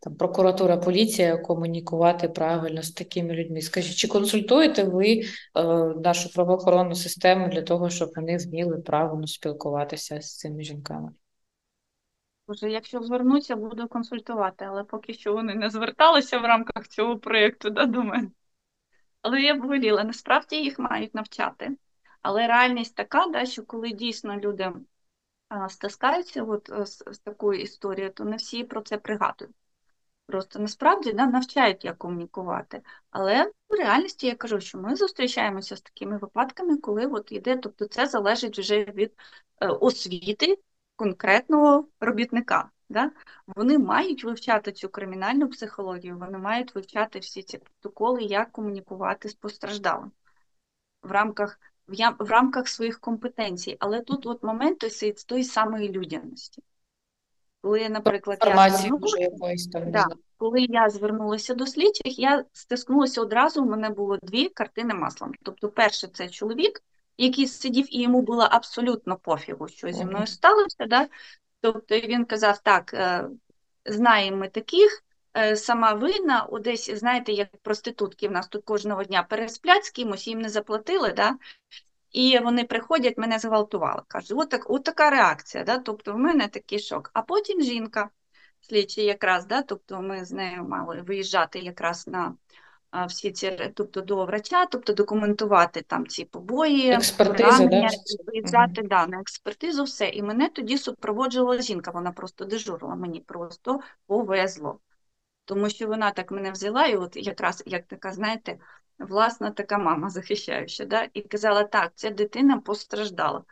там 0.00 0.14
прокуратура, 0.14 0.76
поліція 0.76 1.36
комунікувати 1.36 2.28
правильно 2.28 2.82
з 2.82 2.90
такими 2.90 3.34
людьми. 3.34 3.60
Скажіть, 3.60 3.96
чи 3.96 4.08
консультуєте 4.08 4.84
ви 4.84 5.06
е, 5.10 5.24
нашу 6.04 6.32
правоохоронну 6.32 6.94
систему 6.94 7.48
для 7.48 7.62
того, 7.62 7.90
щоб 7.90 8.10
вони 8.16 8.36
вміли 8.36 8.78
правильно 8.78 9.26
спілкуватися 9.26 10.20
з 10.20 10.36
цими 10.36 10.62
жінками? 10.62 11.12
Боже, 12.48 12.70
якщо 12.70 13.02
звернуться, 13.02 13.56
буду 13.56 13.88
консультувати, 13.88 14.64
але 14.64 14.84
поки 14.84 15.14
що 15.14 15.32
вони 15.32 15.54
не 15.54 15.70
зверталися 15.70 16.38
в 16.38 16.42
рамках 16.42 16.88
цього 16.88 17.18
проєкту 17.18 17.70
да, 17.70 17.86
до 17.86 18.02
мене. 18.02 18.30
Але 19.22 19.40
я 19.40 19.54
б 19.54 19.60
воліла, 19.60 20.04
насправді 20.04 20.56
їх 20.56 20.78
мають 20.78 21.14
навчати. 21.14 21.76
Але 22.22 22.46
реальність 22.46 22.94
така, 22.94 23.26
да, 23.26 23.46
що 23.46 23.62
коли 23.62 23.90
дійсно 23.90 24.36
люди 24.36 24.72
стискаються 25.68 26.42
от, 26.44 26.70
з, 26.86 27.04
з 27.06 27.18
такою 27.18 27.60
історією, 27.60 28.12
то 28.12 28.24
не 28.24 28.36
всі 28.36 28.64
про 28.64 28.82
це 28.82 28.98
пригадують. 28.98 29.54
Просто 30.30 30.58
насправді 30.58 31.12
да, 31.12 31.26
навчають, 31.26 31.84
як 31.84 31.98
комунікувати. 31.98 32.82
Але 33.10 33.44
в 33.68 33.74
реальності 33.74 34.26
я 34.26 34.34
кажу, 34.34 34.60
що 34.60 34.78
ми 34.78 34.96
зустрічаємося 34.96 35.76
з 35.76 35.80
такими 35.80 36.18
випадками, 36.18 36.76
коли 36.76 37.06
от 37.06 37.32
йде, 37.32 37.56
тобто 37.56 37.86
це 37.86 38.06
залежить 38.06 38.58
вже 38.58 38.84
від 38.84 39.12
е, 39.60 39.68
освіти 39.68 40.58
конкретного 40.96 41.88
робітника. 42.00 42.70
Да? 42.88 43.10
Вони 43.46 43.78
мають 43.78 44.24
вивчати 44.24 44.72
цю 44.72 44.88
кримінальну 44.88 45.48
психологію, 45.48 46.18
вони 46.18 46.38
мають 46.38 46.74
вивчати 46.74 47.18
всі 47.18 47.42
ці 47.42 47.58
протоколи, 47.58 48.22
як 48.22 48.52
комунікувати 48.52 49.28
з 49.28 49.34
постраждалим 49.34 50.12
в 51.02 51.10
рамках, 51.10 51.60
в, 51.88 52.10
в 52.18 52.30
рамках 52.30 52.68
своїх 52.68 53.00
компетенцій. 53.00 53.76
Але 53.80 54.00
тут 54.00 54.26
от 54.26 54.42
момент 54.42 54.78
той, 54.78 55.12
той 55.26 55.44
самої 55.44 55.88
людяності. 55.88 56.62
Коли, 57.62 57.88
наприклад, 57.88 58.38
я 58.40 58.54
якоїсь 59.20 59.66
там 59.68 59.90
Да. 59.90 60.06
коли 60.38 60.60
я 60.60 60.88
звернулася 60.88 61.54
до 61.54 61.66
слідчих, 61.66 62.18
я 62.18 62.44
стискнулася 62.52 63.20
одразу. 63.20 63.62
У 63.62 63.66
мене 63.66 63.90
було 63.90 64.18
дві 64.22 64.48
картини 64.48 64.94
маслом. 64.94 65.32
Тобто, 65.42 65.68
перше, 65.68 66.08
це 66.08 66.28
чоловік, 66.28 66.82
який 67.18 67.46
сидів, 67.46 67.96
і 67.96 68.02
йому 68.02 68.22
було 68.22 68.42
абсолютно 68.50 69.16
пофігу, 69.16 69.68
що 69.68 69.92
зі 69.92 70.04
мною 70.04 70.26
сталося. 70.26 70.86
Да? 70.88 71.08
Тобто 71.60 71.98
він 72.00 72.24
казав: 72.24 72.58
так, 72.58 72.94
е, 72.94 73.28
знаємо 73.86 74.36
ми 74.36 74.48
таких. 74.48 75.02
е, 75.36 75.56
Сама 75.56 75.92
винна, 75.92 76.46
о, 76.50 76.58
десь, 76.58 76.90
знаєте, 76.90 77.32
як 77.32 77.48
проститутки 77.62 78.28
в 78.28 78.32
нас 78.32 78.48
тут 78.48 78.64
кожного 78.64 79.04
дня 79.04 79.22
пересплять 79.22 79.84
з 79.84 79.90
кимось, 79.90 80.26
їм 80.26 80.38
не 80.40 80.48
заплатили, 80.48 81.12
да? 81.12 81.34
І 82.10 82.38
вони 82.38 82.64
приходять, 82.64 83.18
мене 83.18 83.38
зґвалтували. 83.38 84.02
Каже, 84.08 84.34
от, 84.34 84.50
так, 84.50 84.70
от 84.70 84.84
така 84.84 85.10
реакція, 85.10 85.64
да? 85.64 85.78
тобто 85.78 86.12
в 86.12 86.18
мене 86.18 86.48
такий 86.48 86.78
шок. 86.78 87.10
А 87.12 87.22
потім 87.22 87.62
жінка, 87.62 88.10
слідчий 88.60 89.04
якраз, 89.04 89.46
да? 89.46 89.62
тобто 89.62 90.02
ми 90.02 90.24
з 90.24 90.32
нею 90.32 90.64
мали 90.64 91.02
виїжджати 91.02 91.58
якраз 91.58 92.06
на 92.06 92.34
всі 93.08 93.32
ці, 93.32 93.72
тобто 93.74 94.00
до 94.00 94.24
врача, 94.24 94.66
тобто 94.66 94.92
документувати 94.92 95.82
там 95.82 96.06
ці 96.06 96.24
побої, 96.24 96.90
Експертиза, 96.90 97.66
да, 97.66 97.88
виїжджати 98.26 98.82
да, 98.82 99.06
на 99.06 99.20
експертизу, 99.20 99.84
все. 99.84 100.08
І 100.08 100.22
мене 100.22 100.48
тоді 100.48 100.78
супроводжувала 100.78 101.62
жінка, 101.62 101.90
вона 101.90 102.12
просто 102.12 102.44
дежурила, 102.44 102.94
мені 102.94 103.20
просто 103.20 103.80
повезло. 104.06 104.78
Тому 105.44 105.70
що 105.70 105.86
вона 105.86 106.10
так 106.10 106.30
мене 106.30 106.50
взяла, 106.50 106.86
і 106.86 106.96
от 106.96 107.16
якраз 107.16 107.62
як 107.66 107.86
така, 107.86 108.12
знаєте, 108.12 108.58
власна 109.00 109.50
така 109.50 109.78
мама 109.78 110.10
захищаюча, 110.10 110.84
да? 110.84 111.08
і 111.14 111.22
казала, 111.22 111.64
так, 111.64 111.92
ця 111.94 112.10
дитина 112.10 112.58
постраждала. 112.58 113.44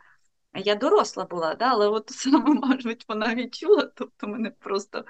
Я 0.53 0.75
доросла 0.75 1.25
була, 1.25 1.55
да? 1.55 1.65
але 1.65 1.87
от 1.87 2.09
саме, 2.13 2.53
мабуть, 2.53 3.05
вона 3.07 3.35
відчула, 3.35 3.91
тобто 3.95 4.27
мене 4.27 4.51
просто 4.51 5.05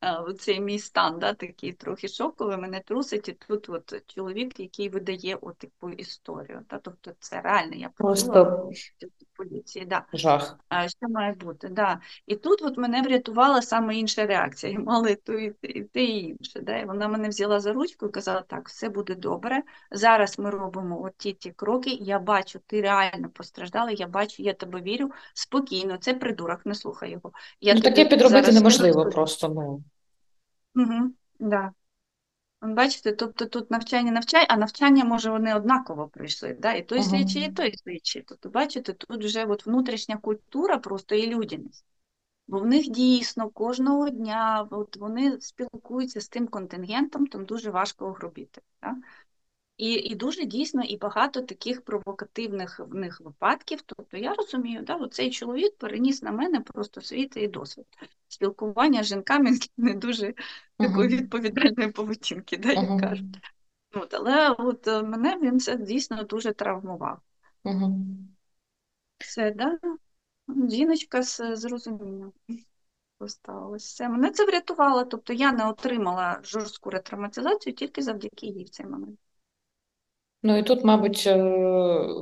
а, 0.00 0.32
цей 0.32 0.60
мій 0.60 0.78
стан, 0.78 1.18
да, 1.18 1.34
такий 1.34 1.72
трохи 1.72 2.08
шоковий, 2.08 2.56
мене 2.56 2.80
трусить, 2.80 3.28
і 3.28 3.32
тут 3.32 3.68
от 3.68 4.02
чоловік, 4.06 4.60
який 4.60 4.88
видає 4.88 5.38
таку 5.58 5.90
історію. 5.90 6.64
Да? 6.70 6.78
Тобто 6.78 7.12
це 7.18 7.40
реально, 7.40 7.74
я 7.76 7.88
Просто 7.88 8.70
поліції. 9.40 9.84
Да. 9.84 10.04
жах. 10.12 10.58
А, 10.68 10.88
Що 10.88 11.08
має 11.08 11.32
бути, 11.32 11.68
да. 11.68 12.00
І 12.26 12.36
тут 12.36 12.62
от 12.62 12.78
мене 12.78 13.02
врятувала 13.02 13.62
саме 13.62 13.96
інша 13.96 14.26
реакція. 14.26 14.72
І 14.72 14.78
мали 14.78 15.14
то 15.14 15.32
і 15.32 15.50
те, 15.92 16.04
і 16.04 16.28
інше. 16.28 16.60
Да. 16.60 16.76
І 16.76 16.84
вона 16.84 17.08
мене 17.08 17.28
взяла 17.28 17.60
за 17.60 17.72
ручку 17.72 18.06
і 18.06 18.10
казала, 18.10 18.40
так, 18.40 18.68
все 18.68 18.88
буде 18.88 19.14
добре. 19.14 19.62
Зараз 19.90 20.38
ми 20.38 20.50
робимо 20.50 21.02
от 21.02 21.12
ті 21.16 21.32
ті 21.32 21.50
кроки. 21.50 21.90
Я 21.90 22.18
бачу, 22.18 22.60
ти 22.66 22.80
реально 22.80 23.28
постраждала, 23.28 23.90
я 23.90 24.06
бачу, 24.06 24.42
я 24.42 24.52
тебе 24.52 24.80
вірю. 24.80 25.10
Спокійно, 25.34 25.96
це 25.96 26.14
придурок, 26.14 26.66
не 26.66 26.74
слухай 26.74 27.10
його. 27.10 27.32
Я 27.60 27.74
Ну 27.74 27.80
таке 27.80 28.04
підробити 28.04 28.52
неможливо 28.52 29.10
просто, 29.10 29.48
ну. 29.48 29.82
Угу, 30.74 31.10
да. 31.38 31.72
Бачите, 32.62 33.12
тобто 33.12 33.46
тут 33.46 33.70
навчання 33.70 34.12
навчай, 34.12 34.46
а 34.48 34.56
навчання, 34.56 35.04
може, 35.04 35.30
вони 35.30 35.54
однаково 35.54 36.08
пройшли, 36.08 36.56
да? 36.60 36.72
і 36.72 36.82
той 36.82 36.98
Ага. 36.98 37.08
слідчий, 37.08 37.46
і 37.46 37.52
той 37.52 37.76
слідчий. 37.76 38.22
Тобто, 38.22 38.48
бачите, 38.48 38.92
тут 38.92 39.24
вже 39.24 39.44
от 39.44 39.66
внутрішня 39.66 40.16
культура 40.16 40.78
просто 40.78 41.14
і 41.14 41.26
людяність. 41.26 41.84
Бо 42.48 42.58
в 42.58 42.66
них 42.66 42.88
дійсно 42.88 43.50
кожного 43.50 44.10
дня 44.10 44.68
от 44.70 44.96
вони 44.96 45.40
спілкуються 45.40 46.20
з 46.20 46.28
тим 46.28 46.48
контингентом, 46.48 47.26
там 47.26 47.44
дуже 47.44 47.70
важко 47.70 48.06
огрубіти. 48.06 48.60
Да? 48.82 48.96
І, 49.76 49.92
і 49.92 50.14
дуже 50.14 50.44
дійсно 50.44 50.82
і 50.82 50.96
багато 50.96 51.42
таких 51.42 51.84
провокативних 51.84 52.80
в 52.80 52.94
них 52.94 53.20
випадків. 53.20 53.82
Тобто 53.86 54.16
я 54.16 54.34
розумію, 54.34 54.82
да, 54.82 55.08
цей 55.08 55.30
чоловік 55.30 55.76
переніс 55.76 56.22
на 56.22 56.32
мене 56.32 56.60
просто 56.60 57.00
свій 57.00 57.26
цей 57.26 57.48
досвід 57.48 57.86
спілкування 58.32 59.02
з 59.02 59.06
жінками 59.06 59.50
не 59.76 59.94
дуже 59.94 60.34
такої 60.76 61.08
Мгм. 61.08 61.18
відповідальної 61.18 61.90
поведінки, 61.90 62.56
да, 62.56 62.72
як 62.72 62.78
Мгм. 62.78 63.00
кажуть. 63.00 63.38
От, 63.94 64.14
але 64.14 64.50
от 64.50 64.88
е, 64.88 65.02
мене 65.02 65.38
він 65.42 65.60
це 65.60 65.76
дійсно 65.76 66.22
дуже 66.24 66.52
травмував. 66.52 67.20
Мгм. 67.64 68.28
Все, 69.18 69.50
да? 69.50 69.78
Жіночка 70.70 71.22
з 71.22 71.56
з 71.56 71.64
розумінням 71.64 72.32
поставилась. 73.18 73.84
Все. 73.86 74.08
Мене 74.08 74.30
це 74.30 74.46
врятувало. 74.46 75.04
Тобто 75.04 75.32
я 75.32 75.52
не 75.52 75.68
отримала 75.68 76.40
жорстку 76.44 76.90
ретравматизацію 76.90 77.74
тільки 77.74 78.02
завдяки 78.02 78.46
їй 78.46 78.64
в 78.64 78.70
цей 78.70 78.86
момент. 78.86 79.18
Ну 80.42 80.58
і 80.58 80.62
тут, 80.62 80.84
мабуть, 80.84 81.24
е, 81.26 81.36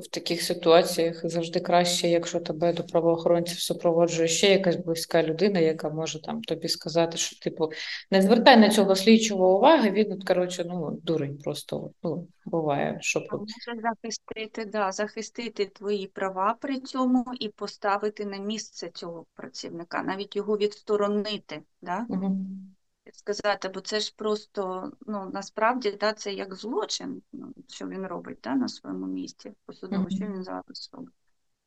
в 0.03 0.09
таких 0.11 0.43
ситуаціях 0.43 1.31
завжди 1.31 1.61
краще, 1.61 2.09
якщо 2.09 2.41
тебе 2.41 2.73
до 2.73 2.85
правоохоронців 2.85 3.61
супроводжує 3.61 4.29
ще 4.29 4.51
якась 4.51 4.77
близька 4.77 5.23
людина, 5.23 5.61
яка 5.61 5.91
може 5.91 6.23
там 6.23 6.43
тобі 6.43 6.69
сказати, 6.69 7.19
що 7.19 7.39
типу 7.39 7.71
не 8.11 8.23
звертай 8.23 8.57
на 8.57 8.69
цього 8.69 8.97
слідчого 8.97 9.57
уваги, 9.57 9.91
він, 9.91 10.13
от, 10.13 10.25
коротше, 10.25 10.65
ну, 10.69 10.99
дурень 11.03 11.39
просто 11.39 11.91
ну, 12.03 12.29
буває, 12.47 12.99
щоб 13.01 13.23
Може 13.31 13.81
захистити, 13.83 14.65
да, 14.65 14.93
захистити 14.93 15.67
твої 15.67 16.07
права 16.07 16.57
при 16.61 16.81
цьому 16.81 17.25
і 17.41 17.49
поставити 17.49 18.25
на 18.25 18.39
місце 18.39 18.91
цього 18.95 19.27
працівника, 19.35 20.03
навіть 20.03 20.37
його 20.37 20.57
відсторонити. 20.57 21.63
Да? 21.83 22.07
Мгм. 22.09 22.75
Сказати, 23.13 23.69
бо 23.69 23.81
це 23.81 24.01
ж 24.01 24.15
просто 24.17 24.93
ну 25.07 25.31
насправді 25.33 25.91
да, 25.91 26.13
це 26.13 26.33
як 26.33 26.55
злочин, 26.55 27.23
ну, 27.33 27.55
що 27.69 27.89
він 27.89 28.07
робить 28.07 28.39
да, 28.43 28.55
на 28.55 28.69
своєму 28.69 29.07
місці 29.07 29.53
посудово, 29.67 30.03
Мгм. 30.03 30.11
що 30.11 30.25
він 30.27 30.45
зараз 30.45 30.91
робить. 30.93 31.15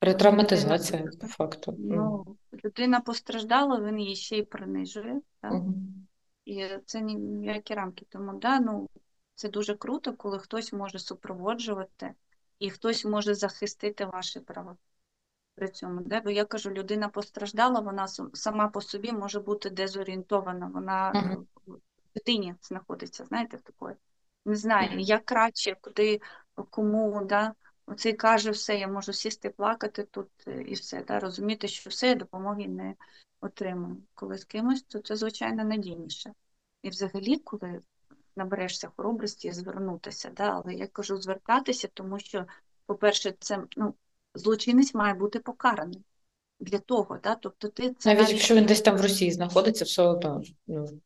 ретравматизація 0.02 1.06
по 1.22 1.28
факту. 1.28 1.76
Ну, 1.80 2.26
людина 2.66 3.02
постраждала, 3.02 3.82
він 3.82 4.00
її 4.00 4.16
ще 4.16 4.38
й 4.38 4.44
принижує, 4.44 5.22
да? 5.42 5.50
Мгм. 5.50 6.08
і 6.46 6.68
це 6.86 7.02
ніякі 7.02 7.74
рамки. 7.74 8.06
Тому 8.10 8.40
да, 8.40 8.60
ну, 8.60 8.90
це 9.36 9.50
дуже 9.50 9.76
круто, 9.76 10.14
коли 10.14 10.40
хтось 10.40 10.74
може 10.74 11.00
супроводжувати 11.00 12.14
і 12.60 12.70
хтось 12.70 13.06
може 13.06 13.34
захистити 13.34 14.06
ваші 14.06 14.40
права. 14.40 14.78
При 15.56 15.68
цьому, 15.68 16.02
да? 16.02 16.22
бо 16.22 16.30
я 16.30 16.46
кажу, 16.46 16.72
людина 16.72 17.10
постраждала, 17.10 17.80
вона 17.80 18.08
сам- 18.08 18.30
сама 18.34 18.68
по 18.68 18.82
собі 18.82 19.12
може 19.12 19.40
бути 19.40 19.70
дезорієнтована, 19.70 20.72
вона 20.74 21.12
е, 21.12 21.38
в 21.68 21.80
дитині 22.16 22.56
знаходиться, 22.62 23.26
знаєте, 23.26 23.58
в 23.58 23.62
такої. 23.62 23.96
Не 24.46 24.56
знає, 24.56 24.90
Мгм. 24.90 25.00
як 25.00 25.26
краще, 25.26 25.76
куди, 25.82 26.22
кому, 26.70 27.26
да. 27.26 27.54
Оцей 27.86 28.14
каже, 28.14 28.52
все, 28.52 28.78
я 28.78 28.88
можу 28.88 29.14
сісти, 29.14 29.50
плакати 29.50 30.04
тут 30.04 30.28
е, 30.48 30.62
і 30.62 30.74
все, 30.74 31.04
да, 31.04 31.20
розуміти, 31.20 31.68
що 31.68 31.90
все, 31.90 32.08
я 32.08 32.16
допомоги 32.16 32.68
не 32.68 32.96
отримую. 33.42 33.98
Коли 34.14 34.38
з 34.38 34.46
кимось, 34.46 34.84
то 34.84 35.00
це, 35.00 35.16
звичайно, 35.16 35.64
надійніше. 35.64 36.34
І 36.82 36.90
взагалі, 36.90 37.38
коли 37.38 37.82
наберешся 38.36 38.92
хоробрості 38.96 39.52
звернутися, 39.52 40.30
да, 40.30 40.50
але 40.50 40.74
я 40.74 40.88
кажу 40.88 41.18
звертатися, 41.18 41.88
тому 41.94 42.20
що, 42.20 42.46
по-перше, 42.86 43.34
це 43.40 43.64
ну, 43.78 43.94
злочинець 44.34 44.94
має 44.94 45.14
бути 45.14 45.40
покараний 45.40 46.02
для 46.60 46.80
того, 46.80 47.20
да, 47.24 47.36
тобто 47.36 47.68
ти 47.68 47.94
це 47.94 48.10
Навіть 48.10 48.22
навіть 48.22 48.34
якщо 48.34 48.56
він 48.56 48.66
десь 48.66 48.82
там 48.82 48.98
в 48.98 49.02
Росії 49.02 49.32
знаходиться, 49.32 49.86
все 49.86 50.04
одно. 50.04 50.44
Ну, 50.68 51.02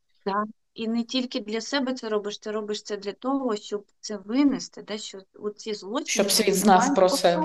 і 0.73 0.87
не 0.87 1.03
тільки 1.03 1.39
для 1.39 1.61
себе 1.61 1.93
це 1.93 2.09
робиш, 2.09 2.37
ти 2.37 2.51
робиш 2.51 2.83
це 2.83 2.97
для 2.97 3.13
того, 3.13 3.55
щоб 3.55 3.85
це 3.99 4.17
винести, 4.17 4.81
да, 4.81 4.97
що 4.97 5.21
ці 5.55 5.73
злочини 5.73 6.29
Щоб 6.29 6.31
світ 6.31 6.55
знав 6.55 6.95
про 6.95 7.09
це. 7.09 7.39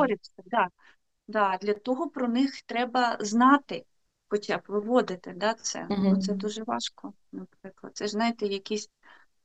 Да. 0.47 0.69
Да, 1.29 1.59
для 1.63 1.75
того 1.75 2.11
про 2.11 2.29
них 2.29 2.63
треба 2.63 3.19
знати, 3.21 3.85
хоча 4.29 4.57
б 4.57 4.63
виводити 4.69 5.35
да, 5.37 5.55
це. 5.55 5.87
Мгм. 5.91 6.21
це 6.21 6.33
дуже 6.33 6.63
важко, 6.63 7.13
наприклад. 7.33 7.93
Це 7.97 8.07
ж, 8.07 8.11
знаєте, 8.11 8.47
якісь 8.47 8.89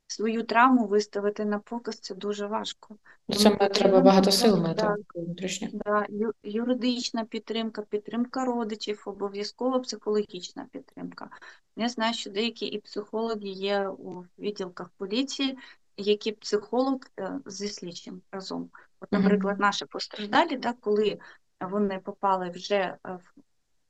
свою 0.06 0.42
травму 0.42 0.86
виставити 0.86 1.44
на 1.44 1.58
показ, 1.58 1.98
це 1.98 2.14
дуже 2.14 2.46
важко. 2.46 2.96
це 3.32 3.44
Тому 3.44 3.56
має- 3.60 3.70
треба 3.70 4.00
багато 4.00 4.30
сил 4.32 4.54
да, 4.54 4.60
мати 4.60 5.04
внутрішніх. 5.14 5.70
Да, 5.74 6.06
юридична 6.42 7.24
підтримка, 7.24 7.82
підтримка 7.82 8.44
родичів, 8.44 9.02
обов'язково 9.06 9.80
психологічна 9.80 10.66
підтримка. 10.72 11.28
Я 11.76 11.88
знаю, 11.88 12.14
що 12.14 12.30
деякі 12.30 12.66
і 12.66 12.80
психологи 12.80 13.48
є 13.48 13.88
у 13.88 14.24
відділках 14.38 14.88
поліції, 14.96 15.58
які 15.96 16.32
психолог 16.32 17.00
е, 17.18 17.40
зі 17.46 17.68
слідчим 17.68 18.22
разом. 18.32 18.70
От, 19.00 19.12
наприклад, 19.12 19.60
наші 19.60 19.84
постраждалі, 19.84 20.56
да, 20.56 20.72
коли 20.72 21.18
вони 21.60 21.98
попали 21.98 22.50
вже 22.50 22.74
е, 22.74 22.98
в 23.04 23.32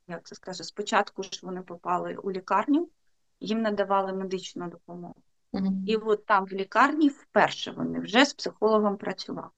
як 0.09 0.27
це 0.27 0.35
скаже, 0.35 0.65
спочатку 0.65 1.23
ж 1.23 1.41
вони 1.43 1.63
попали 1.63 2.17
у 2.23 2.33
лікарню, 2.33 2.89
їм 3.41 3.63
надавали 3.63 4.13
медичну 4.13 4.71
допомогу. 4.71 5.15
Мгм. 5.53 5.85
І 5.87 5.97
от 5.97 6.27
там 6.27 6.45
в 6.45 6.53
лікарні 6.53 7.09
вперше 7.09 7.71
вони 7.71 8.01
вже 8.01 8.25
з 8.25 8.35
психологом 8.35 8.97
працювали. 8.97 9.49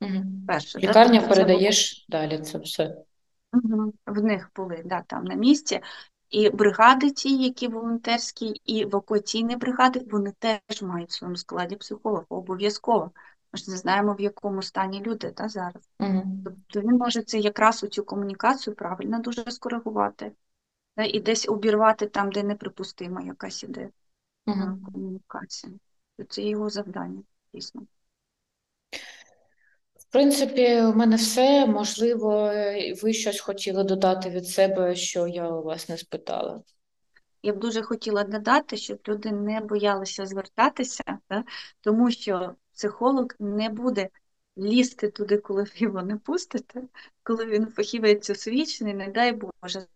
Мгм. 0.00 0.40
Вперше, 0.44 0.78
да, 0.78 0.88
лікарнях 0.88 1.22
тобто 1.22 1.34
це 1.34 1.44
передаєш 1.44 2.06
далі 2.08 2.38
це 2.38 2.58
все. 2.58 2.96
Мгм. 3.52 3.92
В 4.06 4.22
них 4.22 4.50
були, 4.56 4.82
да, 4.84 5.02
там 5.02 5.24
на 5.24 5.34
місці. 5.34 5.80
І 6.30 6.50
бригади 6.50 7.10
ті, 7.10 7.36
які 7.36 7.68
волонтерські, 7.68 8.60
і 8.64 8.82
евакуаційні 8.82 9.56
бригади, 9.56 10.06
вони 10.10 10.32
теж 10.38 10.82
мають 10.82 11.10
в 11.10 11.12
своєму 11.12 11.36
складі 11.36 11.76
психолога, 11.76 12.24
обов'язково. 12.28 13.10
Ми 13.52 13.58
ж 13.58 13.70
не 13.70 13.76
знаємо, 13.76 14.14
в 14.14 14.20
якому 14.20 14.62
стані 14.62 15.02
люди 15.02 15.30
та, 15.30 15.48
зараз. 15.48 15.90
Угу. 16.00 16.22
Тобто 16.44 16.80
він 16.88 16.96
може 16.96 17.22
це 17.22 17.38
якраз 17.38 17.84
у 17.84 17.86
цю 17.86 18.04
комунікацію 18.04 18.76
правильно 18.76 19.18
дуже 19.18 19.50
скоригувати. 19.50 20.32
Та, 20.94 21.04
і 21.04 21.20
десь 21.20 21.48
обірвати 21.48 22.06
там, 22.06 22.32
де 22.32 22.42
неприпустима 22.42 23.20
якась 23.20 23.62
іде 23.62 23.88
Угу. 24.48 24.78
комунікація. 24.92 25.72
Це 26.28 26.42
його 26.42 26.70
завдання, 26.70 27.22
дійсно. 27.54 27.82
В 29.94 30.12
принципі, 30.12 30.82
у 30.82 30.94
мене 30.94 31.16
все. 31.16 31.66
Можливо, 31.66 32.52
ви 33.02 33.12
щось 33.12 33.40
хотіли 33.40 33.84
додати 33.84 34.30
від 34.30 34.46
себе, 34.46 34.96
що 34.96 35.26
я 35.26 35.48
у 35.48 35.62
вас 35.62 35.88
не 35.88 35.98
спитала. 35.98 36.62
Я 37.42 37.52
б 37.52 37.58
дуже 37.58 37.82
хотіла 37.82 38.24
додати, 38.24 38.76
щоб 38.76 38.98
люди 39.08 39.32
не 39.32 39.60
боялися 39.60 40.26
звертатися, 40.26 41.18
да? 41.30 41.44
тому 41.80 42.10
що 42.10 42.54
психолог 42.72 43.26
не 43.38 43.68
буде 43.68 44.08
лізти 44.58 45.08
туди, 45.08 45.38
коли 45.38 45.62
ви 45.62 45.70
його 45.74 46.02
не 46.02 46.16
пустите, 46.16 46.82
коли 47.22 47.46
він 47.46 47.66
фахівець 47.66 48.30
освічений, 48.30 48.94
не 48.94 49.08
дай 49.08 49.32
Боже. 49.32 49.86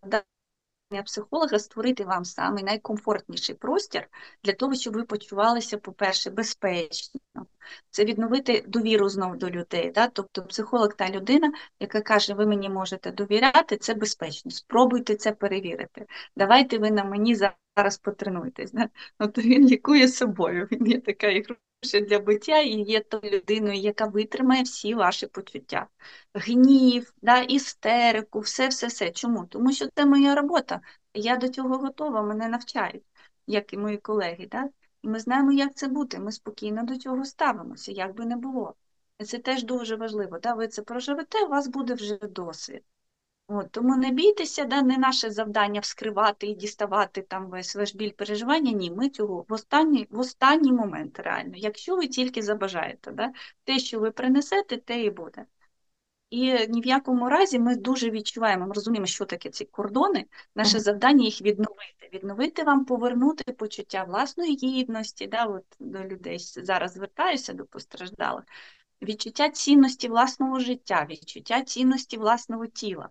Психолога 1.00 1.58
створити 1.58 2.04
вам 2.04 2.24
самий 2.24 2.64
найкомфортніший 2.64 3.54
простір 3.54 4.08
для 4.44 4.52
того, 4.52 4.74
щоб 4.74 4.94
ви 4.94 5.04
почувалися, 5.04 5.78
по-перше, 5.78 6.30
безпечно. 6.30 7.20
Це 7.90 8.04
відновити 8.04 8.64
довіру 8.68 9.08
знов 9.08 9.36
до 9.36 9.50
людей. 9.50 9.90
Да? 9.90 10.06
Тобто 10.06 10.42
психолог 10.42 10.94
та 10.94 11.10
людина, 11.10 11.52
яка 11.80 12.00
каже, 12.00 12.34
ви 12.34 12.46
мені 12.46 12.68
можете 12.68 13.12
довіряти, 13.12 13.76
це 13.76 13.94
безпечно. 13.94 14.50
Спробуйте 14.50 15.14
це 15.16 15.32
перевірити. 15.32 16.06
Давайте 16.36 16.78
ви 16.78 16.90
на 16.90 17.04
мені 17.04 17.34
зараз 17.34 17.98
потренуйтесь. 17.98 18.72
Да? 18.72 18.88
От 19.18 19.38
він 19.38 19.68
лікує 19.68 20.08
собою. 20.08 20.68
Він 20.72 20.86
є 20.86 21.00
така 21.00 21.26
ігрушка 21.26 21.71
для 21.82 22.18
биття 22.18 22.58
і 22.60 22.80
є 22.80 23.00
тою 23.00 23.32
людиною, 23.32 23.74
яка 23.74 24.06
витримає 24.06 24.62
всі 24.62 24.94
ваші 24.94 25.26
почуття. 25.26 25.86
Гнів, 26.34 27.14
да, 27.22 27.40
істерику, 27.40 28.40
все, 28.40 28.68
все, 28.68 28.86
все. 28.86 29.10
Чому? 29.10 29.46
Тому 29.46 29.72
що 29.72 29.86
це 29.94 30.06
моя 30.06 30.34
робота. 30.34 30.80
Я 31.14 31.36
до 31.36 31.48
цього 31.48 31.78
готова, 31.78 32.22
мене 32.22 32.48
навчають, 32.48 33.04
як 33.46 33.72
і 33.72 33.76
мої 33.76 33.98
колеги. 33.98 34.48
Да? 34.50 34.68
І 35.02 35.08
ми 35.08 35.18
знаємо, 35.20 35.52
як 35.52 35.74
це 35.74 35.88
бути. 35.88 36.18
Ми 36.18 36.32
спокійно 36.32 36.82
до 36.82 36.96
цього 36.96 37.24
ставимося, 37.24 37.92
як 37.92 38.14
би 38.14 38.26
не 38.26 38.36
було. 38.36 38.74
Це 39.24 39.38
теж 39.38 39.64
дуже 39.64 39.96
важливо. 39.96 40.38
Да? 40.38 40.54
Ви 40.54 40.68
це 40.68 40.82
проживете, 40.82 41.44
у 41.44 41.48
вас 41.48 41.68
буде 41.68 41.94
вже 41.94 42.16
досвід. 42.16 42.82
От, 43.54 43.70
тому 43.70 43.96
не 43.96 44.10
бійтеся, 44.10 44.64
да, 44.64 44.82
не 44.82 44.98
наше 44.98 45.30
завдання 45.30 45.80
вскривати 45.80 46.46
і 46.46 46.54
діставати 46.54 47.22
там 47.22 47.46
весь 47.46 47.76
ваш 47.76 47.94
біль 47.94 48.12
переживання. 48.12 48.72
Ні, 48.72 48.90
ми 48.90 49.08
цього 49.08 49.44
в 49.48 49.52
останній, 49.52 50.06
в 50.10 50.18
останній 50.18 50.72
момент 50.72 51.18
реально, 51.18 51.52
якщо 51.56 51.96
ви 51.96 52.06
тільки 52.06 52.42
забажаєте, 52.42 53.10
да, 53.10 53.32
те, 53.64 53.78
що 53.78 54.00
ви 54.00 54.10
принесете, 54.10 54.76
те 54.76 55.02
і 55.02 55.10
буде. 55.10 55.46
І 56.30 56.66
ні 56.68 56.80
в 56.80 56.86
якому 56.86 57.28
разі 57.28 57.58
ми 57.58 57.76
дуже 57.76 58.10
відчуваємо, 58.10 58.66
ми 58.66 58.72
розуміємо, 58.72 59.06
що 59.06 59.24
таке 59.24 59.50
ці 59.50 59.64
кордони. 59.64 60.24
Наше 60.54 60.80
завдання 60.80 61.24
їх 61.24 61.42
відновити. 61.42 62.10
Відновити 62.12 62.62
вам, 62.64 62.84
повернути 62.84 63.52
почуття 63.52 64.04
власної 64.04 64.56
гідності. 64.56 65.26
Да, 65.26 65.44
от 65.44 65.64
до 65.80 66.04
людей 66.04 66.38
зараз 66.38 66.92
звертаюся 66.92 67.52
до 67.52 67.64
постраждалих. 67.64 68.44
Відчуття 69.02 69.48
цінності 69.48 70.08
власного 70.08 70.60
життя, 70.60 71.06
відчуття 71.10 71.62
цінності 71.62 72.16
власного 72.16 72.66
тіла. 72.66 73.08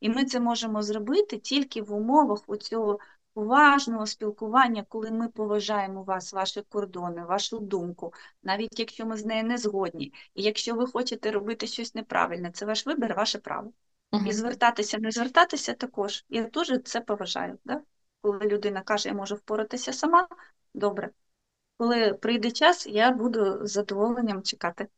І 0.00 0.08
ми 0.08 0.24
це 0.24 0.40
можемо 0.40 0.82
зробити 0.82 1.38
тільки 1.38 1.82
в 1.82 1.94
умовах 1.94 2.40
цього 2.60 2.98
поважного 3.38 4.06
спілкування, 4.06 4.84
коли 4.88 5.10
ми 5.10 5.28
поважаємо 5.28 6.02
вас, 6.02 6.32
ваші 6.32 6.62
кордони, 6.62 7.24
вашу 7.24 7.58
думку, 7.58 8.12
навіть 8.42 8.78
якщо 8.78 9.06
ми 9.06 9.16
з 9.16 9.24
нею 9.24 9.44
не 9.44 9.58
згодні. 9.58 10.12
І 10.34 10.42
якщо 10.42 10.74
ви 10.74 10.86
хочете 10.86 11.30
робити 11.30 11.66
щось 11.66 11.94
неправильне, 11.94 12.50
це 12.50 12.66
ваш 12.66 12.86
вибір, 12.86 13.14
ваше 13.14 13.38
право. 13.38 13.72
Угу. 14.12 14.24
І 14.26 14.32
звертатися, 14.32 14.98
не 14.98 15.10
звертатися 15.10 15.74
також. 15.74 16.24
Я 16.28 16.42
дуже 16.42 16.78
це 16.78 17.00
поважаю. 17.00 17.58
Да? 17.64 17.80
Коли 18.20 18.38
людина 18.38 18.80
каже, 18.80 19.08
я 19.08 19.14
можу 19.14 19.34
впоратися 19.34 19.92
сама, 19.92 20.28
добре. 20.74 21.10
Коли 21.76 22.14
прийде 22.14 22.50
час, 22.50 22.86
я 22.86 23.10
буду 23.10 23.66
з 23.66 23.72
задоволенням 23.72 24.42
чекати. 24.42 24.88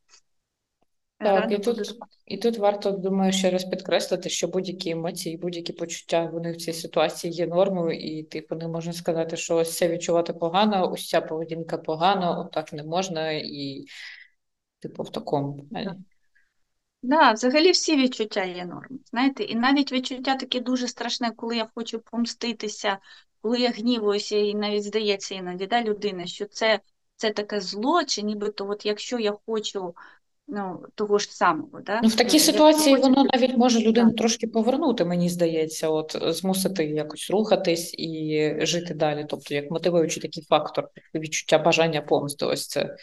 Так, 1.23 1.53
і 1.53 1.59
тут, 1.59 1.95
і 2.27 2.37
тут 2.37 2.59
варто, 2.59 2.91
думаю, 2.91 3.33
ще 3.33 3.51
раз 3.51 3.65
підкреслити, 3.65 4.29
що 4.29 4.49
будь-які 4.49 4.91
емоції, 4.91 5.37
будь-які 5.37 5.73
почуття, 5.73 6.31
вони 6.33 6.53
в 6.53 6.57
цій 6.57 6.73
ситуації 6.73 7.33
є 7.33 7.47
нормою, 7.47 7.99
і 7.99 8.23
типу 8.23 8.55
не 8.55 8.69
можна 8.69 8.93
сказати, 8.93 9.37
що 9.37 9.57
ось 9.57 9.77
це 9.77 9.89
відчувати 9.89 10.33
погано, 10.33 10.93
ось 10.93 11.09
ця 11.09 11.21
поведінка 11.21 11.79
погано, 11.79 12.41
отак 12.41 12.73
не 12.73 12.83
можна, 12.83 13.33
і 13.33 13.85
типу 14.81 15.03
в 15.03 15.11
такому 15.11 15.67
плані. 15.71 15.91
Да, 17.03 17.33
взагалі 17.33 17.71
всі 17.71 17.97
відчуття 17.97 18.45
є 18.45 18.65
норм. 18.65 18.99
Знаєте, 19.11 19.45
і 19.45 19.55
навіть 19.55 19.93
відчуття 19.93 20.37
таке 20.37 20.61
дуже 20.61 20.89
страшне, 20.89 21.31
коли 21.37 21.57
я 21.57 21.69
хочу 21.75 22.01
помститися, 22.01 22.99
коли 23.43 23.61
я 23.61 23.71
гнівуюся, 23.71 24.37
і 24.37 24.55
навіть 24.55 24.85
здається 24.85 25.35
іноді 25.35 25.67
да, 25.67 25.83
людина, 25.83 26.27
що 26.27 26.47
це, 26.47 26.81
це 27.17 27.31
таке 27.31 27.61
зло, 27.61 28.05
чи 28.05 28.23
нібито, 28.23 28.69
от 28.69 28.87
якщо 28.87 29.19
я 29.19 29.37
хочу 29.47 29.95
ну, 30.51 30.85
того 30.95 31.19
ж 31.19 31.35
самого. 31.35 31.81
Да, 31.81 32.01
Ну, 32.03 32.09
в 32.09 32.15
такій 32.15 32.37
е, 32.37 32.41
якщо 32.41 32.53
ситуації 32.53 32.97
воно 32.97 33.25
навіть 33.33 33.57
може 33.57 33.81
людину 33.81 34.13
трошки 34.13 34.47
повернути, 34.47 35.05
мені 35.05 35.29
здається, 35.29 35.89
от 35.89 36.17
змусити 36.23 36.85
якось 36.85 37.31
рухатись 37.31 37.95
і 37.99 38.57
жити 38.61 38.95
далі. 38.95 39.27
Тобто, 39.29 39.55
як 39.55 39.71
мотивуючий 39.71 40.23
такий 40.23 40.43
фактор, 40.43 40.89
відчуття 41.15 41.59
бажання 41.59 42.01
помсти. 42.01 42.47
Ось 42.47 42.67
це. 42.67 42.97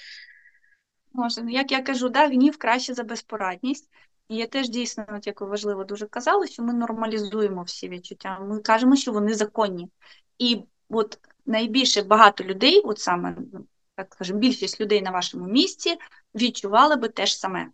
Може, 1.13 1.41
ну, 1.43 1.49
як 1.49 1.71
я 1.71 1.81
кажу, 1.81 2.09
да, 2.09 2.27
гнів 2.27 2.57
краще 2.57 2.93
за 2.93 3.03
безпорадність. 3.03 3.89
І 4.29 4.35
я 4.35 4.47
теж 4.47 4.69
дійсно, 4.69 5.05
от 5.17 5.27
як 5.27 5.41
важливо 5.41 5.83
дуже 5.83 6.05
казали, 6.05 6.47
що 6.47 6.63
ми 6.63 6.73
нормалізуємо 6.73 7.63
всі 7.63 7.89
відчуття. 7.89 8.39
Ми 8.39 8.59
кажемо, 8.59 8.95
що 8.95 9.11
вони 9.11 9.33
законні. 9.33 9.89
І 10.39 10.59
от 10.89 11.19
найбільше 11.45 12.01
багато 12.01 12.43
людей, 12.43 12.81
от 12.85 12.99
саме, 12.99 13.35
ну, 13.53 13.65
так 13.95 14.13
скажемо, 14.13 14.39
більшість 14.39 14.81
людей 14.81 15.01
на 15.01 15.11
вашому 15.11 15.47
місці 15.47 15.95
відчували 16.35 16.95
би 16.95 17.09
те 17.09 17.25
ж 17.25 17.37
саме. 17.37 17.67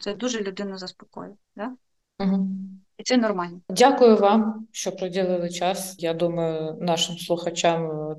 Це 0.00 0.14
дуже 0.14 0.40
людину 0.40 0.78
заспокоює. 0.78 1.34
Да? 1.56 1.72
Угу. 2.20 2.48
І 2.98 3.02
це 3.02 3.16
нормально. 3.16 3.60
Дякую 3.68 4.16
вам, 4.16 4.66
що 4.72 4.92
приділили 4.92 5.50
час. 5.50 5.96
Я 5.98 6.14
думаю, 6.14 6.78
нашим 6.80 7.18
слухачам 7.18 7.90
е, 8.10 8.16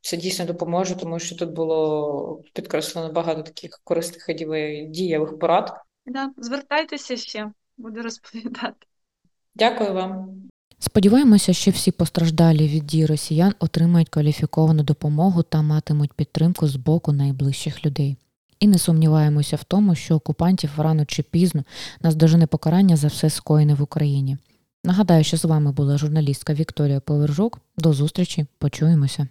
це 0.00 0.16
дійсно 0.16 0.44
допоможе, 0.44 0.96
тому 0.96 1.18
що 1.18 1.36
тут 1.36 1.50
було 1.50 2.42
підкреслено 2.54 3.12
багато 3.12 3.42
таких 3.42 3.80
корисних 3.84 4.28
і 4.28 4.34
дієвих- 4.34 4.90
дієвих 4.90 5.38
порад. 5.38 5.72
Да? 6.06 6.30
Звертайтеся 6.36 7.16
ще, 7.16 7.52
буду 7.76 8.02
розповідати. 8.02 8.86
Дякую 9.54 9.92
вам. 9.92 10.28
Сподіваємося, 10.78 11.52
що 11.52 11.70
всі 11.70 11.90
постраждалі 11.90 12.68
від 12.68 12.86
дій 12.86 13.06
росіян 13.06 13.54
отримають 13.58 14.08
кваліфіковану 14.08 14.82
допомогу 14.82 15.42
та 15.42 15.62
матимуть 15.62 16.12
підтримку 16.12 16.66
з 16.66 16.76
боку 16.76 17.12
найближчих 17.12 17.86
людей. 17.86 18.16
І 18.62 18.66
не 18.66 18.78
сумніваємося 18.78 19.56
в 19.56 19.64
тому, 19.64 19.94
що 19.94 20.14
окупантів 20.14 20.70
рано 20.76 21.04
чи 21.04 21.22
пізно 21.22 21.64
наздожене 22.02 22.46
покарання 22.46 22.96
за 22.96 23.08
все 23.08 23.30
скоєне 23.30 23.74
в 23.74 23.82
Україні. 23.82 24.38
Нагадаю, 24.84 25.24
що 25.24 25.36
з 25.36 25.44
вами 25.44 25.72
була 25.72 25.98
журналістка 25.98 26.54
Вікторія 26.54 27.00
Повержук. 27.00 27.58
До 27.78 27.92
зустрічі, 27.92 28.46
почуємося. 28.58 29.28